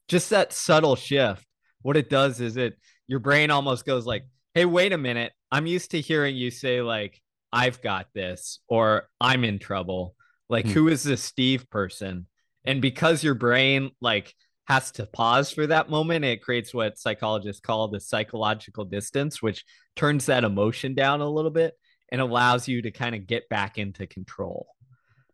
Just 0.06 0.30
that 0.30 0.52
subtle 0.52 0.96
shift. 0.96 1.44
What 1.82 1.96
it 1.96 2.11
does 2.11 2.40
is 2.40 2.56
it 2.56 2.78
your 3.08 3.18
brain 3.18 3.50
almost 3.50 3.84
goes 3.84 4.06
like, 4.06 4.24
"Hey, 4.54 4.64
wait 4.64 4.92
a 4.92 4.98
minute. 4.98 5.32
I'm 5.50 5.66
used 5.66 5.92
to 5.92 6.00
hearing 6.00 6.36
you 6.36 6.50
say 6.50 6.80
like 6.80 7.20
I've 7.52 7.82
got 7.82 8.06
this 8.14 8.61
or 8.68 9.08
I'm 9.20 9.44
in 9.44 9.58
trouble. 9.58 10.14
Like 10.48 10.66
mm. 10.66 10.70
who 10.70 10.88
is 10.88 11.02
this 11.02 11.22
Steve 11.22 11.68
person?" 11.70 12.26
And 12.64 12.80
because 12.80 13.24
your 13.24 13.34
brain 13.34 13.90
like 14.00 14.34
has 14.70 14.92
to 14.92 15.04
pause 15.04 15.50
for 15.50 15.66
that 15.66 15.90
moment, 15.90 16.24
it 16.24 16.42
creates 16.42 16.72
what 16.72 16.96
psychologists 16.96 17.60
call 17.60 17.88
the 17.88 17.98
psychological 17.98 18.84
distance, 18.84 19.42
which 19.42 19.64
turns 19.96 20.26
that 20.26 20.44
emotion 20.44 20.94
down 20.94 21.20
a 21.20 21.28
little 21.28 21.50
bit 21.50 21.74
and 22.12 22.20
allows 22.20 22.68
you 22.68 22.80
to 22.80 22.92
kind 22.92 23.16
of 23.16 23.26
get 23.26 23.48
back 23.48 23.78
into 23.78 24.06
control. 24.06 24.68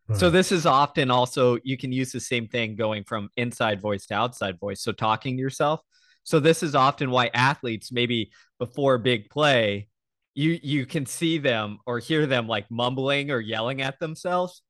Right. 0.08 0.18
So 0.18 0.30
this 0.30 0.52
is 0.52 0.64
often 0.64 1.10
also 1.10 1.58
you 1.64 1.76
can 1.76 1.92
use 1.92 2.12
the 2.12 2.20
same 2.20 2.48
thing 2.48 2.76
going 2.76 3.04
from 3.04 3.28
inside 3.36 3.78
voice 3.78 4.06
to 4.06 4.14
outside 4.14 4.58
voice. 4.58 4.80
So 4.80 4.92
talking 4.92 5.36
to 5.36 5.40
yourself. 5.42 5.80
So 6.22 6.40
this 6.40 6.62
is 6.62 6.74
often 6.74 7.10
why 7.10 7.30
athletes 7.34 7.92
maybe 7.92 8.30
before 8.58 8.94
a 8.94 8.98
big 8.98 9.28
play, 9.28 9.88
you 10.34 10.58
you 10.62 10.86
can 10.86 11.04
see 11.04 11.36
them 11.36 11.78
or 11.86 11.98
hear 11.98 12.24
them 12.24 12.48
like 12.48 12.70
mumbling 12.70 13.30
or 13.30 13.40
yelling 13.40 13.82
at 13.82 13.98
themselves 13.98 14.62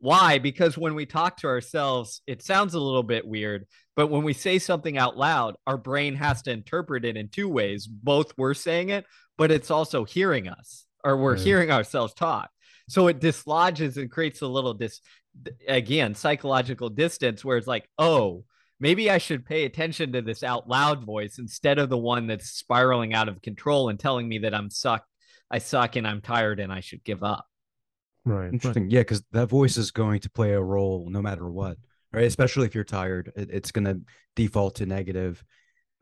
Why? 0.00 0.38
Because 0.38 0.78
when 0.78 0.94
we 0.94 1.04
talk 1.04 1.36
to 1.38 1.46
ourselves, 1.46 2.22
it 2.26 2.42
sounds 2.42 2.72
a 2.72 2.80
little 2.80 3.02
bit 3.02 3.26
weird, 3.26 3.66
but 3.94 4.06
when 4.08 4.22
we 4.22 4.32
say 4.32 4.58
something 4.58 4.96
out 4.96 5.16
loud, 5.16 5.56
our 5.66 5.76
brain 5.76 6.14
has 6.14 6.40
to 6.42 6.50
interpret 6.50 7.04
it 7.04 7.18
in 7.18 7.28
two 7.28 7.48
ways. 7.48 7.86
Both 7.86 8.32
we're 8.38 8.54
saying 8.54 8.88
it, 8.88 9.04
but 9.36 9.50
it's 9.50 9.70
also 9.70 10.04
hearing 10.04 10.48
us 10.48 10.86
or 11.04 11.18
we're 11.18 11.34
Right. 11.34 11.40
hearing 11.42 11.70
ourselves 11.70 12.14
talk. 12.14 12.50
So 12.88 13.08
it 13.08 13.20
dislodges 13.20 13.98
and 13.98 14.10
creates 14.10 14.40
a 14.40 14.48
little 14.48 14.74
dis 14.74 15.00
again, 15.68 16.14
psychological 16.14 16.88
distance 16.88 17.44
where 17.44 17.58
it's 17.58 17.66
like, 17.66 17.88
"Oh, 17.98 18.44
maybe 18.80 19.10
I 19.10 19.18
should 19.18 19.44
pay 19.44 19.64
attention 19.64 20.12
to 20.12 20.22
this 20.22 20.42
out 20.42 20.66
loud 20.66 21.04
voice 21.04 21.38
instead 21.38 21.78
of 21.78 21.90
the 21.90 21.98
one 21.98 22.26
that's 22.26 22.50
spiraling 22.50 23.12
out 23.12 23.28
of 23.28 23.42
control 23.42 23.90
and 23.90 24.00
telling 24.00 24.26
me 24.28 24.38
that 24.38 24.54
I'm 24.54 24.70
sucked, 24.70 25.08
I 25.50 25.58
suck 25.58 25.96
and 25.96 26.06
I'm 26.06 26.22
tired 26.22 26.58
and 26.58 26.72
I 26.72 26.80
should 26.80 27.04
give 27.04 27.22
up." 27.22 27.46
Right. 28.24 28.52
Interesting. 28.52 28.90
Yeah, 28.90 29.00
because 29.00 29.22
that 29.32 29.48
voice 29.48 29.76
is 29.76 29.90
going 29.90 30.20
to 30.20 30.30
play 30.30 30.52
a 30.52 30.60
role 30.60 31.08
no 31.08 31.22
matter 31.22 31.48
what, 31.48 31.78
right? 32.12 32.26
Especially 32.26 32.66
if 32.66 32.74
you're 32.74 32.84
tired, 32.84 33.32
it, 33.34 33.48
it's 33.50 33.72
going 33.72 33.86
to 33.86 34.00
default 34.36 34.76
to 34.76 34.86
negative. 34.86 35.42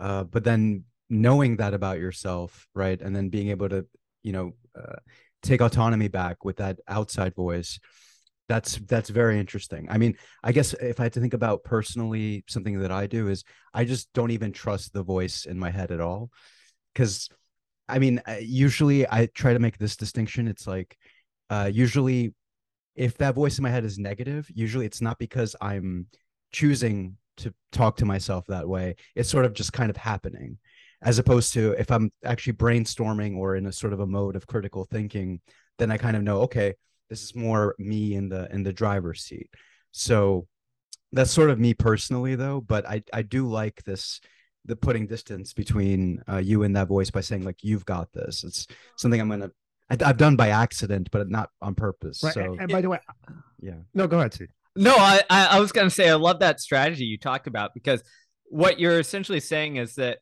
Uh, 0.00 0.24
but 0.24 0.44
then 0.44 0.84
knowing 1.08 1.56
that 1.56 1.74
about 1.74 1.98
yourself, 1.98 2.66
right, 2.74 3.00
and 3.00 3.14
then 3.14 3.28
being 3.28 3.48
able 3.48 3.68
to, 3.68 3.86
you 4.22 4.32
know, 4.32 4.52
uh, 4.78 4.96
take 5.42 5.60
autonomy 5.60 6.08
back 6.08 6.44
with 6.44 6.56
that 6.56 6.78
outside 6.88 7.34
voice, 7.34 7.78
that's 8.48 8.76
that's 8.78 9.10
very 9.10 9.38
interesting. 9.38 9.86
I 9.90 9.98
mean, 9.98 10.16
I 10.42 10.52
guess 10.52 10.72
if 10.74 10.98
I 10.98 11.04
had 11.04 11.12
to 11.12 11.20
think 11.20 11.34
about 11.34 11.64
personally, 11.64 12.44
something 12.48 12.80
that 12.80 12.90
I 12.90 13.06
do 13.06 13.28
is 13.28 13.44
I 13.72 13.84
just 13.84 14.08
don't 14.12 14.32
even 14.32 14.52
trust 14.52 14.92
the 14.92 15.02
voice 15.02 15.44
in 15.44 15.58
my 15.58 15.70
head 15.70 15.92
at 15.92 16.00
all, 16.00 16.30
because, 16.92 17.28
I 17.88 17.98
mean, 17.98 18.20
usually 18.40 19.06
I 19.08 19.28
try 19.34 19.52
to 19.52 19.58
make 19.58 19.78
this 19.78 19.96
distinction. 19.96 20.48
It's 20.48 20.66
like 20.66 20.96
uh, 21.51 21.70
usually 21.72 22.34
if 22.94 23.16
that 23.18 23.34
voice 23.34 23.59
in 23.59 23.62
my 23.62 23.70
head 23.70 23.84
is 23.84 23.99
negative 23.99 24.51
usually 24.55 24.86
it's 24.86 25.01
not 25.01 25.18
because 25.18 25.55
i'm 25.61 26.07
choosing 26.53 27.16
to 27.38 27.55
talk 27.72 27.96
to 27.96 28.05
myself 28.05 28.46
that 28.46 28.68
way. 28.68 28.96
It's 29.14 29.30
sort 29.30 29.44
of 29.44 29.55
just 29.55 29.72
kind 29.72 29.90
of 29.90 29.96
happening 29.96 30.59
as 31.01 31.20
opposed 31.20 31.53
to 31.53 31.70
if 31.78 31.92
i'm 31.92 32.11
actually 32.24 32.55
brainstorming 32.55 33.36
or 33.36 33.55
in 33.55 33.66
a 33.66 33.72
sort 33.72 33.92
of 33.92 34.01
a 34.01 34.07
mode 34.07 34.34
of 34.34 34.49
critical 34.49 34.84
thinking 34.84 35.40
then 35.78 35.92
i 35.92 35.96
kind 35.96 36.16
of 36.16 36.24
know 36.24 36.40
okay 36.40 36.74
this 37.09 37.22
is 37.22 37.36
more 37.36 37.76
me 37.78 38.16
in 38.16 38.28
the 38.28 38.53
in 38.53 38.64
the 38.64 38.72
driver's 38.72 39.22
seat. 39.22 39.49
So 39.92 40.49
that's 41.12 41.30
sort 41.30 41.51
of 41.51 41.61
me 41.61 41.72
personally 41.72 42.34
though 42.34 42.61
but 42.61 42.86
i 42.88 43.03
i 43.12 43.22
do 43.22 43.46
like 43.46 43.82
this 43.84 44.20
the 44.64 44.76
putting 44.76 45.07
distance 45.07 45.55
between 45.55 46.20
uh, 46.28 46.38
you 46.38 46.64
and 46.64 46.76
that 46.76 46.88
voice 46.88 47.11
by 47.11 47.20
saying 47.20 47.42
like 47.44 47.62
you've 47.62 47.86
got 47.86 48.12
this. 48.12 48.44
It's 48.44 48.66
something 48.96 49.20
i'm 49.20 49.28
gonna 49.28 49.51
I, 49.91 49.97
I've 50.05 50.16
done 50.16 50.36
by 50.36 50.49
accident, 50.49 51.09
but 51.11 51.28
not 51.28 51.51
on 51.62 51.74
purpose. 51.74 52.22
Right. 52.22 52.34
So 52.34 52.41
and, 52.43 52.61
and 52.62 52.72
by 52.72 52.80
the 52.80 52.89
way, 52.91 52.99
yeah, 53.61 53.74
no, 53.95 54.07
go 54.07 54.18
ahead, 54.18 54.34
Steve. 54.34 54.49
No, 54.76 54.95
I, 54.95 55.22
I 55.28 55.47
I 55.47 55.61
was 55.61 55.72
gonna 55.72 55.91
say 55.91 56.09
I 56.09 56.14
love 56.14 56.41
that 56.41 56.61
strategy 56.61 57.05
you 57.05 57.18
talked 57.18 57.47
about 57.47 57.74
because 57.74 58.03
what 58.45 58.78
you're 58.78 58.99
essentially 59.01 59.41
saying 59.41 59.76
is 59.76 59.95
that 59.97 60.18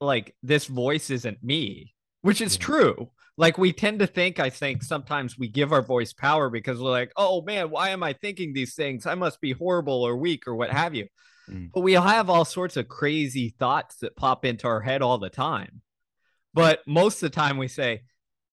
like 0.00 0.34
this 0.42 0.66
voice 0.66 1.10
isn't 1.10 1.42
me, 1.42 1.94
which 2.22 2.40
is 2.40 2.54
Yeah. 2.56 2.60
true. 2.62 3.10
Like 3.38 3.58
we 3.58 3.72
tend 3.72 3.98
to 3.98 4.06
think, 4.06 4.40
I 4.40 4.48
think 4.48 4.82
sometimes 4.82 5.38
we 5.38 5.48
give 5.48 5.70
our 5.72 5.82
voice 5.82 6.14
power 6.14 6.48
because 6.48 6.80
we're 6.80 6.90
like, 6.90 7.12
oh 7.18 7.42
man, 7.42 7.68
why 7.70 7.90
am 7.90 8.02
I 8.02 8.14
thinking 8.14 8.54
these 8.54 8.74
things? 8.74 9.06
I 9.06 9.14
must 9.14 9.42
be 9.42 9.52
horrible 9.52 10.02
or 10.02 10.16
weak 10.16 10.46
or 10.48 10.54
what 10.54 10.70
have 10.70 10.94
you. 10.94 11.06
Mm. 11.48 11.70
But 11.72 11.80
we 11.82 11.92
have 11.92 12.30
all 12.30 12.46
sorts 12.46 12.78
of 12.78 12.88
crazy 12.88 13.54
thoughts 13.58 13.96
that 13.98 14.16
pop 14.16 14.46
into 14.46 14.66
our 14.66 14.80
head 14.80 15.02
all 15.02 15.18
the 15.18 15.28
time. 15.30 15.82
But 16.54 16.80
most 16.86 17.22
of 17.22 17.30
the 17.30 17.36
time 17.36 17.58
we 17.58 17.68
say, 17.68 18.02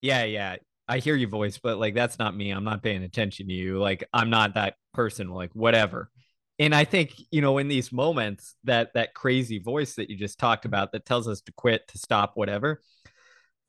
yeah, 0.04 0.26
yeah, 0.26 0.58
I 0.88 1.00
hear 1.00 1.16
your 1.16 1.30
voice, 1.30 1.58
but 1.58 1.80
like 1.80 1.96
that's 1.96 2.20
not 2.20 2.36
me. 2.36 2.52
I'm 2.52 2.66
not 2.66 2.84
paying 2.84 3.04
attention 3.04 3.48
to 3.48 3.54
you. 3.54 3.80
Like 3.80 4.04
I'm 4.14 4.30
not 4.30 4.56
that 4.56 4.76
person. 4.94 5.30
Like 5.30 5.52
whatever. 5.54 6.12
And 6.60 6.76
I 6.76 6.84
think 6.84 7.14
you 7.32 7.42
know 7.42 7.58
in 7.58 7.70
these 7.70 7.92
moments 7.92 8.56
that 8.66 8.94
that 8.94 9.14
crazy 9.14 9.60
voice 9.60 9.96
that 9.96 10.10
you 10.10 10.18
just 10.18 10.40
talked 10.40 10.66
about 10.66 10.92
that 10.92 11.06
tells 11.06 11.28
us 11.28 11.42
to 11.44 11.54
quit, 11.54 11.88
to 11.88 11.98
stop, 11.98 12.34
whatever. 12.36 12.82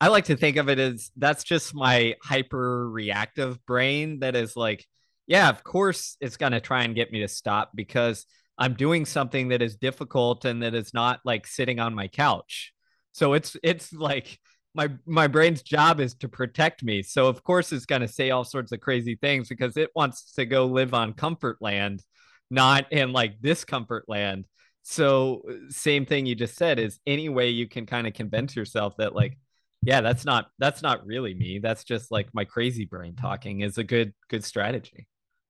I 0.00 0.08
like 0.08 0.24
to 0.26 0.36
think 0.36 0.56
of 0.56 0.68
it 0.68 0.78
as 0.80 1.12
that's 1.16 1.44
just 1.44 1.72
my 1.72 2.16
hyper 2.20 2.90
reactive 2.90 3.64
brain 3.64 4.18
that 4.18 4.34
is 4.34 4.56
like, 4.56 4.84
yeah, 5.28 5.48
of 5.48 5.62
course 5.62 6.16
it's 6.20 6.36
gonna 6.36 6.60
try 6.60 6.82
and 6.82 6.96
get 6.96 7.12
me 7.12 7.20
to 7.20 7.28
stop 7.28 7.70
because 7.76 8.26
I'm 8.58 8.74
doing 8.74 9.06
something 9.06 9.48
that 9.48 9.62
is 9.62 9.76
difficult 9.76 10.44
and 10.44 10.64
that 10.64 10.74
is 10.74 10.92
not 10.92 11.20
like 11.24 11.46
sitting 11.46 11.78
on 11.78 11.94
my 11.94 12.08
couch. 12.08 12.72
So 13.12 13.34
it's 13.34 13.56
it's 13.62 13.92
like 13.92 14.40
my 14.74 14.90
my 15.06 15.26
brain's 15.26 15.62
job 15.62 16.00
is 16.00 16.14
to 16.14 16.28
protect 16.28 16.82
me. 16.82 17.02
So 17.02 17.26
of 17.28 17.42
course 17.42 17.72
it's 17.72 17.86
going 17.86 18.02
to 18.02 18.08
say 18.08 18.30
all 18.30 18.44
sorts 18.44 18.72
of 18.72 18.80
crazy 18.80 19.16
things 19.16 19.48
because 19.48 19.76
it 19.76 19.90
wants 19.94 20.32
to 20.34 20.44
go 20.44 20.66
live 20.66 20.94
on 20.94 21.14
comfort 21.14 21.58
land, 21.60 22.02
not 22.50 22.92
in 22.92 23.12
like 23.12 23.40
discomfort 23.40 24.04
land. 24.08 24.46
So 24.82 25.42
same 25.68 26.04
thing 26.06 26.26
you 26.26 26.34
just 26.34 26.56
said 26.56 26.78
is 26.78 26.98
any 27.06 27.28
way 27.28 27.50
you 27.50 27.68
can 27.68 27.86
kind 27.86 28.06
of 28.06 28.14
convince 28.14 28.54
yourself 28.56 28.96
that 28.98 29.14
like 29.14 29.38
yeah, 29.82 30.00
that's 30.00 30.24
not 30.24 30.48
that's 30.58 30.82
not 30.82 31.06
really 31.06 31.34
me. 31.34 31.58
That's 31.58 31.84
just 31.84 32.10
like 32.10 32.28
my 32.32 32.44
crazy 32.44 32.84
brain 32.86 33.16
talking 33.16 33.60
is 33.60 33.78
a 33.78 33.84
good 33.84 34.14
good 34.28 34.44
strategy. 34.44 35.06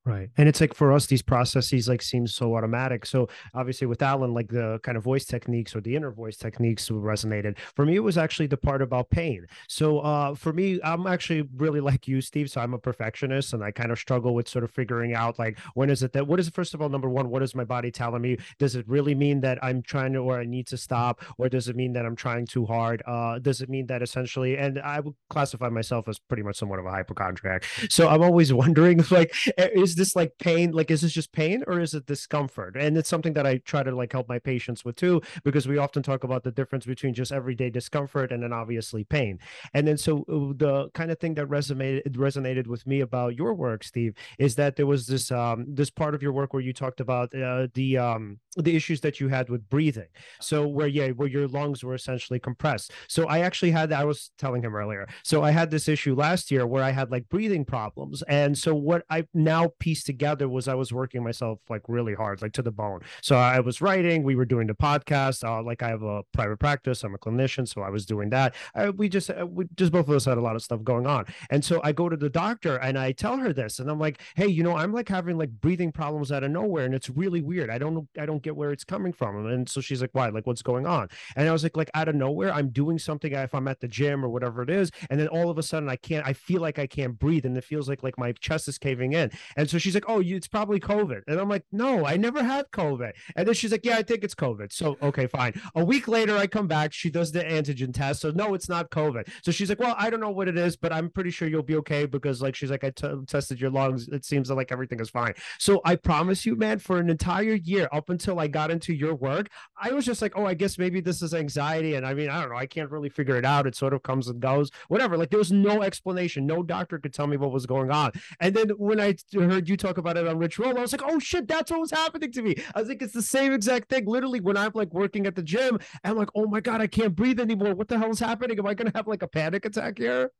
Right. 0.06 0.28
And 0.36 0.50
it's 0.50 0.60
like 0.60 0.74
for 0.74 0.92
us, 0.92 1.06
these 1.06 1.22
processes 1.22 1.88
like 1.88 2.02
seem 2.02 2.26
so 2.26 2.54
automatic. 2.54 3.06
So 3.06 3.26
obviously 3.54 3.86
with 3.86 4.02
Alan, 4.02 4.34
like 4.34 4.48
the 4.48 4.78
kind 4.82 4.98
of 4.98 5.02
voice 5.02 5.24
techniques 5.24 5.74
or 5.74 5.80
the 5.80 5.96
inner 5.96 6.10
voice 6.10 6.36
techniques 6.36 6.90
resonated. 6.90 7.56
For 7.74 7.86
me, 7.86 7.96
it 7.96 8.00
was 8.00 8.18
actually 8.18 8.48
the 8.48 8.58
part 8.58 8.82
about 8.82 9.08
pain. 9.08 9.46
So 9.66 10.00
uh 10.00 10.34
for 10.34 10.52
me, 10.52 10.78
I'm 10.84 11.06
actually 11.06 11.48
really 11.56 11.80
like 11.90 12.06
you, 12.06 12.20
Steve. 12.20 12.50
So 12.50 12.60
I'm 12.60 12.74
a 12.74 12.78
perfectionist 12.78 13.54
and 13.54 13.64
I 13.64 13.70
kind 13.70 13.90
of 13.90 13.98
struggle 13.98 14.34
with 14.34 14.46
sort 14.46 14.62
of 14.62 14.70
figuring 14.70 15.14
out 15.14 15.38
like 15.38 15.58
when 15.72 15.88
is 15.88 16.02
it 16.02 16.12
that 16.12 16.26
what 16.26 16.38
is 16.38 16.48
it, 16.48 16.54
first 16.54 16.74
of 16.74 16.82
all, 16.82 16.90
number 16.90 17.08
one, 17.08 17.30
what 17.30 17.42
is 17.42 17.54
my 17.54 17.64
body 17.64 17.90
telling 17.90 18.20
me? 18.20 18.36
Does 18.58 18.76
it 18.76 18.86
really 18.86 19.14
mean 19.14 19.40
that 19.40 19.58
I'm 19.64 19.80
trying 19.80 20.12
to 20.12 20.18
or 20.18 20.38
I 20.38 20.44
need 20.44 20.66
to 20.66 20.76
stop? 20.76 21.22
Or 21.38 21.48
does 21.48 21.68
it 21.68 21.76
mean 21.76 21.94
that 21.94 22.04
I'm 22.04 22.16
trying 22.16 22.44
too 22.44 22.66
hard? 22.66 23.02
Uh 23.06 23.38
does 23.38 23.62
it 23.62 23.70
mean 23.70 23.86
that 23.86 24.02
essentially 24.02 24.58
and 24.58 24.78
I 24.80 25.00
would 25.00 25.14
classify 25.30 25.70
myself 25.70 26.08
as 26.08 26.18
pretty 26.18 26.42
much 26.42 26.56
somewhat 26.56 26.78
of 26.78 26.84
a 26.84 26.90
hypochondriac. 26.90 27.64
So 27.88 28.08
I'm 28.08 28.22
always 28.22 28.52
wondering 28.62 29.02
like 29.10 29.34
is 29.56 29.93
this 29.94 30.16
like 30.16 30.32
pain 30.38 30.72
like 30.72 30.90
is 30.90 31.02
this 31.02 31.12
just 31.12 31.32
pain 31.32 31.62
or 31.66 31.80
is 31.80 31.94
it 31.94 32.06
discomfort? 32.06 32.76
And 32.76 32.96
it's 32.96 33.08
something 33.08 33.32
that 33.34 33.46
i 33.46 33.58
try 33.58 33.82
to 33.82 33.94
like 33.94 34.12
help 34.12 34.28
my 34.28 34.38
patients 34.38 34.84
with 34.84 34.96
too 34.96 35.20
because 35.44 35.68
we 35.68 35.78
often 35.78 36.02
talk 36.02 36.24
about 36.24 36.42
the 36.42 36.50
difference 36.50 36.86
between 36.86 37.14
just 37.14 37.32
everyday 37.32 37.70
discomfort 37.70 38.32
and 38.32 38.42
then 38.42 38.52
obviously 38.52 39.04
pain. 39.04 39.38
And 39.72 39.86
then 39.86 39.96
so 39.98 40.24
the 40.56 40.90
kind 40.94 41.10
of 41.10 41.18
thing 41.18 41.34
that 41.34 41.48
resonated 41.48 42.16
resonated 42.16 42.66
with 42.66 42.86
me 42.86 43.00
about 43.00 43.36
your 43.36 43.54
work 43.54 43.84
steve 43.84 44.14
is 44.38 44.54
that 44.56 44.76
there 44.76 44.86
was 44.86 45.06
this 45.06 45.30
um 45.30 45.66
this 45.68 45.90
part 45.90 46.14
of 46.14 46.22
your 46.22 46.32
work 46.32 46.52
where 46.52 46.62
you 46.62 46.72
talked 46.72 47.00
about 47.00 47.34
uh, 47.34 47.66
the 47.74 47.98
um 47.98 48.38
the 48.56 48.76
issues 48.76 49.00
that 49.00 49.18
you 49.20 49.28
had 49.28 49.48
with 49.48 49.68
breathing. 49.68 50.08
So 50.40 50.66
where 50.66 50.86
yeah 50.86 51.08
where 51.08 51.28
your 51.28 51.48
lungs 51.48 51.82
were 51.82 51.94
essentially 51.94 52.38
compressed. 52.38 52.92
So 53.08 53.26
i 53.26 53.40
actually 53.40 53.70
had 53.70 53.92
i 53.92 54.04
was 54.04 54.30
telling 54.38 54.62
him 54.62 54.74
earlier 54.74 55.06
so 55.22 55.42
i 55.42 55.50
had 55.50 55.70
this 55.70 55.88
issue 55.88 56.14
last 56.14 56.50
year 56.50 56.66
where 56.66 56.82
i 56.82 56.90
had 56.90 57.10
like 57.10 57.28
breathing 57.28 57.64
problems. 57.64 58.22
And 58.22 58.56
so 58.56 58.74
what 58.74 59.04
i 59.10 59.26
now 59.34 59.72
pieced 59.84 60.06
together 60.06 60.48
was 60.48 60.66
i 60.66 60.74
was 60.74 60.94
working 60.94 61.22
myself 61.22 61.58
like 61.68 61.82
really 61.88 62.14
hard 62.14 62.40
like 62.40 62.54
to 62.54 62.62
the 62.62 62.72
bone. 62.72 63.00
So 63.20 63.36
i 63.36 63.60
was 63.60 63.82
writing 63.82 64.22
we 64.22 64.34
were 64.34 64.46
doing 64.46 64.66
the 64.66 64.74
podcast 64.74 65.44
uh, 65.46 65.62
like 65.62 65.82
i 65.82 65.88
have 65.88 66.02
a 66.02 66.22
private 66.32 66.58
practice 66.58 67.04
i'm 67.04 67.14
a 67.14 67.18
clinician 67.18 67.68
so 67.68 67.82
i 67.82 67.90
was 67.90 68.06
doing 68.06 68.30
that. 68.30 68.54
Uh, 68.74 68.92
we 68.96 69.10
just 69.10 69.28
uh, 69.28 69.46
we 69.46 69.66
just 69.74 69.92
both 69.92 70.08
of 70.08 70.14
us 70.14 70.24
had 70.24 70.38
a 70.38 70.40
lot 70.40 70.56
of 70.56 70.62
stuff 70.62 70.82
going 70.82 71.06
on. 71.06 71.26
And 71.50 71.62
so 71.62 71.82
i 71.84 71.92
go 71.92 72.08
to 72.08 72.16
the 72.16 72.30
doctor 72.30 72.76
and 72.76 72.98
i 72.98 73.12
tell 73.12 73.36
her 73.36 73.52
this 73.52 73.78
and 73.78 73.90
i'm 73.90 73.98
like 73.98 74.22
hey 74.36 74.46
you 74.46 74.62
know 74.62 74.74
i'm 74.74 74.92
like 74.94 75.08
having 75.08 75.36
like 75.36 75.50
breathing 75.50 75.92
problems 75.92 76.32
out 76.32 76.44
of 76.44 76.50
nowhere 76.50 76.86
and 76.86 76.94
it's 76.94 77.10
really 77.10 77.42
weird. 77.42 77.68
I 77.68 77.76
don't 77.76 78.08
i 78.18 78.24
don't 78.24 78.42
get 78.42 78.56
where 78.56 78.72
it's 78.72 78.84
coming 78.84 79.12
from. 79.12 79.44
And 79.46 79.68
so 79.68 79.82
she's 79.82 80.00
like 80.00 80.14
why? 80.14 80.30
Like 80.30 80.46
what's 80.46 80.62
going 80.62 80.86
on? 80.86 81.08
And 81.36 81.46
i 81.46 81.52
was 81.52 81.62
like 81.62 81.76
like 81.76 81.90
out 81.92 82.08
of 82.08 82.14
nowhere 82.14 82.54
i'm 82.54 82.70
doing 82.70 82.98
something 82.98 83.32
if 83.32 83.54
i'm 83.54 83.68
at 83.68 83.80
the 83.80 83.88
gym 83.88 84.24
or 84.24 84.30
whatever 84.30 84.62
it 84.62 84.70
is 84.70 84.90
and 85.10 85.20
then 85.20 85.28
all 85.28 85.50
of 85.50 85.58
a 85.58 85.62
sudden 85.62 85.88
i 85.90 85.96
can't 85.96 86.26
i 86.26 86.32
feel 86.32 86.62
like 86.62 86.78
i 86.78 86.86
can't 86.86 87.18
breathe 87.18 87.44
and 87.44 87.58
it 87.58 87.64
feels 87.64 87.88
like 87.88 88.02
like 88.02 88.16
my 88.16 88.32
chest 88.32 88.68
is 88.68 88.78
caving 88.78 89.14
in. 89.14 89.30
And 89.56 89.68
so 89.68 89.73
she's 89.78 89.94
like 89.94 90.04
oh 90.08 90.20
it's 90.20 90.48
probably 90.48 90.80
covid. 90.80 91.22
And 91.26 91.40
i'm 91.40 91.48
like 91.48 91.64
no 91.72 92.06
i 92.06 92.16
never 92.16 92.42
had 92.42 92.70
covid. 92.70 93.12
And 93.36 93.46
then 93.46 93.54
she's 93.54 93.72
like 93.72 93.84
yeah 93.84 93.96
i 93.96 94.02
think 94.02 94.24
it's 94.24 94.34
covid. 94.34 94.72
So 94.72 94.96
okay 95.02 95.26
fine. 95.26 95.60
A 95.74 95.84
week 95.84 96.08
later 96.08 96.36
i 96.36 96.46
come 96.46 96.66
back. 96.68 96.92
She 96.92 97.10
does 97.10 97.32
the 97.32 97.42
antigen 97.42 97.92
test. 97.92 98.20
So 98.20 98.30
no 98.30 98.54
it's 98.54 98.68
not 98.68 98.90
covid. 98.90 99.28
So 99.42 99.50
she's 99.50 99.68
like 99.68 99.80
well 99.80 99.94
i 99.98 100.10
don't 100.10 100.20
know 100.20 100.30
what 100.30 100.48
it 100.48 100.56
is 100.56 100.76
but 100.76 100.92
i'm 100.92 101.10
pretty 101.10 101.30
sure 101.30 101.48
you'll 101.48 101.62
be 101.62 101.76
okay 101.76 102.06
because 102.06 102.42
like 102.42 102.54
she's 102.54 102.70
like 102.70 102.84
I 102.84 102.90
t- 102.90 103.08
tested 103.26 103.60
your 103.60 103.70
lungs. 103.70 104.08
It 104.08 104.24
seems 104.24 104.50
like 104.50 104.72
everything 104.72 105.00
is 105.00 105.10
fine. 105.10 105.34
So 105.58 105.80
i 105.84 105.96
promise 105.96 106.44
you 106.46 106.56
man 106.56 106.78
for 106.78 106.98
an 106.98 107.10
entire 107.10 107.54
year 107.54 107.88
up 107.92 108.10
until 108.10 108.38
i 108.38 108.46
got 108.46 108.70
into 108.70 108.92
your 108.92 109.14
work 109.14 109.48
i 109.76 109.90
was 109.90 110.04
just 110.04 110.22
like 110.22 110.32
oh 110.36 110.46
i 110.46 110.54
guess 110.54 110.78
maybe 110.78 111.00
this 111.00 111.22
is 111.22 111.34
anxiety 111.34 111.94
and 111.94 112.06
i 112.06 112.14
mean 112.14 112.28
i 112.28 112.40
don't 112.40 112.50
know 112.50 112.56
i 112.56 112.66
can't 112.66 112.90
really 112.90 113.08
figure 113.08 113.36
it 113.36 113.44
out. 113.44 113.66
It 113.66 113.74
sort 113.76 113.94
of 113.94 114.02
comes 114.02 114.28
and 114.28 114.40
goes 114.40 114.70
whatever. 114.88 115.16
Like 115.16 115.30
there 115.30 115.38
was 115.38 115.52
no 115.52 115.82
explanation. 115.82 116.46
No 116.46 116.62
doctor 116.62 116.98
could 116.98 117.14
tell 117.14 117.26
me 117.26 117.36
what 117.36 117.52
was 117.52 117.66
going 117.66 117.90
on. 117.90 118.12
And 118.40 118.54
then 118.54 118.70
when 118.70 119.00
i 119.00 119.14
heard 119.32 119.63
you 119.68 119.76
talk 119.76 119.98
about 119.98 120.16
it 120.16 120.26
on 120.26 120.38
rich 120.38 120.58
roll 120.58 120.76
i 120.76 120.80
was 120.80 120.92
like 120.92 121.02
oh 121.04 121.18
shit 121.18 121.46
that's 121.48 121.70
what 121.70 121.80
was 121.80 121.90
happening 121.90 122.32
to 122.32 122.42
me. 122.42 122.54
I 122.74 122.80
was 122.80 122.88
like 122.88 123.02
it's 123.02 123.12
the 123.12 123.22
same 123.22 123.52
exact 123.52 123.88
thing. 123.88 124.06
Literally 124.06 124.40
when 124.40 124.56
i'm 124.56 124.72
like 124.74 124.92
working 124.92 125.26
at 125.26 125.34
the 125.34 125.42
gym 125.42 125.78
i'm 126.04 126.16
like 126.16 126.28
oh 126.34 126.46
my 126.46 126.60
god 126.60 126.80
i 126.80 126.86
can't 126.86 127.14
breathe 127.14 127.40
anymore. 127.40 127.74
What 127.74 127.88
the 127.88 127.98
hell 127.98 128.10
is 128.10 128.20
happening? 128.20 128.58
Am 128.58 128.66
i 128.66 128.74
gonna 128.74 128.92
have 128.94 129.06
like 129.06 129.22
a 129.22 129.28
panic 129.28 129.64
attack 129.64 129.98
here? 129.98 130.30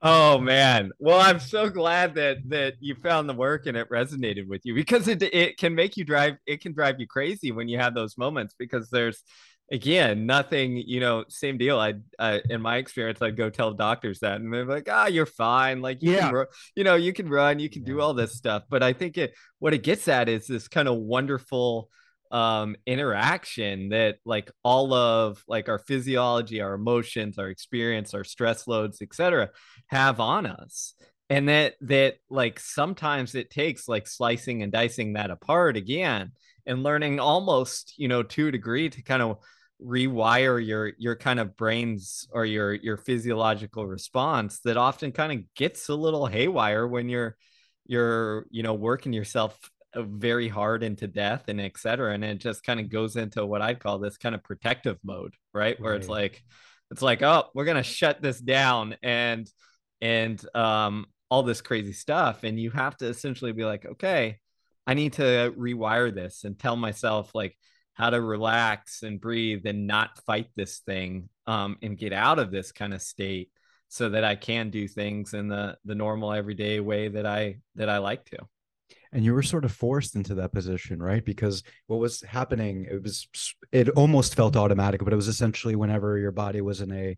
Oh 0.00 0.38
man. 0.38 0.92
Well, 1.00 1.20
I'm 1.20 1.40
so 1.40 1.68
glad 1.68 2.14
that 2.14 2.38
that 2.48 2.74
you 2.78 2.94
found 2.94 3.28
the 3.28 3.34
work 3.34 3.66
and 3.66 3.76
it 3.76 3.90
resonated 3.90 4.46
with 4.46 4.64
you 4.64 4.74
because 4.74 5.08
it 5.08 5.22
it 5.22 5.56
can 5.56 5.74
make 5.74 5.96
you 5.96 6.04
drive 6.04 6.36
it 6.46 6.60
can 6.60 6.72
drive 6.72 7.00
you 7.00 7.06
crazy 7.08 7.50
when 7.50 7.68
you 7.68 7.78
have 7.78 7.94
those 7.94 8.16
moments 8.16 8.54
because 8.56 8.90
there's 8.90 9.24
again 9.70 10.26
nothing 10.26 10.76
you 10.76 11.00
know 11.00 11.24
same 11.28 11.58
deal. 11.58 11.78
I 11.78 11.94
uh, 12.18 12.38
in 12.48 12.62
my 12.62 12.76
experience 12.76 13.20
i'd 13.20 13.36
go 13.36 13.50
tell 13.50 13.72
doctors 13.74 14.20
that 14.20 14.40
and 14.40 14.52
they're 14.52 14.64
like 14.64 14.88
ah 14.90 15.06
you're 15.06 15.26
fine. 15.26 15.80
Like 15.82 16.02
you 16.02 16.12
yeah. 16.12 16.30
can, 16.30 16.46
you 16.74 16.84
know 16.84 16.94
you 16.94 17.12
can 17.12 17.28
run 17.28 17.58
you 17.58 17.68
can 17.68 17.82
yeah. 17.82 17.88
do 17.88 18.00
all 18.00 18.14
this 18.14 18.34
stuff. 18.34 18.64
But 18.68 18.82
i 18.82 18.92
think 18.92 19.18
it 19.18 19.34
what 19.58 19.74
it 19.74 19.82
gets 19.82 20.08
at 20.08 20.28
is 20.28 20.46
this 20.46 20.68
kind 20.68 20.88
of 20.88 20.96
wonderful 20.96 21.90
um 22.30 22.76
interaction 22.86 23.88
that 23.88 24.16
like 24.24 24.50
all 24.62 24.92
of 24.92 25.42
like 25.48 25.70
our 25.70 25.78
physiology 25.78 26.60
our 26.60 26.74
emotions 26.74 27.38
our 27.38 27.48
experience 27.48 28.12
our 28.12 28.22
stress 28.24 28.66
loads 28.66 29.00
etc 29.00 29.50
have 29.88 30.20
on 30.20 30.46
us. 30.46 30.94
And 31.30 31.48
that 31.50 31.74
that 31.82 32.16
like 32.30 32.58
sometimes 32.58 33.34
it 33.34 33.50
takes 33.50 33.86
like 33.86 34.06
slicing 34.06 34.62
and 34.62 34.72
dicing 34.72 35.12
that 35.12 35.30
apart 35.30 35.76
again 35.76 36.32
and 36.64 36.82
learning 36.82 37.20
almost 37.20 37.94
you 37.98 38.08
know 38.08 38.22
to 38.22 38.48
a 38.48 38.52
degree 38.52 38.88
to 38.88 39.02
kind 39.02 39.22
of 39.22 39.38
rewire 39.82 40.64
your 40.64 40.92
your 40.98 41.14
kind 41.14 41.38
of 41.38 41.56
brains 41.56 42.26
or 42.32 42.44
your 42.44 42.74
your 42.74 42.96
physiological 42.96 43.86
response 43.86 44.58
that 44.60 44.76
often 44.76 45.12
kind 45.12 45.32
of 45.32 45.54
gets 45.54 45.88
a 45.88 45.94
little 45.94 46.26
haywire 46.26 46.86
when 46.86 47.08
you're 47.08 47.36
you're 47.86 48.46
you 48.50 48.62
know 48.64 48.74
working 48.74 49.12
yourself 49.12 49.56
uh, 49.94 50.02
very 50.02 50.48
hard 50.48 50.82
into 50.82 51.06
death 51.06 51.44
and 51.46 51.60
etc 51.60 52.12
and 52.12 52.24
it 52.24 52.38
just 52.38 52.64
kind 52.64 52.80
of 52.80 52.90
goes 52.90 53.14
into 53.14 53.46
what 53.46 53.62
i 53.62 53.72
call 53.72 53.98
this 54.00 54.16
kind 54.16 54.34
of 54.34 54.42
protective 54.42 54.98
mode 55.04 55.34
right 55.54 55.80
where 55.80 55.92
right. 55.92 56.00
it's 56.00 56.08
like 56.08 56.42
it's 56.90 57.02
like 57.02 57.22
oh 57.22 57.44
we're 57.54 57.64
gonna 57.64 57.82
shut 57.82 58.20
this 58.20 58.40
down 58.40 58.96
and 59.02 59.48
and 60.00 60.44
um 60.56 61.06
all 61.30 61.44
this 61.44 61.60
crazy 61.60 61.92
stuff 61.92 62.42
and 62.42 62.58
you 62.58 62.70
have 62.70 62.96
to 62.96 63.06
essentially 63.06 63.52
be 63.52 63.64
like 63.64 63.86
okay 63.86 64.38
i 64.88 64.94
need 64.94 65.12
to 65.12 65.54
rewire 65.56 66.12
this 66.12 66.42
and 66.42 66.58
tell 66.58 66.74
myself 66.74 67.30
like 67.32 67.56
how 67.98 68.10
to 68.10 68.20
relax 68.20 69.02
and 69.02 69.20
breathe 69.20 69.66
and 69.66 69.86
not 69.86 70.18
fight 70.24 70.48
this 70.54 70.78
thing 70.78 71.28
um, 71.46 71.76
and 71.82 71.98
get 71.98 72.12
out 72.12 72.38
of 72.38 72.52
this 72.52 72.70
kind 72.70 72.94
of 72.94 73.02
state 73.02 73.50
so 73.88 74.10
that 74.10 74.22
I 74.22 74.36
can 74.36 74.70
do 74.70 74.86
things 74.86 75.34
in 75.34 75.48
the 75.48 75.76
the 75.84 75.94
normal 75.94 76.32
everyday 76.32 76.78
way 76.78 77.08
that 77.08 77.26
I 77.26 77.56
that 77.74 77.88
I 77.88 77.98
like 77.98 78.24
to. 78.26 78.38
And 79.10 79.24
you 79.24 79.34
were 79.34 79.42
sort 79.42 79.64
of 79.64 79.72
forced 79.72 80.14
into 80.14 80.34
that 80.36 80.52
position 80.52 81.02
right? 81.02 81.24
Because 81.24 81.64
what 81.88 81.98
was 81.98 82.22
happening 82.22 82.86
it 82.90 83.02
was 83.02 83.26
it 83.72 83.88
almost 83.90 84.36
felt 84.36 84.56
automatic 84.56 85.02
but 85.02 85.12
it 85.12 85.16
was 85.16 85.28
essentially 85.28 85.74
whenever 85.74 86.18
your 86.18 86.32
body 86.32 86.60
was 86.60 86.80
in 86.80 86.92
a 86.92 87.16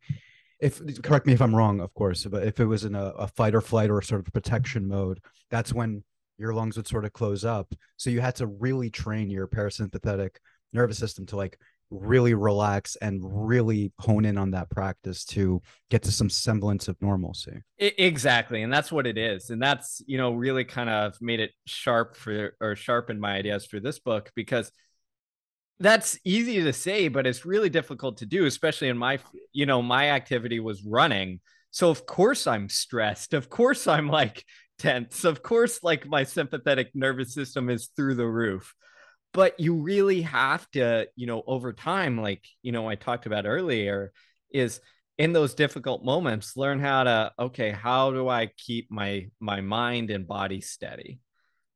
if 0.60 0.80
correct 1.02 1.26
me 1.26 1.32
if 1.32 1.40
i'm 1.40 1.56
wrong 1.56 1.80
of 1.80 1.94
course 1.94 2.26
but 2.26 2.46
if 2.46 2.60
it 2.60 2.66
was 2.66 2.84
in 2.84 2.94
a, 2.94 3.06
a 3.16 3.26
fight 3.26 3.54
or 3.54 3.62
flight 3.62 3.88
or 3.88 4.02
sort 4.02 4.20
of 4.20 4.30
protection 4.30 4.86
mode 4.86 5.18
that's 5.50 5.72
when 5.72 6.04
your 6.40 6.54
lungs 6.54 6.76
would 6.76 6.88
sort 6.88 7.04
of 7.04 7.12
close 7.12 7.44
up. 7.44 7.74
So 7.98 8.08
you 8.08 8.22
had 8.22 8.36
to 8.36 8.46
really 8.46 8.90
train 8.90 9.30
your 9.30 9.46
parasympathetic 9.46 10.36
nervous 10.72 10.98
system 10.98 11.26
to 11.26 11.36
like 11.36 11.58
really 11.90 12.34
relax 12.34 12.96
and 12.96 13.20
really 13.24 13.92
hone 13.98 14.24
in 14.24 14.38
on 14.38 14.52
that 14.52 14.70
practice 14.70 15.24
to 15.24 15.60
get 15.90 16.02
to 16.02 16.12
some 16.12 16.30
semblance 16.30 16.86
of 16.86 16.96
normalcy. 17.02 17.62
Exactly. 17.78 18.62
And 18.62 18.72
that's 18.72 18.92
what 18.92 19.06
it 19.06 19.18
is. 19.18 19.50
And 19.50 19.60
that's, 19.60 20.00
you 20.06 20.16
know, 20.16 20.32
really 20.32 20.64
kind 20.64 20.88
of 20.88 21.20
made 21.20 21.40
it 21.40 21.50
sharp 21.66 22.16
for 22.16 22.56
or 22.60 22.76
sharpened 22.76 23.20
my 23.20 23.32
ideas 23.32 23.66
for 23.66 23.80
this 23.80 23.98
book 23.98 24.30
because 24.36 24.70
that's 25.80 26.18
easy 26.24 26.62
to 26.62 26.72
say, 26.72 27.08
but 27.08 27.26
it's 27.26 27.44
really 27.44 27.70
difficult 27.70 28.18
to 28.18 28.26
do, 28.26 28.44
especially 28.44 28.88
in 28.88 28.98
my, 28.98 29.18
you 29.52 29.66
know, 29.66 29.82
my 29.82 30.10
activity 30.10 30.60
was 30.60 30.84
running. 30.84 31.40
So 31.72 31.90
of 31.90 32.06
course 32.06 32.46
I'm 32.46 32.68
stressed. 32.68 33.34
Of 33.34 33.48
course 33.48 33.88
I'm 33.88 34.08
like 34.08 34.44
tense. 34.78 35.24
Of 35.24 35.42
course, 35.42 35.82
like 35.82 36.06
my 36.06 36.24
sympathetic 36.24 36.90
nervous 36.94 37.34
system 37.34 37.68
is 37.68 37.90
through 37.96 38.14
the 38.14 38.26
roof 38.26 38.74
but 39.32 39.58
you 39.60 39.74
really 39.74 40.22
have 40.22 40.68
to 40.70 41.08
you 41.16 41.26
know 41.26 41.42
over 41.46 41.72
time 41.72 42.20
like 42.20 42.44
you 42.62 42.72
know 42.72 42.88
i 42.88 42.94
talked 42.94 43.26
about 43.26 43.46
earlier 43.46 44.12
is 44.52 44.80
in 45.20 45.34
those 45.34 45.52
difficult 45.52 46.02
moments 46.02 46.56
learn 46.56 46.80
how 46.80 47.04
to 47.04 47.30
okay 47.38 47.70
how 47.70 48.10
do 48.10 48.26
i 48.26 48.46
keep 48.56 48.90
my 48.90 49.26
my 49.38 49.60
mind 49.60 50.10
and 50.10 50.26
body 50.26 50.60
steady? 50.60 51.20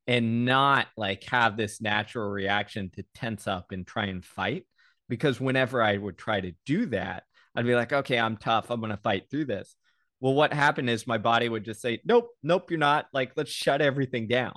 And 0.07 0.45
not 0.45 0.87
like 0.99 1.25
have 1.25 1.57
this 1.57 1.81
natural 1.81 2.29
reaction 2.29 2.91
to 2.97 3.05
tense 3.15 3.47
up 3.47 3.73
and 3.73 3.87
try 3.87 4.05
and 4.05 4.25
fight 4.25 4.65
because 5.09 5.41
whenever 5.41 5.83
i 5.83 5.97
would 5.97 6.19
try 6.19 6.41
to 6.41 6.53
do 6.67 6.87
that 6.87 7.25
i'd 7.55 7.67
be 7.67 7.75
like 7.75 7.93
okay 7.93 8.19
i'm 8.19 8.37
tough 8.37 8.71
i'm 8.71 8.81
going 8.81 8.91
to 8.91 8.97
fight 8.99 9.31
through 9.31 9.47
this. 9.47 9.77
Well 10.21 10.35
what 10.35 10.55
happened 10.55 10.89
is 10.89 11.07
my 11.07 11.19
body 11.19 11.49
would 11.49 11.65
just 11.65 11.83
say 11.83 12.01
nope 12.05 12.29
nope 12.43 12.71
you're 12.71 12.79
not 12.79 13.07
like 13.13 13.33
let's 13.37 13.51
shut 13.51 13.83
everything 13.83 14.27
down 14.27 14.55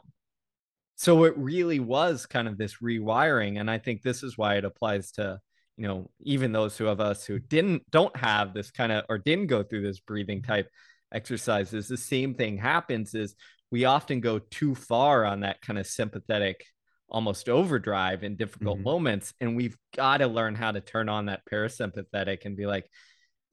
so 0.97 1.23
it 1.25 1.37
really 1.37 1.79
was 1.79 2.25
kind 2.25 2.47
of 2.47 2.57
this 2.57 2.77
rewiring 2.77 3.59
and 3.59 3.71
i 3.71 3.77
think 3.77 4.01
this 4.01 4.23
is 4.23 4.37
why 4.37 4.55
it 4.55 4.65
applies 4.65 5.11
to 5.11 5.39
you 5.77 5.87
know 5.87 6.09
even 6.21 6.51
those 6.51 6.77
who 6.77 6.87
of 6.87 6.99
us 6.99 7.25
who 7.25 7.39
didn't 7.39 7.89
don't 7.89 8.15
have 8.17 8.53
this 8.53 8.71
kind 8.71 8.91
of 8.91 9.05
or 9.07 9.17
didn't 9.17 9.47
go 9.47 9.63
through 9.63 9.83
this 9.83 9.99
breathing 9.99 10.41
type 10.41 10.69
exercises 11.13 11.87
the 11.87 11.97
same 11.97 12.33
thing 12.33 12.57
happens 12.57 13.13
is 13.13 13.35
we 13.71 13.85
often 13.85 14.19
go 14.19 14.39
too 14.39 14.75
far 14.75 15.25
on 15.25 15.41
that 15.41 15.61
kind 15.61 15.79
of 15.79 15.87
sympathetic 15.87 16.65
almost 17.09 17.47
overdrive 17.47 18.23
in 18.23 18.35
difficult 18.35 18.77
mm-hmm. 18.77 18.89
moments 18.89 19.33
and 19.39 19.55
we've 19.55 19.77
got 19.95 20.17
to 20.17 20.27
learn 20.27 20.55
how 20.55 20.71
to 20.71 20.81
turn 20.81 21.07
on 21.07 21.27
that 21.27 21.41
parasympathetic 21.49 22.43
and 22.43 22.57
be 22.57 22.65
like 22.65 22.89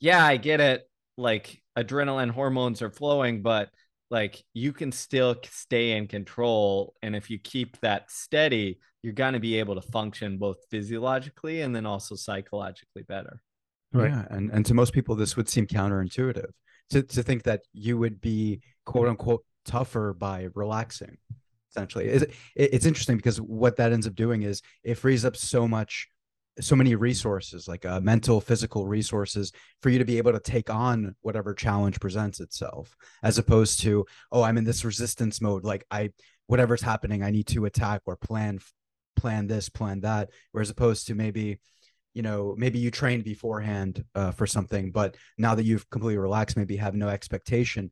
yeah 0.01 0.25
i 0.25 0.37
get 0.37 0.61
it 0.61 0.83
like 1.17 1.63
adrenaline 1.79 2.31
hormones 2.31 2.83
are 2.83 2.91
flowing 2.91 3.43
but 3.43 3.69
like 4.11 4.45
you 4.53 4.73
can 4.73 4.93
still 4.93 5.37
stay 5.51 5.93
in 5.93 6.07
control 6.07 6.95
and 7.03 7.17
if 7.17 7.31
you 7.31 7.39
keep 7.39 7.79
that 7.81 8.11
steady 8.11 8.79
you're 9.03 9.13
going 9.13 9.35
to 9.35 9.41
be 9.41 9.59
able 9.59 9.75
to 9.75 9.83
function 9.83 10.39
both 10.39 10.57
physiologically 10.71 11.61
and 11.61 11.77
then 11.77 11.85
also 11.85 12.15
psychologically 12.15 13.03
better. 13.03 13.41
Right. 13.93 14.11
Yeah 14.11 14.25
and 14.31 14.51
and 14.51 14.65
to 14.67 14.75
most 14.75 14.93
people 14.93 15.15
this 15.15 15.37
would 15.37 15.49
seem 15.49 15.67
counterintuitive 15.67 16.51
to, 16.91 17.03
to 17.03 17.23
think 17.23 17.45
that 17.45 17.63
you 17.73 17.99
would 17.99 18.21
be 18.21 18.61
quote 18.85 19.09
unquote 19.09 19.45
tougher 19.65 20.13
by 20.13 20.49
relaxing 20.55 21.17
essentially. 21.71 22.07
It's, 22.07 22.25
it's 22.55 22.87
interesting 22.87 23.17
because 23.17 23.41
what 23.41 23.77
that 23.77 23.93
ends 23.93 24.07
up 24.07 24.15
doing 24.15 24.43
is 24.43 24.63
it 24.85 24.95
frees 24.95 25.25
up 25.25 25.37
so 25.37 25.67
much 25.67 26.09
so 26.61 26.77
many 26.77 26.95
resources 26.95 27.67
like 27.67 27.85
uh, 27.85 28.01
mental 28.01 28.41
physical 28.41 28.87
resources 28.87 29.53
for 29.83 29.89
you 29.89 29.99
to 29.99 30.05
be 30.05 30.19
able 30.19 30.33
to 30.33 30.41
take 30.41 30.71
on 30.71 31.15
whatever 31.23 31.53
challenge 31.53 31.99
presents 32.01 32.41
itself 32.41 32.97
as 33.23 33.39
opposed 33.39 33.81
to 33.81 34.05
oh 34.31 34.43
i'm 34.43 34.57
in 34.57 34.65
this 34.65 34.85
resistance 34.85 35.41
mode 35.41 35.65
like 35.65 35.85
i 35.91 36.11
whatever's 36.47 36.83
happening 36.83 37.23
i 37.23 37.31
need 37.31 37.47
to 37.47 37.65
attack 37.65 38.03
or 38.07 38.17
plan 38.17 38.59
plan 39.17 39.47
this 39.47 39.69
plan 39.69 40.01
that 40.01 40.31
whereas 40.53 40.71
opposed 40.71 41.07
to 41.07 41.15
maybe 41.15 41.59
you 42.13 42.23
know 42.23 42.55
maybe 42.57 42.79
you 42.79 42.91
trained 42.91 43.25
beforehand 43.25 44.05
uh, 44.15 44.31
for 44.31 44.47
something 44.47 44.93
but 44.93 45.17
now 45.39 45.55
that 45.55 45.65
you've 45.65 45.89
completely 45.91 46.19
relaxed 46.19 46.57
maybe 46.57 46.77
have 46.77 46.95
no 46.95 47.09
expectation 47.09 47.91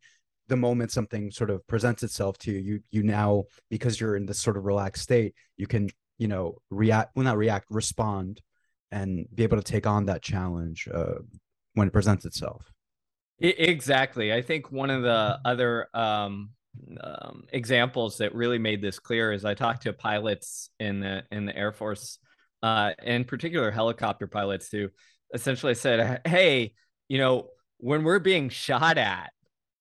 the 0.48 0.56
moment 0.56 0.92
something 0.92 1.30
sort 1.30 1.50
of 1.50 1.66
presents 1.66 2.02
itself 2.02 2.38
to 2.38 2.52
you 2.52 2.58
you 2.58 2.80
you 2.90 3.02
now 3.02 3.42
because 3.70 4.00
you're 4.00 4.16
in 4.16 4.26
this 4.26 4.38
sort 4.38 4.56
of 4.56 4.64
relaxed 4.64 5.02
state 5.02 5.34
you 5.56 5.66
can 5.66 5.88
you 6.18 6.28
know 6.28 6.56
react 6.70 7.10
well 7.16 7.24
not 7.24 7.36
react 7.36 7.66
respond 7.68 8.40
and 8.92 9.26
be 9.34 9.42
able 9.42 9.56
to 9.56 9.62
take 9.62 9.86
on 9.86 10.06
that 10.06 10.22
challenge 10.22 10.88
uh, 10.92 11.14
when 11.74 11.88
it 11.88 11.92
presents 11.92 12.24
itself. 12.24 12.70
Exactly. 13.40 14.32
I 14.32 14.42
think 14.42 14.70
one 14.70 14.90
of 14.90 15.02
the 15.02 15.40
other 15.44 15.88
um, 15.94 16.50
um, 17.02 17.44
examples 17.52 18.18
that 18.18 18.34
really 18.34 18.58
made 18.58 18.80
this 18.80 19.00
clear 19.00 19.32
is 19.32 19.44
I 19.44 19.54
talked 19.54 19.82
to 19.82 19.92
pilots 19.92 20.70
in 20.78 21.00
the 21.00 21.24
in 21.32 21.46
the 21.46 21.56
Air 21.56 21.72
Force, 21.72 22.18
uh, 22.62 22.92
in 23.02 23.24
particular 23.24 23.72
helicopter 23.72 24.28
pilots, 24.28 24.68
who 24.70 24.90
essentially 25.34 25.74
said, 25.74 26.20
"Hey, 26.24 26.74
you 27.08 27.18
know, 27.18 27.48
when 27.78 28.04
we're 28.04 28.20
being 28.20 28.48
shot 28.48 28.96
at, 28.96 29.32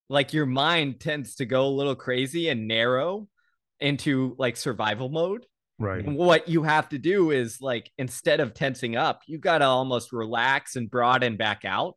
like 0.10 0.34
your 0.34 0.48
mind 0.48 1.00
tends 1.00 1.36
to 1.36 1.46
go 1.46 1.68
a 1.68 1.70
little 1.70 1.96
crazy 1.96 2.50
and 2.50 2.68
narrow 2.68 3.28
into 3.80 4.36
like 4.40 4.58
survival 4.58 5.10
mode." 5.10 5.46
Right. 5.82 6.06
What 6.06 6.48
you 6.48 6.64
have 6.64 6.90
to 6.90 7.00
do 7.00 7.32
is 7.32 7.60
like 7.60 7.92
instead 7.98 8.40
of 8.40 8.54
tensing 8.54 8.96
up, 8.96 9.22
you 9.26 9.40
got 9.40 9.60
to 9.60 9.66
almost 9.66 10.14
relax 10.14 10.76
and 10.76 10.90
broaden 10.90 11.38
back 11.38 11.66
out 11.66 11.96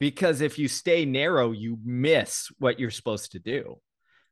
because 0.00 0.40
if 0.40 0.58
you 0.58 0.66
stay 0.66 1.04
narrow, 1.04 1.52
you 1.52 1.78
miss 1.84 2.48
what 2.58 2.80
you're 2.80 2.90
supposed 2.90 3.32
to 3.32 3.38
do 3.38 3.78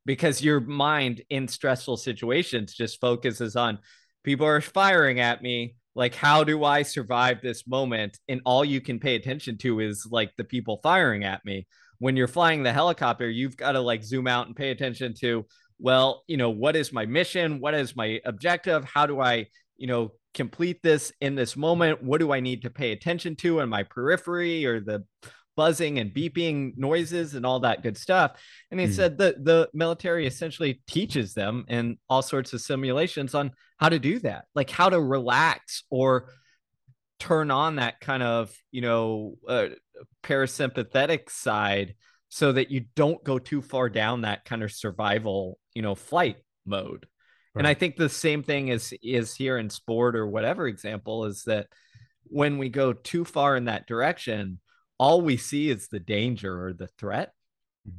because 0.07 0.43
your 0.43 0.61
mind 0.61 1.21
in 1.29 1.47
stressful 1.47 1.99
situations 1.99 2.73
just 2.73 3.01
focuses 3.01 3.55
on 3.55 3.79
people 4.25 4.47
are 4.47 4.61
firing 4.61 5.21
at 5.21 5.43
me. 5.43 5.75
Like, 5.95 6.15
how 6.15 6.45
do 6.45 6.65
I 6.65 6.83
survive 6.83 7.43
this 7.43 7.67
moment? 7.67 8.19
And 8.29 8.41
all 8.45 8.65
you 8.65 8.81
can 8.81 8.99
pay 8.99 9.17
attention 9.17 9.59
to 9.59 9.81
is 9.81 10.07
like 10.11 10.31
the 10.37 10.45
people 10.45 10.81
firing 10.83 11.25
at 11.25 11.45
me. 11.45 11.67
When 11.99 12.17
you're 12.17 12.29
flying 12.29 12.63
the 12.63 12.73
helicopter, 12.73 13.29
you've 13.29 13.57
got 13.57 13.73
to 13.73 13.81
like 13.81 14.05
zoom 14.05 14.27
out 14.27 14.47
and 14.47 14.55
pay 14.55 14.71
attention 14.71 15.15
to 15.21 15.47
well, 15.79 16.25
you 16.27 16.37
know, 16.37 16.51
what 16.51 16.77
is 16.77 16.93
my 16.93 17.07
mission? 17.07 17.61
What 17.61 17.75
is 17.75 17.97
my 17.97 18.21
objective? 18.25 18.85
How 18.85 19.07
do 19.07 19.21
I, 19.21 19.47
you 19.77 19.87
know, 19.87 20.13
complete 20.35 20.83
this 20.83 21.13
in 21.21 21.35
this 21.35 21.57
moment? 21.57 22.03
What 22.03 22.21
do 22.21 22.33
I 22.33 22.41
need 22.41 22.63
to 22.63 22.71
pay 22.71 22.93
attention 22.93 23.37
to 23.37 23.61
in 23.61 23.69
my 23.69 23.83
periphery 23.83 24.65
or 24.67 24.81
the 24.81 25.05
buzzing 25.57 25.99
and 25.99 26.13
beeping 26.13 26.77
noises 26.77 27.35
and 27.35 27.47
all 27.47 27.61
that 27.61 27.83
good 27.83 27.97
stuff. 27.97 28.39
And 28.71 28.79
he 28.79 28.87
Mhm. 28.87 28.93
said 28.93 29.19
that 29.19 29.43
the 29.43 29.71
military 29.73 30.27
essentially 30.27 30.83
teaches 30.87 31.33
them 31.33 31.65
in 31.69 31.99
all 32.09 32.23
sorts 32.23 32.53
of 32.53 32.61
simulations 32.61 33.35
on 33.35 33.53
how 33.79 33.89
to 33.89 33.99
do 33.99 34.19
that, 34.21 34.45
like 34.55 34.71
how 34.71 34.91
to 34.91 35.01
relax 35.01 35.85
or 35.91 36.31
turn 37.19 37.51
on 37.51 37.77
that 37.77 38.01
kind 38.01 38.23
of, 38.23 38.55
you 38.71 38.83
know, 38.83 39.39
uh, 39.49 39.69
parasympathetic 40.23 41.31
side 41.31 41.95
so 42.29 42.53
that 42.53 42.71
you 42.71 42.85
don't 42.95 43.25
go 43.25 43.39
too 43.39 43.63
far 43.63 43.89
down 43.89 44.21
that 44.21 44.45
kind 44.45 44.63
of 44.63 44.71
survival, 44.71 45.59
you 45.77 45.83
know, 45.83 45.95
flight 45.95 46.39
mode. 46.65 47.07
And 47.55 47.67
I 47.67 47.75
think 47.75 47.97
the 47.97 48.09
same 48.09 48.43
thing 48.43 48.69
is 48.69 48.93
is 49.03 49.35
here 49.35 49.57
in 49.57 49.71
sport 49.71 50.17
or 50.17 50.27
whatever 50.27 50.67
example 50.67 51.25
is 51.25 51.45
that 51.45 51.69
when 52.25 52.59
we 52.59 52.69
go 52.69 52.93
too 52.93 53.25
far 53.25 53.57
in 53.57 53.67
that 53.67 53.87
direction, 53.87 54.61
all 54.99 55.23
we 55.23 55.37
see 55.37 55.71
is 55.71 55.89
the 55.89 56.01
danger 56.01 56.67
or 56.67 56.73
the 56.73 56.89
threat 56.99 57.33
Mhm. 57.89 57.93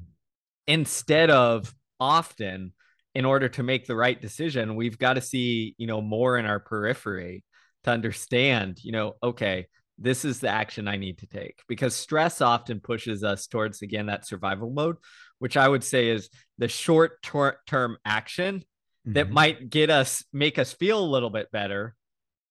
instead 0.68 1.30
of 1.30 1.74
often 2.00 2.74
in 3.16 3.26
order 3.26 3.50
to 3.50 3.64
make 3.64 3.88
the 3.88 3.96
right 3.96 4.22
decision, 4.22 4.76
we've 4.76 5.00
got 5.00 5.14
to 5.14 5.22
see, 5.22 5.74
you 5.78 5.88
know, 5.88 6.02
more 6.02 6.38
in 6.38 6.46
our 6.46 6.60
periphery 6.60 7.44
to 7.84 7.92
understand, 7.92 8.84
you 8.84 8.92
know, 8.92 9.16
okay, 9.24 9.68
this 9.98 10.24
is 10.24 10.40
the 10.40 10.50
action 10.50 10.88
I 10.88 10.98
need 10.98 11.18
to 11.20 11.28
take 11.28 11.62
because 11.68 11.96
stress 11.96 12.42
often 12.42 12.80
pushes 12.80 13.24
us 13.24 13.48
towards 13.48 13.82
again 13.82 14.06
that 14.08 14.28
survival 14.28 14.70
mode, 14.70 14.98
which 15.40 15.58
I 15.58 15.68
would 15.68 15.84
say 15.84 16.10
is 16.10 16.30
the 16.58 16.68
short 16.68 17.22
term 17.24 17.98
action 18.06 18.64
that 19.06 19.28
Mhm. 19.28 19.32
might 19.32 19.70
get 19.70 19.90
us 19.90 20.24
make 20.34 20.60
us 20.60 20.74
feel 20.74 21.00
a 21.00 21.06
little 21.14 21.30
bit 21.30 21.52
better 21.52 21.96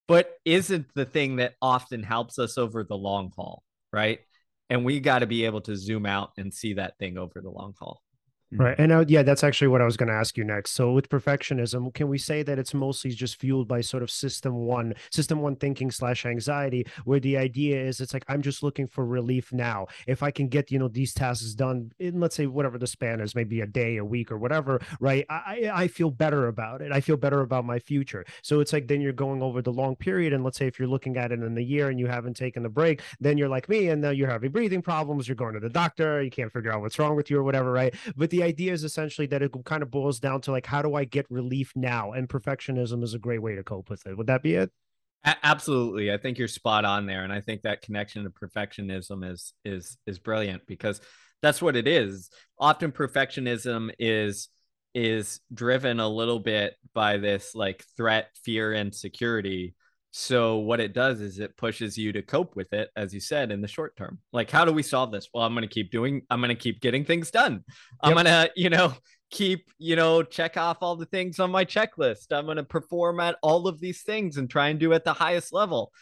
but 0.08 0.30
isn't 0.44 0.86
the 0.94 1.04
thing 1.04 1.36
that 1.36 1.54
often 1.60 2.02
helps 2.02 2.38
us 2.38 2.56
over 2.56 2.84
the 2.84 2.96
long 2.96 3.32
haul 3.36 3.62
right 3.92 4.20
and 4.70 4.84
we 4.84 5.00
got 5.00 5.18
to 5.20 5.26
be 5.26 5.44
able 5.44 5.60
to 5.60 5.76
zoom 5.76 6.06
out 6.06 6.30
and 6.38 6.54
see 6.54 6.74
that 6.74 6.96
thing 6.98 7.18
over 7.18 7.40
the 7.42 7.50
long 7.50 7.74
haul 7.78 8.00
Right. 8.58 8.74
And 8.78 8.90
uh, 8.90 9.04
yeah, 9.06 9.22
that's 9.22 9.44
actually 9.44 9.68
what 9.68 9.82
I 9.82 9.84
was 9.84 9.96
going 9.96 10.08
to 10.08 10.14
ask 10.14 10.36
you 10.36 10.44
next. 10.44 10.72
So 10.72 10.92
with 10.92 11.08
perfectionism, 11.08 11.92
can 11.92 12.08
we 12.08 12.16
say 12.16 12.42
that 12.42 12.58
it's 12.58 12.72
mostly 12.72 13.10
just 13.10 13.36
fueled 13.36 13.68
by 13.68 13.82
sort 13.82 14.02
of 14.02 14.10
system 14.10 14.54
one, 14.54 14.94
system 15.10 15.40
one 15.40 15.56
thinking 15.56 15.90
slash 15.90 16.24
anxiety, 16.24 16.86
where 17.04 17.20
the 17.20 17.36
idea 17.36 17.82
is 17.82 18.00
it's 18.00 18.14
like, 18.14 18.24
I'm 18.28 18.40
just 18.40 18.62
looking 18.62 18.86
for 18.86 19.04
relief 19.04 19.52
now. 19.52 19.88
If 20.06 20.22
I 20.22 20.30
can 20.30 20.48
get, 20.48 20.70
you 20.70 20.78
know, 20.78 20.88
these 20.88 21.12
tasks 21.12 21.54
done 21.54 21.92
in, 21.98 22.18
let's 22.20 22.34
say, 22.34 22.46
whatever 22.46 22.78
the 22.78 22.86
span 22.86 23.20
is, 23.20 23.34
maybe 23.34 23.60
a 23.60 23.66
day, 23.66 23.98
a 23.98 24.04
week 24.04 24.32
or 24.32 24.38
whatever, 24.38 24.80
right? 25.00 25.26
I, 25.28 25.70
I 25.74 25.86
I 25.86 25.88
feel 25.88 26.10
better 26.10 26.48
about 26.48 26.82
it. 26.82 26.92
I 26.92 27.00
feel 27.00 27.16
better 27.16 27.40
about 27.42 27.64
my 27.64 27.78
future. 27.78 28.24
So 28.42 28.60
it's 28.60 28.72
like, 28.72 28.88
then 28.88 29.00
you're 29.00 29.12
going 29.12 29.42
over 29.42 29.60
the 29.62 29.72
long 29.72 29.96
period. 29.96 30.32
And 30.32 30.42
let's 30.42 30.58
say 30.58 30.66
if 30.66 30.78
you're 30.78 30.88
looking 30.88 31.16
at 31.16 31.30
it 31.30 31.40
in 31.40 31.54
the 31.54 31.62
year 31.62 31.90
and 31.90 32.00
you 32.00 32.06
haven't 32.06 32.34
taken 32.34 32.64
a 32.64 32.68
break, 32.70 33.02
then 33.20 33.36
you're 33.38 33.48
like 33.48 33.68
me 33.68 33.88
and 33.88 34.00
now 34.00 34.10
you're 34.10 34.30
having 34.30 34.50
breathing 34.50 34.82
problems. 34.82 35.28
You're 35.28 35.36
going 35.36 35.54
to 35.54 35.60
the 35.60 35.68
doctor. 35.68 36.22
You 36.22 36.30
can't 36.30 36.52
figure 36.52 36.72
out 36.72 36.80
what's 36.80 36.98
wrong 36.98 37.16
with 37.16 37.30
you 37.30 37.38
or 37.38 37.42
whatever, 37.42 37.70
right? 37.70 37.94
But 38.16 38.30
the 38.30 38.45
idea 38.46 38.72
is 38.72 38.84
essentially 38.84 39.26
that 39.28 39.42
it 39.42 39.52
kind 39.64 39.82
of 39.82 39.90
boils 39.90 40.20
down 40.20 40.40
to 40.42 40.52
like, 40.52 40.66
how 40.66 40.82
do 40.82 40.94
I 40.94 41.04
get 41.04 41.26
relief 41.30 41.72
now? 41.76 42.12
And 42.12 42.28
perfectionism 42.28 43.02
is 43.02 43.14
a 43.14 43.18
great 43.18 43.42
way 43.42 43.54
to 43.54 43.62
cope 43.62 43.90
with 43.90 44.06
it. 44.06 44.16
Would 44.16 44.28
that 44.28 44.42
be 44.42 44.54
it? 44.54 44.70
Absolutely 45.42 46.12
i 46.12 46.16
think 46.16 46.38
you're 46.38 46.46
spot 46.46 46.84
on 46.84 47.04
there 47.04 47.24
and 47.24 47.32
i 47.32 47.40
think 47.40 47.62
that 47.62 47.82
connection 47.82 48.22
to 48.22 48.30
perfectionism 48.30 49.28
is 49.28 49.52
is 49.64 49.98
is 50.06 50.20
brilliant 50.20 50.64
because 50.68 51.00
that's 51.42 51.60
what 51.60 51.74
it 51.74 51.88
is 51.88 52.30
often 52.60 52.92
perfectionism 52.92 53.90
is 53.98 54.48
is 54.94 55.40
driven 55.52 56.00
a 56.00 56.08
little 56.08 56.38
bit 56.38 56.74
by 56.94 57.18
this 57.18 57.54
like 57.54 57.84
threat 57.96 58.30
fear 58.44 58.72
and 58.72 58.94
security 58.94 59.74
so 60.18 60.56
what 60.56 60.80
it 60.80 60.94
does 60.94 61.20
is 61.20 61.38
it 61.38 61.58
pushes 61.58 61.98
you 61.98 62.10
to 62.10 62.22
cope 62.22 62.56
with 62.56 62.72
it 62.72 62.88
as 62.96 63.12
you 63.12 63.20
said 63.20 63.52
in 63.52 63.60
the 63.60 63.68
short 63.68 63.94
term. 63.96 64.18
Like 64.32 64.50
how 64.50 64.64
do 64.64 64.72
we 64.72 64.82
solve 64.82 65.12
this? 65.12 65.28
Well 65.34 65.44
i'm 65.44 65.52
going 65.52 65.68
to 65.68 65.74
keep 65.74 65.90
doing 65.90 66.22
i'm 66.30 66.40
going 66.40 66.48
to 66.48 66.54
keep 66.54 66.80
getting 66.80 67.04
things 67.04 67.30
done. 67.30 67.62
I'm 68.02 68.16
Yep. 68.16 68.24
going 68.24 68.24
to 68.24 68.50
you 68.56 68.70
know 68.70 68.94
keep 69.30 69.70
you 69.76 69.94
know 69.94 70.22
check 70.22 70.56
off 70.56 70.78
all 70.80 70.96
the 70.96 71.04
things 71.04 71.38
on 71.38 71.50
my 71.50 71.66
checklist. 71.66 72.28
I'm 72.30 72.46
going 72.46 72.56
to 72.56 72.64
perform 72.64 73.20
at 73.20 73.36
all 73.42 73.68
of 73.68 73.78
these 73.78 74.04
things 74.04 74.38
and 74.38 74.48
try 74.48 74.68
and 74.68 74.80
do 74.80 74.94
at 74.94 75.04
the 75.04 75.12
highest 75.12 75.52
level. 75.52 75.92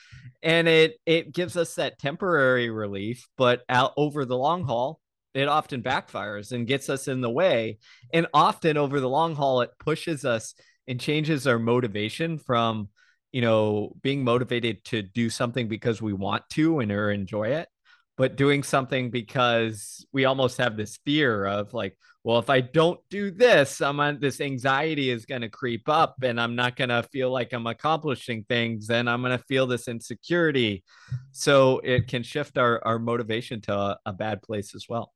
And 0.45 0.69
it 0.69 0.95
it 1.07 1.33
gives 1.33 1.57
us 1.57 1.75
that 1.75 1.99
temporary 1.99 2.71
relief 2.71 3.27
but 3.37 3.63
out 3.69 3.95
over 3.97 4.25
the 4.25 4.37
long 4.39 4.63
haul 4.63 5.01
it 5.35 5.49
often 5.49 5.83
backfires 5.83 6.53
and 6.53 6.69
gets 6.69 6.89
us 6.89 7.09
in 7.09 7.21
the 7.21 7.31
way. 7.31 7.79
And 8.13 8.29
often 8.33 8.77
over 8.77 9.01
the 9.01 9.09
long 9.09 9.35
haul 9.35 9.63
it 9.63 9.71
pushes 9.81 10.25
us 10.25 10.55
and 10.87 11.01
changes 11.01 11.49
our 11.49 11.59
motivation 11.59 12.39
from 12.39 12.91
you 13.35 13.41
know 13.41 13.93
being 14.01 14.23
motivated 14.23 14.85
to 14.85 15.03
do 15.03 15.29
something 15.29 15.67
because 15.67 16.01
we 16.01 16.13
want 16.13 16.49
to 16.51 16.79
and 16.79 16.93
or 16.93 17.11
enjoy 17.11 17.49
it 17.49 17.69
but 18.17 18.37
doing 18.37 18.63
something 18.63 19.11
because 19.11 20.07
we 20.13 20.25
almost 20.25 20.59
have 20.59 20.77
this 20.77 21.01
fear 21.05 21.45
of 21.45 21.75
like 21.75 21.99
well 22.23 22.39
if 22.39 22.49
i 22.49 22.61
don't 22.61 23.01
do 23.11 23.33
this 23.33 23.81
i'm 23.81 23.99
on 23.99 24.21
this 24.21 24.41
anxiety 24.41 25.11
is 25.11 25.27
going 25.27 25.41
to 25.41 25.49
creep 25.49 25.89
up 25.89 26.15
and 26.23 26.41
i'm 26.41 26.55
not 26.55 26.77
going 26.77 26.91
to 26.91 27.03
feel 27.11 27.29
like 27.29 27.53
i'm 27.53 27.67
accomplishing 27.67 28.45
things 28.45 28.89
and 28.89 29.11
i'm 29.11 29.21
going 29.21 29.37
to 29.37 29.45
feel 29.45 29.67
this 29.67 29.89
insecurity. 29.89 30.85
So 31.33 31.81
it 31.81 32.07
can 32.07 32.23
shift 32.23 32.57
our, 32.57 32.81
our 32.87 33.01
motivation 33.01 33.61
to 33.63 33.77
a, 33.77 33.99
a 34.07 34.13
bad 34.13 34.43
place 34.43 34.77
as 34.77 34.87
well 34.89 35.13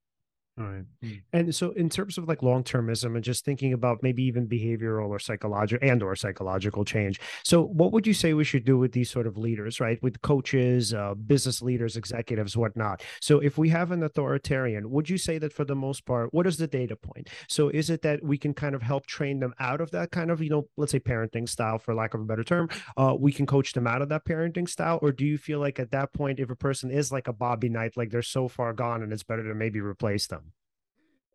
All 0.58 0.64
right. 0.64 0.84
Mm. 1.04 1.22
And 1.32 1.54
so 1.54 1.70
in 1.72 1.88
terms 1.88 2.18
of 2.18 2.26
like 2.26 2.42
long-termism 2.42 3.14
and 3.14 3.22
just 3.22 3.44
thinking 3.44 3.72
about 3.72 4.02
maybe 4.02 4.24
even 4.24 4.48
behavioral 4.48 5.08
or 5.08 5.20
psychological 5.20 5.88
and 5.88 6.02
or 6.02 6.16
psychological 6.16 6.84
change. 6.84 7.20
So 7.44 7.62
what 7.62 7.92
would 7.92 8.08
you 8.08 8.14
say 8.14 8.34
we 8.34 8.42
should 8.42 8.64
do 8.64 8.76
with 8.76 8.90
these 8.90 9.08
sort 9.08 9.28
of 9.28 9.36
leaders, 9.36 9.78
right? 9.78 10.02
With 10.02 10.20
coaches, 10.20 10.92
uh, 10.92 11.14
business 11.14 11.62
leaders, 11.62 11.96
executives, 11.96 12.56
whatnot. 12.56 13.04
So 13.20 13.38
if 13.38 13.56
we 13.56 13.68
have 13.68 13.92
an 13.92 14.02
authoritarian, 14.02 14.90
would 14.90 15.08
you 15.08 15.16
say 15.16 15.38
that 15.38 15.52
for 15.52 15.64
the 15.64 15.76
most 15.76 16.04
part, 16.04 16.34
what 16.34 16.46
is 16.46 16.56
the 16.56 16.66
data 16.66 16.96
point? 16.96 17.28
So 17.48 17.68
is 17.68 17.88
it 17.88 18.02
that 18.02 18.24
we 18.24 18.36
can 18.36 18.52
kind 18.52 18.74
of 18.74 18.82
help 18.82 19.06
train 19.06 19.38
them 19.38 19.54
out 19.60 19.80
of 19.80 19.92
that 19.92 20.10
kind 20.10 20.30
of, 20.30 20.42
you 20.42 20.50
know, 20.50 20.66
let's 20.76 20.90
say 20.90 20.98
parenting 20.98 21.48
style, 21.48 21.78
for 21.78 21.94
lack 21.94 22.14
of 22.14 22.20
a 22.20 22.24
better 22.24 22.42
term, 22.42 22.68
uh, 22.96 23.14
we 23.16 23.30
can 23.30 23.46
coach 23.46 23.74
them 23.74 23.86
out 23.86 24.02
of 24.02 24.08
that 24.08 24.24
parenting 24.24 24.68
style? 24.68 24.98
Or 25.02 25.12
do 25.12 25.24
you 25.24 25.38
feel 25.38 25.60
like 25.60 25.78
at 25.78 25.92
that 25.92 26.12
point, 26.12 26.40
if 26.40 26.50
a 26.50 26.56
person 26.56 26.90
is 26.90 27.12
like 27.12 27.28
a 27.28 27.32
Bobby 27.32 27.68
Knight, 27.68 27.96
like 27.96 28.10
they're 28.10 28.22
so 28.22 28.48
far 28.48 28.72
gone 28.72 29.02
and 29.02 29.12
it's 29.12 29.22
better 29.22 29.44
to 29.44 29.54
maybe 29.54 29.80
replace 29.80 30.26
them? 30.26 30.47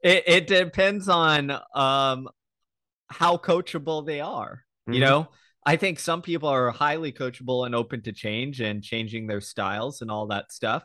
It, 0.03 0.23
it 0.27 0.47
depends 0.47 1.07
on 1.09 1.51
um 1.73 2.27
how 3.09 3.37
coachable 3.37 4.05
they 4.05 4.21
are 4.21 4.63
you 4.87 4.95
Mhm. 4.95 4.99
know? 4.99 5.27
I 5.65 5.77
think 5.77 5.97
some 5.97 6.21
people 6.21 6.49
are 6.49 6.71
highly 6.71 7.13
coachable 7.13 7.65
and 7.65 7.73
open 7.73 8.01
to 8.01 8.11
change 8.11 8.59
and 8.59 8.83
changing 8.83 9.27
their 9.27 9.39
styles 9.39 10.01
and 10.01 10.11
all 10.11 10.27
that 10.27 10.51
stuff. 10.51 10.83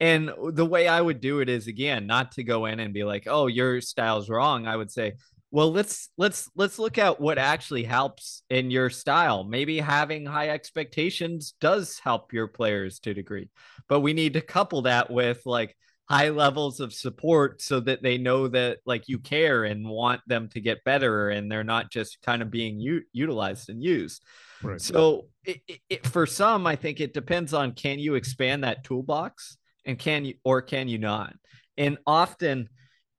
And 0.00 0.30
the 0.52 0.64
way 0.64 0.88
i 0.88 1.00
would 1.00 1.20
do 1.20 1.40
it 1.40 1.48
is 1.50 1.66
again 1.66 2.06
not 2.06 2.32
to 2.32 2.42
go 2.42 2.64
in 2.66 2.80
and 2.80 2.94
be 2.94 3.04
like 3.04 3.24
oh 3.26 3.46
your 3.48 3.80
style's 3.82 4.30
wrong. 4.30 4.66
I 4.66 4.76
would 4.76 4.90
say 4.90 5.12
well 5.50 5.70
let's 5.70 6.08
let's 6.16 6.50
let's 6.56 6.78
look 6.78 6.96
at 6.98 7.20
what 7.20 7.36
actually 7.38 7.84
helps 7.84 8.42
in 8.48 8.70
your 8.70 8.88
style. 8.90 9.44
Maybe 9.44 9.78
having 9.78 10.24
high 10.24 10.48
expectations 10.48 11.54
does 11.60 11.98
help 11.98 12.32
your 12.32 12.48
players 12.48 12.98
to 13.00 13.10
a 13.10 13.14
degree 13.14 13.50
but 13.88 14.00
we 14.00 14.14
need 14.14 14.32
to 14.34 14.40
couple 14.40 14.82
that 14.82 15.10
with 15.10 15.42
like 15.44 15.76
high 16.08 16.28
levels 16.28 16.80
of 16.80 16.92
support 16.92 17.62
so 17.62 17.80
that 17.80 18.02
they 18.02 18.18
know 18.18 18.46
that 18.48 18.78
like 18.84 19.08
you 19.08 19.18
care 19.18 19.64
and 19.64 19.88
want 19.88 20.20
them 20.26 20.48
to 20.50 20.60
get 20.60 20.84
better 20.84 21.30
and 21.30 21.50
they're 21.50 21.64
not 21.64 21.90
just 21.90 22.20
kind 22.22 22.42
of 22.42 22.50
being 22.50 22.78
u- 22.78 23.02
utilized 23.12 23.68
and 23.70 23.82
used 23.82 24.22
Right. 24.62 24.80
so 24.80 25.28
it, 25.44 25.60
it, 25.88 26.06
for 26.06 26.26
some 26.26 26.66
i 26.66 26.76
think 26.76 27.00
it 27.00 27.12
depends 27.14 27.52
on 27.54 27.72
can 27.72 27.98
you 27.98 28.14
expand 28.14 28.64
that 28.64 28.84
toolbox 28.84 29.56
and 29.86 29.98
can 29.98 30.24
you 30.26 30.34
or 30.44 30.60
can 30.62 30.88
you 30.88 30.98
not 30.98 31.34
and 31.78 31.96
often 32.06 32.68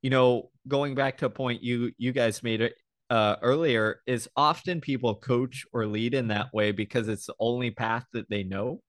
you 0.01 0.09
know 0.11 0.49
going 0.67 0.93
back 0.95 1.17
to 1.19 1.25
a 1.25 1.29
point 1.29 1.63
you 1.63 1.91
you 1.97 2.11
guys 2.11 2.41
made 2.43 2.61
it 2.61 2.73
uh, 3.11 3.35
earlier 3.43 3.99
is 4.07 4.27
often 4.35 4.81
people 4.81 5.13
coach 5.15 5.63
or 5.73 5.85
lead 5.85 6.15
in 6.15 6.27
that 6.29 6.51
way 6.53 6.71
because 6.71 7.07
it's 7.07 7.27
the 7.27 7.35
only 7.39 7.69
path 7.71 8.05
that 8.13 8.29
they 8.29 8.43
know 8.43 8.79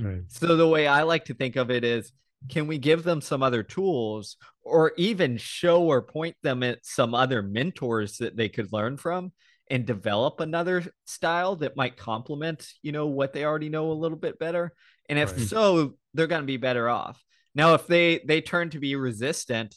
Right. 0.00 0.22
so 0.28 0.56
the 0.56 0.66
way 0.66 0.86
I 0.88 1.02
like 1.02 1.26
to 1.26 1.34
think 1.34 1.56
of 1.56 1.70
it 1.70 1.84
is 1.84 2.10
can 2.48 2.66
we 2.66 2.78
give 2.78 3.02
them 3.02 3.20
some 3.20 3.42
other 3.42 3.62
tools 3.62 4.36
or 4.62 4.92
even 4.96 5.36
show 5.36 5.82
or 5.82 6.02
point 6.02 6.36
them 6.42 6.62
at 6.62 6.84
some 6.84 7.14
other 7.14 7.42
mentors 7.42 8.18
that 8.18 8.36
they 8.36 8.48
could 8.48 8.72
learn 8.72 8.96
from 8.96 9.32
and 9.68 9.86
develop 9.86 10.40
another 10.40 10.84
style 11.06 11.56
that 11.56 11.76
might 11.76 11.96
complement, 11.96 12.66
you 12.82 12.92
know, 12.92 13.06
what 13.06 13.32
they 13.32 13.44
already 13.44 13.68
know 13.68 13.92
a 13.92 13.92
little 13.92 14.18
bit 14.18 14.38
better? 14.38 14.72
And 15.08 15.18
if 15.18 15.30
Right. 15.36 15.40
so, 15.40 15.94
they're 16.14 16.26
going 16.26 16.42
to 16.42 16.46
be 16.46 16.56
better 16.56 16.88
off. 16.88 17.22
Now 17.54 17.74
if 17.74 17.86
they 17.86 18.20
they 18.24 18.40
turn 18.40 18.70
to 18.70 18.80
be 18.80 18.96
resistant, 18.96 19.74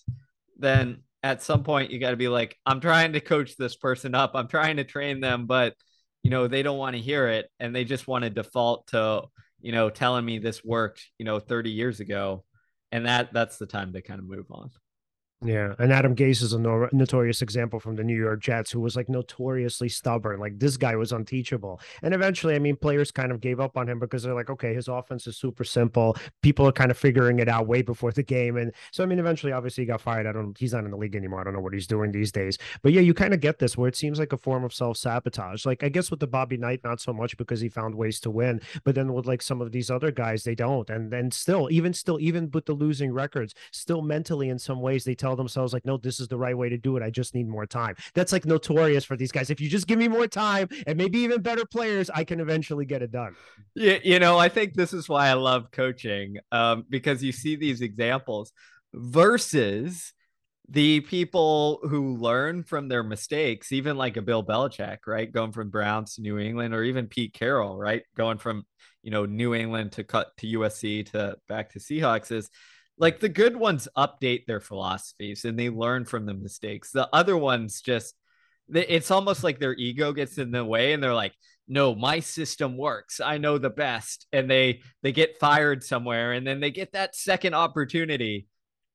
then 0.58 1.04
at 1.22 1.44
some 1.44 1.64
point 1.64 1.92
you 1.92 2.00
got 2.00 2.12
to 2.12 2.18
be 2.18 2.28
like 2.28 2.58
I'm 2.66 2.80
trying 2.80 3.14
to 3.14 3.20
coach 3.20 3.56
this 3.56 3.76
person 3.76 4.16
up. 4.16 4.32
I'm 4.34 4.48
trying 4.48 4.78
to 4.78 4.84
train 4.84 5.20
them, 5.20 5.46
but 5.46 5.76
you 6.24 6.32
know, 6.32 6.48
they 6.48 6.64
don't 6.64 6.78
want 6.78 6.96
to 6.96 7.02
hear 7.02 7.28
it 7.28 7.50
and 7.60 7.76
they 7.76 7.84
just 7.84 8.08
want 8.08 8.24
to 8.24 8.30
default 8.30 8.88
to 8.88 9.24
you 9.64 9.72
know, 9.72 9.90
telling 9.90 10.26
me 10.26 10.38
this 10.38 10.64
worked, 10.64 11.04
you 11.18 11.26
know, 11.26 11.40
30 11.40 11.72
years 11.72 12.02
ago. 12.02 12.44
And 12.94 13.06
that 13.08 13.34
that's 13.34 13.58
the 13.58 13.66
time 13.66 13.92
to 13.94 14.02
kind 14.02 14.20
of 14.22 14.26
move 14.26 14.46
on. 14.52 14.72
Yeah, 15.46 15.74
and 15.78 15.92
Adam 15.92 16.16
Gase 16.16 16.42
is 16.42 16.54
a 16.54 16.60
no- 16.60 16.88
notorious 16.94 17.42
example 17.42 17.78
from 17.78 17.98
the 17.98 18.04
New 18.04 18.16
York 18.16 18.40
Jets, 18.40 18.72
who 18.72 18.80
was 18.80 18.96
like 18.96 19.10
notoriously 19.10 19.90
stubborn. 19.90 20.40
Like 20.40 20.58
this 20.58 20.78
guy 20.78 20.96
was 20.96 21.12
unteachable, 21.12 21.82
and 22.02 22.14
eventually, 22.14 22.56
I 22.56 22.60
mean, 22.60 22.78
players 22.78 23.12
kind 23.12 23.30
of 23.30 23.42
gave 23.42 23.60
up 23.60 23.76
on 23.76 23.90
him 23.90 24.00
because 24.00 24.24
they're 24.24 24.34
like, 24.34 24.50
okay, 24.50 24.74
his 24.74 24.88
offense 24.88 25.28
is 25.28 25.36
super 25.36 25.66
simple. 25.66 26.16
People 26.42 26.66
are 26.66 26.72
kind 26.72 26.92
of 26.92 26.98
figuring 26.98 27.40
it 27.40 27.50
out 27.50 27.68
way 27.68 27.82
before 27.82 28.14
the 28.14 28.24
game, 28.24 28.56
and 28.56 28.72
so 28.92 29.04
I 29.04 29.06
mean, 29.06 29.20
eventually, 29.20 29.52
obviously, 29.52 29.84
he 29.84 29.88
got 29.88 30.00
fired. 30.00 30.28
I 30.28 30.32
don't, 30.32 30.58
he's 30.58 30.72
not 30.72 30.86
in 30.86 30.92
the 30.92 30.98
league 30.98 31.16
anymore. 31.16 31.42
I 31.42 31.44
don't 31.44 31.54
know 31.54 31.60
what 31.60 31.74
he's 31.74 31.88
doing 31.88 32.14
these 32.14 32.32
days, 32.32 32.58
but 32.82 32.94
yeah, 32.94 33.02
you 33.02 33.14
kind 33.14 33.34
of 33.34 33.42
get 33.42 33.60
this 33.60 33.78
where 33.78 33.90
it 33.90 33.98
seems 33.98 34.20
like 34.20 34.32
a 34.32 34.38
form 34.38 34.64
of 34.64 34.74
self 34.74 34.96
sabotage. 34.96 35.66
Like 35.66 35.84
I 35.84 35.90
guess 35.90 36.10
with 36.10 36.22
the 36.22 36.28
Bobby 36.28 36.56
Knight, 36.56 36.86
not 36.86 37.02
so 37.02 37.12
much 37.12 37.36
because 37.36 37.60
he 37.60 37.68
found 37.68 37.96
ways 37.96 38.22
to 38.22 38.32
win, 38.32 38.62
but 38.86 38.96
then 38.96 39.12
with 39.12 39.26
like 39.26 39.42
some 39.42 39.60
of 39.60 39.74
these 39.74 39.92
other 39.92 40.12
guys, 40.12 40.46
they 40.46 40.56
don't, 40.56 40.90
and 40.90 41.12
then 41.12 41.32
still, 41.32 41.68
even 41.70 41.94
still, 41.94 42.18
even 42.22 42.50
with 42.52 42.66
the 42.66 42.74
losing 42.74 43.12
records, 43.12 43.54
still 43.72 44.02
mentally 44.02 44.48
in 44.48 44.58
some 44.58 44.80
ways, 44.80 45.04
they 45.04 45.16
tell 45.16 45.33
themselves 45.36 45.74
like, 45.74 45.86
no, 45.86 45.98
this 45.98 46.20
is 46.20 46.28
the 46.28 46.38
right 46.38 46.58
way 46.58 46.70
to 46.70 46.78
do 46.78 46.98
it. 46.98 47.04
I 47.04 47.10
just 47.10 47.36
need 47.36 47.48
more 47.48 47.66
time. 47.66 47.96
That's 48.14 48.32
like 48.32 48.46
notorious 48.46 49.06
for 49.06 49.18
these 49.18 49.32
guys. 49.32 49.50
If 49.50 49.62
you 49.62 49.70
just 49.70 49.88
give 49.88 50.00
me 50.00 50.08
more 50.08 50.28
time 50.28 50.70
and 50.88 50.98
maybe 50.98 51.20
even 51.20 51.42
better 51.42 51.66
players, 51.66 52.10
I 52.10 52.24
can 52.24 52.40
eventually 52.40 52.86
get 52.86 53.02
it 53.02 53.12
done. 53.12 53.36
Yeah, 53.76 53.98
you 54.04 54.20
know, 54.20 54.38
I 54.38 54.50
think 54.50 54.74
this 54.74 54.94
is 54.94 55.10
why 55.10 55.28
I 55.28 55.34
love 55.34 55.72
coaching 55.72 56.38
um, 56.52 56.86
because 56.90 57.24
you 57.24 57.32
see 57.32 57.56
these 57.56 57.82
examples 57.82 58.52
versus 58.94 60.14
the 60.70 61.02
people 61.02 61.80
who 61.84 62.16
learn 62.16 62.64
from 62.64 62.88
their 62.88 63.04
mistakes, 63.04 63.72
even 63.72 63.98
like 63.98 64.18
a 64.18 64.22
Bill 64.22 64.44
Belichick, 64.44 65.00
right? 65.06 65.32
Going 65.32 65.52
from 65.52 65.70
Browns 65.70 66.16
to 66.16 66.22
New 66.22 66.40
England, 66.40 66.74
or 66.74 66.84
even 66.84 67.08
Pete 67.08 67.34
Carroll, 67.34 67.78
right? 67.78 68.04
Going 68.16 68.38
from 68.38 68.66
you 69.02 69.12
know 69.12 69.26
New 69.26 69.54
England 69.54 69.94
to 69.94 70.04
cut 70.04 70.36
to 70.38 70.48
USC 70.48 71.12
to 71.12 71.36
back 71.48 71.72
to 71.72 71.80
Seahawks 71.80 72.32
is 72.32 72.50
like 72.98 73.20
the 73.20 73.30
good 73.30 73.56
ones 73.56 73.88
update 73.98 74.46
their 74.46 74.60
philosophies 74.60 75.46
and 75.46 75.58
they 75.58 75.70
learn 75.70 76.06
from 76.06 76.26
the 76.26 76.34
mistakes. 76.34 76.92
The 76.92 77.10
other 77.14 77.38
ones 77.38 77.82
just 77.82 78.16
it's 78.74 79.12
almost 79.12 79.44
like 79.44 79.60
their 79.60 79.74
ego 79.74 80.14
gets 80.14 80.38
in 80.38 80.52
the 80.52 80.64
way 80.64 80.94
and 80.94 81.04
they're 81.04 81.14
like 81.14 81.34
no 81.68 81.96
my 81.96 82.20
system 82.20 82.78
works. 82.78 83.20
I 83.20 83.38
know 83.38 83.58
the 83.58 83.70
best. 83.70 84.28
And 84.32 84.50
they 84.50 84.82
they 85.02 85.12
get 85.12 85.40
fired 85.40 85.84
somewhere 85.84 86.34
and 86.34 86.46
then 86.46 86.60
they 86.60 86.72
get 86.72 86.94
that 86.94 87.16
second 87.16 87.54
opportunity 87.54 88.48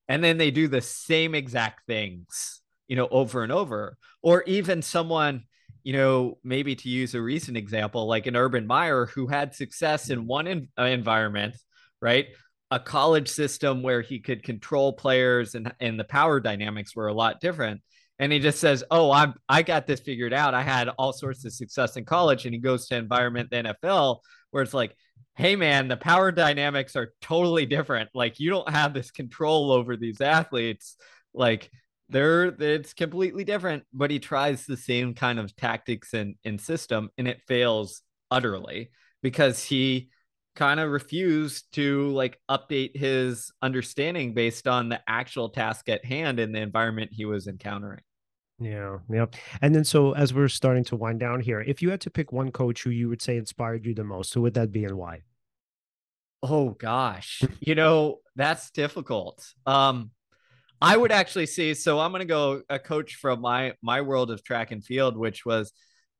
and 0.06 0.22
then 0.22 0.38
they 0.38 0.50
do 0.50 0.68
the 0.68 0.80
same 0.80 1.34
exact 1.34 1.86
things 1.86 2.60
you 2.86 2.96
know 2.96 3.08
over 3.10 3.42
and 3.42 3.52
over. 3.52 3.96
Or 4.22 4.42
even 4.44 4.82
someone 4.82 5.44
you 5.82 5.92
know 5.92 6.38
maybe 6.44 6.76
to 6.76 6.88
use 6.88 7.14
a 7.14 7.20
recent 7.20 7.56
example 7.56 8.06
like 8.06 8.26
an 8.26 8.36
urban 8.36 8.66
meyer 8.66 9.06
who 9.06 9.26
had 9.26 9.54
success 9.54 10.10
in 10.10 10.26
one 10.26 10.46
in, 10.46 10.68
uh, 10.78 10.82
environment 10.82 11.56
right 12.00 12.26
a 12.70 12.78
college 12.78 13.28
system 13.28 13.82
where 13.82 14.02
he 14.02 14.20
could 14.20 14.42
control 14.42 14.92
players 14.92 15.54
and 15.54 15.72
and 15.80 15.98
the 15.98 16.04
power 16.04 16.40
dynamics 16.40 16.94
were 16.94 17.08
a 17.08 17.14
lot 17.14 17.40
different. 17.40 17.80
And 18.18 18.32
he 18.32 18.40
just 18.40 18.60
says 18.60 18.84
oh 18.90 19.10
i'm 19.10 19.34
i 19.48 19.62
got 19.62 19.86
this 19.86 20.00
figured 20.00 20.34
out. 20.34 20.54
I 20.54 20.62
had 20.62 20.88
all 20.88 21.12
sorts 21.12 21.44
of 21.44 21.52
success 21.52 21.96
in 21.96 22.04
college. 22.04 22.44
And 22.44 22.54
he 22.54 22.60
goes 22.60 22.86
to 22.88 22.96
environment 22.96 23.50
the 23.50 23.74
nfl 23.82 24.18
where 24.50 24.62
it's 24.62 24.74
like 24.74 24.94
hey 25.36 25.56
man 25.56 25.88
the 25.88 25.96
power 25.96 26.32
dynamics 26.32 26.96
are 26.96 27.14
totally 27.22 27.66
different. 27.66 28.10
Like 28.14 28.38
you 28.38 28.50
don't 28.50 28.70
have 28.70 28.92
this 28.92 29.10
control 29.10 29.72
over 29.72 29.96
these 29.96 30.20
athletes. 30.20 30.96
Like 31.32 31.70
they're 32.10 32.46
it's 32.46 32.92
completely 32.92 33.44
different. 33.44 33.84
But 33.94 34.10
he 34.10 34.18
tries 34.18 34.66
the 34.66 34.76
same 34.76 35.14
kind 35.14 35.38
of 35.38 35.56
tactics 35.56 36.12
and, 36.12 36.34
and 36.44 36.60
system 36.60 37.10
and 37.16 37.26
it 37.28 37.40
fails 37.48 38.02
utterly 38.30 38.90
because 39.22 39.64
he 39.64 40.10
kind 40.58 40.80
of 40.80 40.90
refused 40.90 41.72
to 41.72 42.08
like 42.08 42.40
update 42.50 42.96
his 42.96 43.52
understanding 43.62 44.34
based 44.34 44.66
on 44.66 44.88
the 44.88 45.00
actual 45.06 45.50
task 45.50 45.88
at 45.88 46.04
hand 46.04 46.40
in 46.40 46.50
the 46.50 46.60
environment 46.60 47.12
he 47.12 47.24
was 47.24 47.46
encountering. 47.46 48.00
Yeah, 48.58 48.98
yeah. 49.08 49.26
And 49.62 49.72
then 49.72 49.84
so 49.84 50.16
as 50.16 50.34
we're 50.34 50.48
starting 50.48 50.82
to 50.86 50.96
wind 50.96 51.20
down 51.20 51.40
here, 51.40 51.60
if 51.60 51.80
you 51.80 51.90
had 51.90 52.00
to 52.02 52.10
pick 52.10 52.32
one 52.32 52.50
coach 52.50 52.82
who 52.82 52.90
you 52.90 53.08
would 53.08 53.22
say 53.22 53.36
inspired 53.36 53.86
you 53.86 53.94
the 53.94 54.02
most, 54.02 54.34
who 54.34 54.42
would 54.42 54.54
that 54.54 54.72
be 54.72 54.84
and 54.84 54.98
why? 54.98 55.22
Oh 56.42 56.70
gosh. 56.70 57.40
you 57.60 57.76
know, 57.76 58.16
that's 58.34 58.72
difficult. 58.72 59.46
Um 59.64 60.10
I 60.82 60.96
would 60.96 61.12
actually 61.12 61.46
say 61.46 61.74
so 61.74 62.00
I'm 62.00 62.10
going 62.10 62.20
to 62.20 62.26
go 62.26 62.62
a 62.68 62.80
coach 62.80 63.14
from 63.14 63.40
my 63.40 63.74
my 63.80 64.00
world 64.00 64.32
of 64.32 64.42
track 64.42 64.72
and 64.72 64.84
field 64.84 65.16
which 65.16 65.46
was 65.46 65.72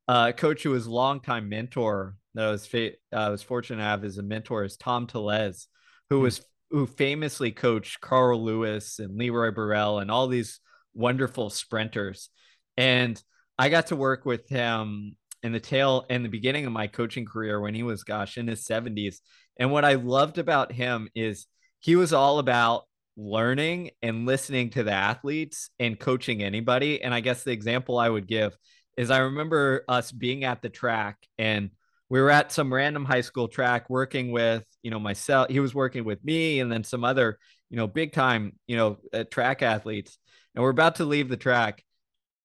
uh, 0.07 0.27
a 0.29 0.33
coach 0.33 0.63
who 0.63 0.71
was 0.71 0.87
longtime 0.87 1.47
mentor 1.49 2.15
that 2.33 2.47
I 2.47 2.51
was 2.51 2.65
fa- 2.65 2.93
I 3.11 3.29
was 3.29 3.41
fortunate 3.41 3.77
to 3.77 3.83
have 3.83 4.03
as 4.03 4.17
a 4.17 4.23
mentor 4.23 4.63
is 4.63 4.77
Tom 4.77 5.07
Tellez, 5.07 5.67
who 6.09 6.17
mm-hmm. 6.17 6.23
was 6.23 6.41
who 6.71 6.85
famously 6.85 7.51
coached 7.51 8.01
Carl 8.01 8.43
Lewis 8.43 8.99
and 8.99 9.17
Leroy 9.17 9.51
Burrell 9.51 9.99
and 9.99 10.11
all 10.11 10.27
these 10.27 10.59
wonderful 10.93 11.49
sprinters. 11.49 12.29
And 12.77 13.21
I 13.57 13.69
got 13.69 13.87
to 13.87 13.95
work 13.95 14.25
with 14.25 14.47
him 14.47 15.15
in 15.41 15.51
the 15.51 15.59
tail 15.59 16.05
in 16.09 16.23
the 16.23 16.29
beginning 16.29 16.65
of 16.65 16.71
my 16.71 16.87
coaching 16.87 17.25
career 17.25 17.59
when 17.59 17.73
he 17.73 17.83
was 17.83 18.03
gosh 18.03 18.37
in 18.37 18.47
his 18.47 18.65
70s. 18.65 19.17
And 19.57 19.71
what 19.71 19.85
I 19.85 19.95
loved 19.95 20.37
about 20.37 20.71
him 20.71 21.09
is 21.15 21.47
he 21.79 21.95
was 21.95 22.13
all 22.13 22.39
about 22.39 22.83
learning 23.17 23.91
and 24.01 24.25
listening 24.25 24.69
to 24.71 24.83
the 24.83 24.93
athletes 24.93 25.69
and 25.79 25.99
coaching 25.99 26.41
anybody. 26.43 27.01
And 27.01 27.13
I 27.13 27.19
guess 27.19 27.43
the 27.43 27.51
example 27.51 27.97
I 27.97 28.09
would 28.09 28.27
give 28.27 28.57
is 28.97 29.11
I 29.11 29.19
remember 29.19 29.83
us 29.87 30.11
being 30.11 30.43
at 30.43 30.61
the 30.61 30.69
track 30.69 31.17
and 31.37 31.71
we 32.09 32.19
were 32.19 32.31
at 32.31 32.51
some 32.51 32.73
random 32.73 33.05
high 33.05 33.21
school 33.21 33.47
track 33.47 33.89
working 33.89 34.31
with 34.31 34.65
you 34.81 34.91
know 34.91 34.99
myself 34.99 35.49
he 35.49 35.59
was 35.59 35.73
working 35.73 36.03
with 36.03 36.23
me 36.23 36.59
and 36.59 36.71
then 36.71 36.83
some 36.83 37.03
other 37.03 37.37
you 37.69 37.77
know 37.77 37.87
big 37.87 38.11
time 38.11 38.53
you 38.67 38.75
know 38.75 38.97
uh, 39.13 39.23
track 39.23 39.61
athletes. 39.61 40.17
And 40.55 40.63
we're 40.63 40.71
about 40.71 40.95
to 40.95 41.05
leave 41.05 41.29
the 41.29 41.37
track. 41.37 41.83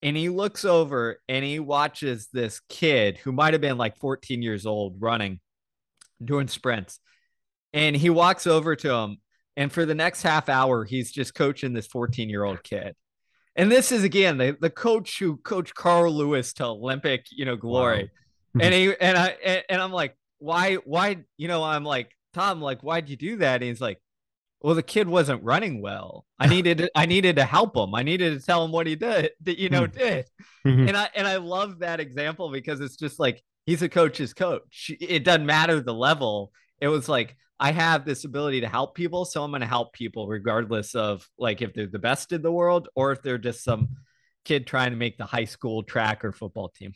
And 0.03 0.15
he 0.15 0.29
looks 0.29 0.67
over 0.67 1.19
and 1.27 1.43
he 1.43 1.59
watches 1.59 2.29
this 2.31 2.61
kid 2.69 3.17
who 3.17 3.33
might 3.33 3.55
have 3.55 3.63
been 3.63 3.79
like 3.79 3.97
14 3.97 4.43
years 4.43 4.67
old 4.67 4.97
running 5.01 5.41
doing 6.23 6.47
sprints. 6.47 7.01
And 7.73 7.97
he 7.97 8.11
walks 8.11 8.47
over 8.47 8.77
to 8.77 8.95
him 8.95 9.17
and 9.57 9.73
for 9.73 9.87
the 9.87 9.95
next 9.95 10.23
half 10.23 10.51
hour 10.51 10.85
he's 10.85 11.11
just 11.11 11.35
coaching 11.35 11.73
this 11.73 11.87
14 11.87 12.29
year 12.29 12.45
old 12.45 12.63
kid. 12.63 12.95
And 13.57 13.73
this 13.73 13.93
is 13.93 14.05
again 14.05 14.37
the, 14.37 14.57
the 14.61 14.69
coach 14.71 15.19
who 15.19 15.39
coached 15.39 15.75
carl 15.75 16.13
lewis 16.13 16.53
to 16.55 16.65
olympic 16.65 17.27
you 17.31 17.47
know 17.47 17.57
glory. 17.57 18.03
Wow 18.03 18.24
and 18.61 18.75
he 18.75 18.95
and 19.01 19.17
I 19.17 19.29
and, 19.45 19.63
and 19.69 19.83
I'm 19.83 19.93
like, 19.93 20.17
why 20.39 20.75
why 20.77 21.25
you 21.37 21.49
know 21.49 21.63
I'm 21.63 21.85
like 21.85 22.13
Tom 22.33 22.61
like 22.61 22.83
why'd 22.83 23.09
you 23.09 23.17
do 23.17 23.37
that? 23.37 23.57
And 23.57 23.65
he's 23.65 23.81
like, 23.81 24.01
well 24.61 24.75
the 24.75 24.83
kid 24.83 25.09
wasn't 25.09 25.43
running 25.43 25.81
well. 25.81 26.27
I 26.39 26.47
needed 26.49 26.89
I 26.95 27.07
needed 27.07 27.37
to 27.37 27.45
help 27.45 27.77
him. 27.77 27.95
I 27.95 28.03
needed 28.03 28.39
to 28.39 28.45
tell 28.45 28.65
him 28.65 28.73
what 28.73 28.87
he 28.87 28.97
did 28.97 29.31
that 29.43 29.59
you 29.59 29.69
know 29.69 29.87
hmm. 29.87 29.99
did. 29.99 30.27
Mm-hmm. 30.67 30.89
And 30.89 30.97
I 30.97 31.09
and 31.15 31.27
I 31.27 31.37
love 31.37 31.81
that 31.81 32.01
example 32.01 32.51
because 32.51 32.81
it's 32.81 32.97
just 32.97 33.19
like 33.19 33.43
he's 33.67 33.83
a 33.83 33.89
coach's 33.89 34.35
coach. 34.35 34.91
It 35.01 35.25
doesn't 35.25 35.47
matter 35.47 35.81
the 35.81 35.95
level. 35.95 36.53
It 36.81 36.89
was 36.89 37.09
like 37.09 37.37
I 37.61 37.73
have 37.73 38.05
this 38.05 38.25
ability 38.25 38.63
to 38.63 38.69
help 38.69 38.95
people, 38.95 39.25
so 39.25 39.43
I'm 39.43 39.51
going 39.51 39.61
to 39.61 39.67
help 39.67 39.93
people 39.93 40.27
regardless 40.27 40.95
of 40.95 41.29
like 41.39 41.63
if 41.63 41.73
they're 41.73 41.87
the 41.87 41.99
best 41.99 42.33
in 42.33 42.43
the 42.43 42.53
world 42.53 42.89
or 42.97 43.13
if 43.13 43.23
they're 43.23 43.39
just 43.39 43.63
some 43.63 43.91
kid 44.45 44.67
trying 44.67 44.91
to 44.91 44.97
make 44.97 45.17
the 45.17 45.25
high 45.25 45.45
school 45.45 45.83
track 45.83 46.25
or 46.25 46.33
football 46.33 46.69
team. 46.69 46.93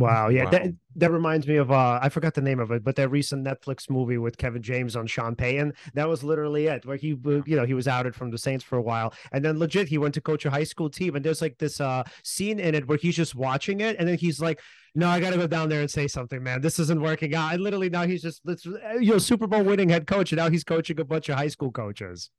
Wow, 0.00 0.28
yeah, 0.28 0.44
wow. 0.44 0.50
that 0.50 0.72
that 0.96 1.10
reminds 1.10 1.46
me 1.46 1.56
of 1.56 1.70
uh 1.70 1.98
I 2.02 2.08
forgot 2.08 2.34
the 2.34 2.40
name 2.40 2.58
of 2.58 2.70
it, 2.70 2.82
but 2.82 2.96
that 2.96 3.08
recent 3.10 3.46
Netflix 3.46 3.88
movie 3.88 4.18
with 4.18 4.38
Kevin 4.38 4.62
James 4.62 4.96
on 4.96 5.06
Sean 5.06 5.34
Payton. 5.36 5.74
That 5.94 6.08
was 6.08 6.24
literally 6.24 6.66
it, 6.66 6.86
where 6.86 6.96
he 6.96 7.08
you 7.08 7.44
know 7.46 7.64
he 7.64 7.74
was 7.74 7.86
outed 7.88 8.14
from 8.14 8.30
the 8.30 8.38
Saints 8.38 8.64
for 8.64 8.76
a 8.76 8.82
while, 8.82 9.14
and 9.32 9.44
then 9.44 9.58
legit 9.58 9.88
he 9.88 9.98
went 9.98 10.14
to 10.14 10.20
coach 10.20 10.44
a 10.46 10.50
high 10.50 10.64
school 10.64 10.90
team, 10.90 11.16
and 11.16 11.24
there's 11.24 11.42
like 11.42 11.58
this 11.58 11.80
uh 11.80 12.02
scene 12.24 12.58
in 12.58 12.74
it 12.74 12.88
where 12.88 12.98
he's 12.98 13.16
just 13.16 13.34
watching 13.34 13.80
it, 13.80 13.96
and 13.98 14.08
then 14.08 14.16
he's 14.16 14.40
like, 14.40 14.60
"No, 14.94 15.08
I 15.08 15.20
got 15.20 15.30
to 15.30 15.36
go 15.36 15.46
down 15.46 15.68
there 15.68 15.80
and 15.80 15.90
say 15.90 16.08
something, 16.08 16.42
man. 16.42 16.60
This 16.60 16.78
isn't 16.78 17.00
working 17.00 17.34
out." 17.34 17.54
And 17.54 17.62
literally 17.62 17.90
now 17.90 18.06
he's 18.06 18.22
just 18.22 18.42
you 18.44 19.12
know 19.12 19.18
Super 19.18 19.46
Bowl 19.46 19.62
winning 19.62 19.88
head 19.88 20.06
coach, 20.06 20.32
and 20.32 20.38
now 20.38 20.50
he's 20.50 20.64
coaching 20.64 20.98
a 21.00 21.04
bunch 21.04 21.28
of 21.28 21.36
high 21.36 21.48
school 21.48 21.70
coaches. 21.70 22.30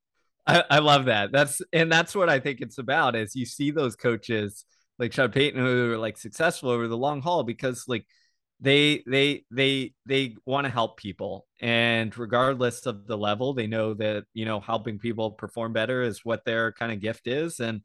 I, 0.47 0.64
I 0.70 0.80
love 0.80 1.05
that. 1.05 1.32
That's 1.32 1.62
and 1.72 1.91
that's 1.91 2.16
what 2.16 2.30
I 2.30 2.39
think 2.39 2.62
it's 2.62 2.78
about. 2.78 3.16
Is 3.16 3.36
you 3.36 3.45
see 3.45 3.72
those 3.72 3.95
coaches 3.95 4.66
like 5.00 5.14
Sean 5.14 5.32
Payton 5.32 5.60
who 5.60 5.89
were 5.89 5.98
like 5.98 6.18
successful 6.18 6.70
over 6.70 6.88
the 6.88 6.98
long 6.98 7.22
haul 7.22 7.44
because 7.44 7.86
like 7.88 8.06
they 8.60 9.04
they 9.08 9.44
they 9.52 9.94
they 10.06 10.36
want 10.46 10.66
to 10.66 10.72
help 10.72 10.98
people. 10.98 11.48
And 11.60 12.16
regardless 12.18 12.86
of 12.86 13.08
the 13.08 13.18
level 13.18 13.54
they 13.54 13.68
know 13.68 13.94
that 13.96 14.26
you 14.34 14.46
know 14.46 14.60
helping 14.60 15.00
people 15.00 15.32
perform 15.32 15.74
better 15.74 16.04
is 16.04 16.24
what 16.26 16.46
their 16.46 16.72
kind 16.74 16.92
of 16.92 17.00
gift 17.00 17.28
is. 17.28 17.60
And 17.60 17.82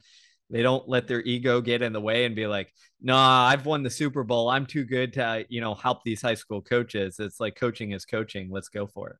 they 0.49 0.61
don't 0.61 0.87
let 0.87 1.07
their 1.07 1.21
ego 1.21 1.59
get 1.59 1.81
in 1.81 1.91
the 1.91 1.99
way 1.99 2.23
and 2.23 2.33
be 2.33 2.47
like 2.47 2.73
nah 3.01 3.47
i've 3.47 3.65
won 3.65 3.83
the 3.83 3.89
super 3.89 4.23
bowl. 4.23 4.49
I'm 4.49 4.65
too 4.65 4.85
good 4.85 5.13
to 5.13 5.45
you 5.49 5.61
know 5.61 5.75
help 5.75 6.03
these 6.03 6.21
high 6.21 6.35
school 6.35 6.61
coaches. 6.61 7.19
It's 7.19 7.39
like 7.39 7.55
coaching 7.55 7.91
is 7.91 8.05
coaching. 8.05 8.49
Let's 8.51 8.69
go 8.69 8.87
for 8.87 9.09
it 9.09 9.17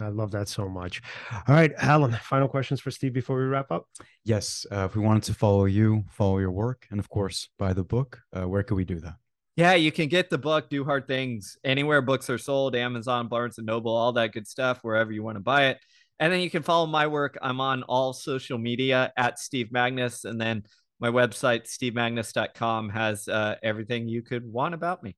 I 0.00 0.08
love 0.08 0.32
that 0.32 0.48
so 0.48 0.68
much. 0.68 1.00
All 1.32 1.54
right, 1.54 1.72
Alan, 1.78 2.12
final 2.22 2.48
questions 2.48 2.80
for 2.80 2.90
Steve 2.90 3.12
before 3.12 3.38
we 3.38 3.44
wrap 3.44 3.70
up? 3.70 3.86
Yes. 4.24 4.66
Uh, 4.70 4.86
if 4.86 4.96
we 4.96 5.02
wanted 5.02 5.22
to 5.24 5.34
follow 5.34 5.66
you, 5.66 6.04
follow 6.10 6.38
your 6.38 6.50
work, 6.50 6.86
and 6.90 6.98
of 6.98 7.08
course, 7.08 7.48
buy 7.58 7.72
the 7.72 7.84
book, 7.84 8.20
uh, 8.36 8.48
where 8.48 8.62
could 8.62 8.74
we 8.76 8.84
do 8.84 8.98
that? 9.00 9.14
Yeah, 9.56 9.74
you 9.74 9.92
can 9.92 10.08
get 10.08 10.30
the 10.30 10.38
book, 10.38 10.68
Do 10.68 10.84
Hard 10.84 11.06
Things, 11.06 11.56
anywhere 11.62 12.02
books 12.02 12.28
are 12.28 12.38
sold, 12.38 12.74
Amazon, 12.74 13.28
Barnes 13.28 13.58
and 13.58 13.66
Noble, 13.66 13.94
all 13.94 14.12
that 14.14 14.32
good 14.32 14.48
stuff, 14.48 14.80
wherever 14.82 15.12
you 15.12 15.22
want 15.22 15.36
to 15.36 15.40
buy 15.40 15.66
it. 15.66 15.78
And 16.18 16.32
then 16.32 16.40
you 16.40 16.50
can 16.50 16.62
follow 16.62 16.86
my 16.86 17.06
work. 17.06 17.38
I'm 17.42 17.60
on 17.60 17.82
all 17.84 18.12
social 18.12 18.58
media 18.58 19.12
at 19.16 19.38
Steve 19.38 19.68
Magness. 19.72 20.24
And 20.24 20.40
then 20.40 20.64
my 21.00 21.08
website, 21.08 21.68
stevemagness.com, 21.68 22.90
has 22.90 23.28
uh, 23.28 23.56
everything 23.62 24.08
you 24.08 24.22
could 24.22 24.44
want 24.44 24.74
about 24.74 25.02
me. 25.02 25.16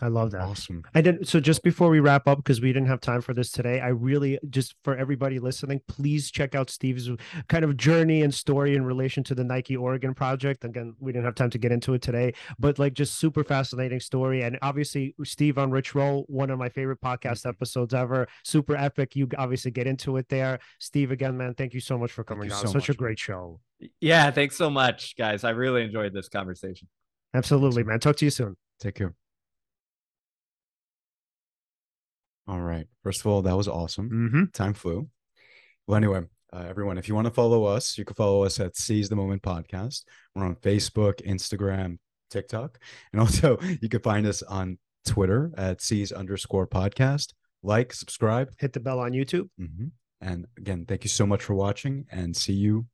I 0.00 0.08
love 0.08 0.30
that. 0.30 0.42
Awesome. 0.42 0.84
And 0.94 1.04
then, 1.04 1.24
so 1.24 1.40
just 1.40 1.62
before 1.62 1.90
we 1.90 1.98
wrap 1.98 2.28
up, 2.28 2.38
because 2.38 2.60
we 2.60 2.72
didn't 2.72 2.86
have 2.86 3.00
time 3.00 3.20
for 3.20 3.34
this 3.34 3.50
today, 3.50 3.80
I 3.80 3.88
really 3.88 4.38
just 4.48 4.76
for 4.84 4.96
everybody 4.96 5.40
listening, 5.40 5.80
please 5.88 6.30
check 6.30 6.54
out 6.54 6.70
Steve's 6.70 7.10
kind 7.48 7.64
of 7.64 7.76
journey 7.76 8.22
and 8.22 8.32
story 8.32 8.76
in 8.76 8.84
relation 8.84 9.24
to 9.24 9.34
the 9.34 9.42
Nike 9.42 9.76
Oregon 9.76 10.14
project. 10.14 10.64
Again, 10.64 10.94
we 11.00 11.12
didn't 11.12 11.24
have 11.24 11.34
time 11.34 11.50
to 11.50 11.58
get 11.58 11.72
into 11.72 11.94
it 11.94 12.02
today, 12.02 12.32
but 12.58 12.78
like 12.78 12.94
just 12.94 13.18
super 13.18 13.42
fascinating 13.42 13.98
story. 13.98 14.42
And 14.42 14.58
obviously, 14.62 15.16
Steve 15.24 15.58
on 15.58 15.70
Rich 15.70 15.94
Roll, 15.94 16.24
one 16.28 16.50
of 16.50 16.58
my 16.58 16.68
favorite 16.68 17.00
podcast 17.00 17.40
mm-hmm. 17.40 17.50
episodes 17.50 17.92
ever. 17.92 18.28
Super 18.44 18.76
epic. 18.76 19.16
You 19.16 19.28
obviously 19.36 19.72
get 19.72 19.88
into 19.88 20.16
it 20.16 20.28
there. 20.28 20.60
Steve, 20.78 21.10
again, 21.10 21.36
man, 21.36 21.54
thank 21.54 21.74
you 21.74 21.80
so 21.80 21.98
much 21.98 22.12
for 22.12 22.22
coming 22.22 22.48
you 22.48 22.54
on. 22.54 22.60
so 22.60 22.66
Such 22.66 22.74
a 22.74 22.78
much, 22.78 22.88
man. 22.88 22.96
great 22.96 23.18
show. 23.18 23.60
Yeah, 24.00 24.30
thanks 24.30 24.56
so 24.56 24.70
much, 24.70 25.16
guys. 25.16 25.44
I 25.44 25.50
really 25.50 25.82
enjoyed 25.82 26.12
this 26.12 26.28
conversation. 26.28 26.88
Absolutely, 27.34 27.84
man. 27.84 28.00
Talk 28.00 28.16
to 28.16 28.24
you 28.24 28.30
soon. 28.30 28.56
Take 28.80 28.96
care. 28.96 29.14
All 32.48 32.60
right. 32.60 32.86
First 33.02 33.20
of 33.20 33.26
all, 33.26 33.42
that 33.42 33.56
was 33.56 33.68
awesome. 33.68 34.08
Mm-hmm. 34.10 34.44
Time 34.54 34.72
flew. 34.74 35.08
Well, 35.86 35.96
anyway, 35.96 36.22
uh, 36.52 36.64
everyone, 36.68 36.96
if 36.98 37.08
you 37.08 37.14
want 37.14 37.26
to 37.26 37.30
follow 37.32 37.64
us, 37.64 37.98
you 37.98 38.04
can 38.04 38.14
follow 38.14 38.44
us 38.44 38.58
at 38.58 38.76
Seize 38.76 39.08
the 39.08 39.16
Moment 39.16 39.42
Podcast. 39.42 40.04
We're 40.34 40.46
on 40.46 40.56
Facebook, 40.56 41.24
Instagram, 41.26 41.98
TikTok, 42.30 42.78
and 43.12 43.20
also 43.20 43.58
you 43.82 43.88
can 43.88 44.00
find 44.00 44.26
us 44.26 44.42
on 44.42 44.78
Twitter 45.06 45.52
at 45.56 45.82
Seize 45.82 46.10
underscore 46.10 46.66
podcast. 46.66 47.34
Like, 47.62 47.92
subscribe, 47.92 48.50
Hit 48.58 48.72
the 48.72 48.80
bell 48.80 48.98
on 49.00 49.12
YouTube. 49.12 49.50
Mhm. 49.60 49.90
and 50.20 50.46
again, 50.56 50.84
thank 50.86 51.04
you 51.04 51.10
so 51.10 51.26
much 51.26 51.42
for 51.42 51.54
watching, 51.54 52.06
and 52.10 52.34
see 52.36 52.52
you 52.54 52.86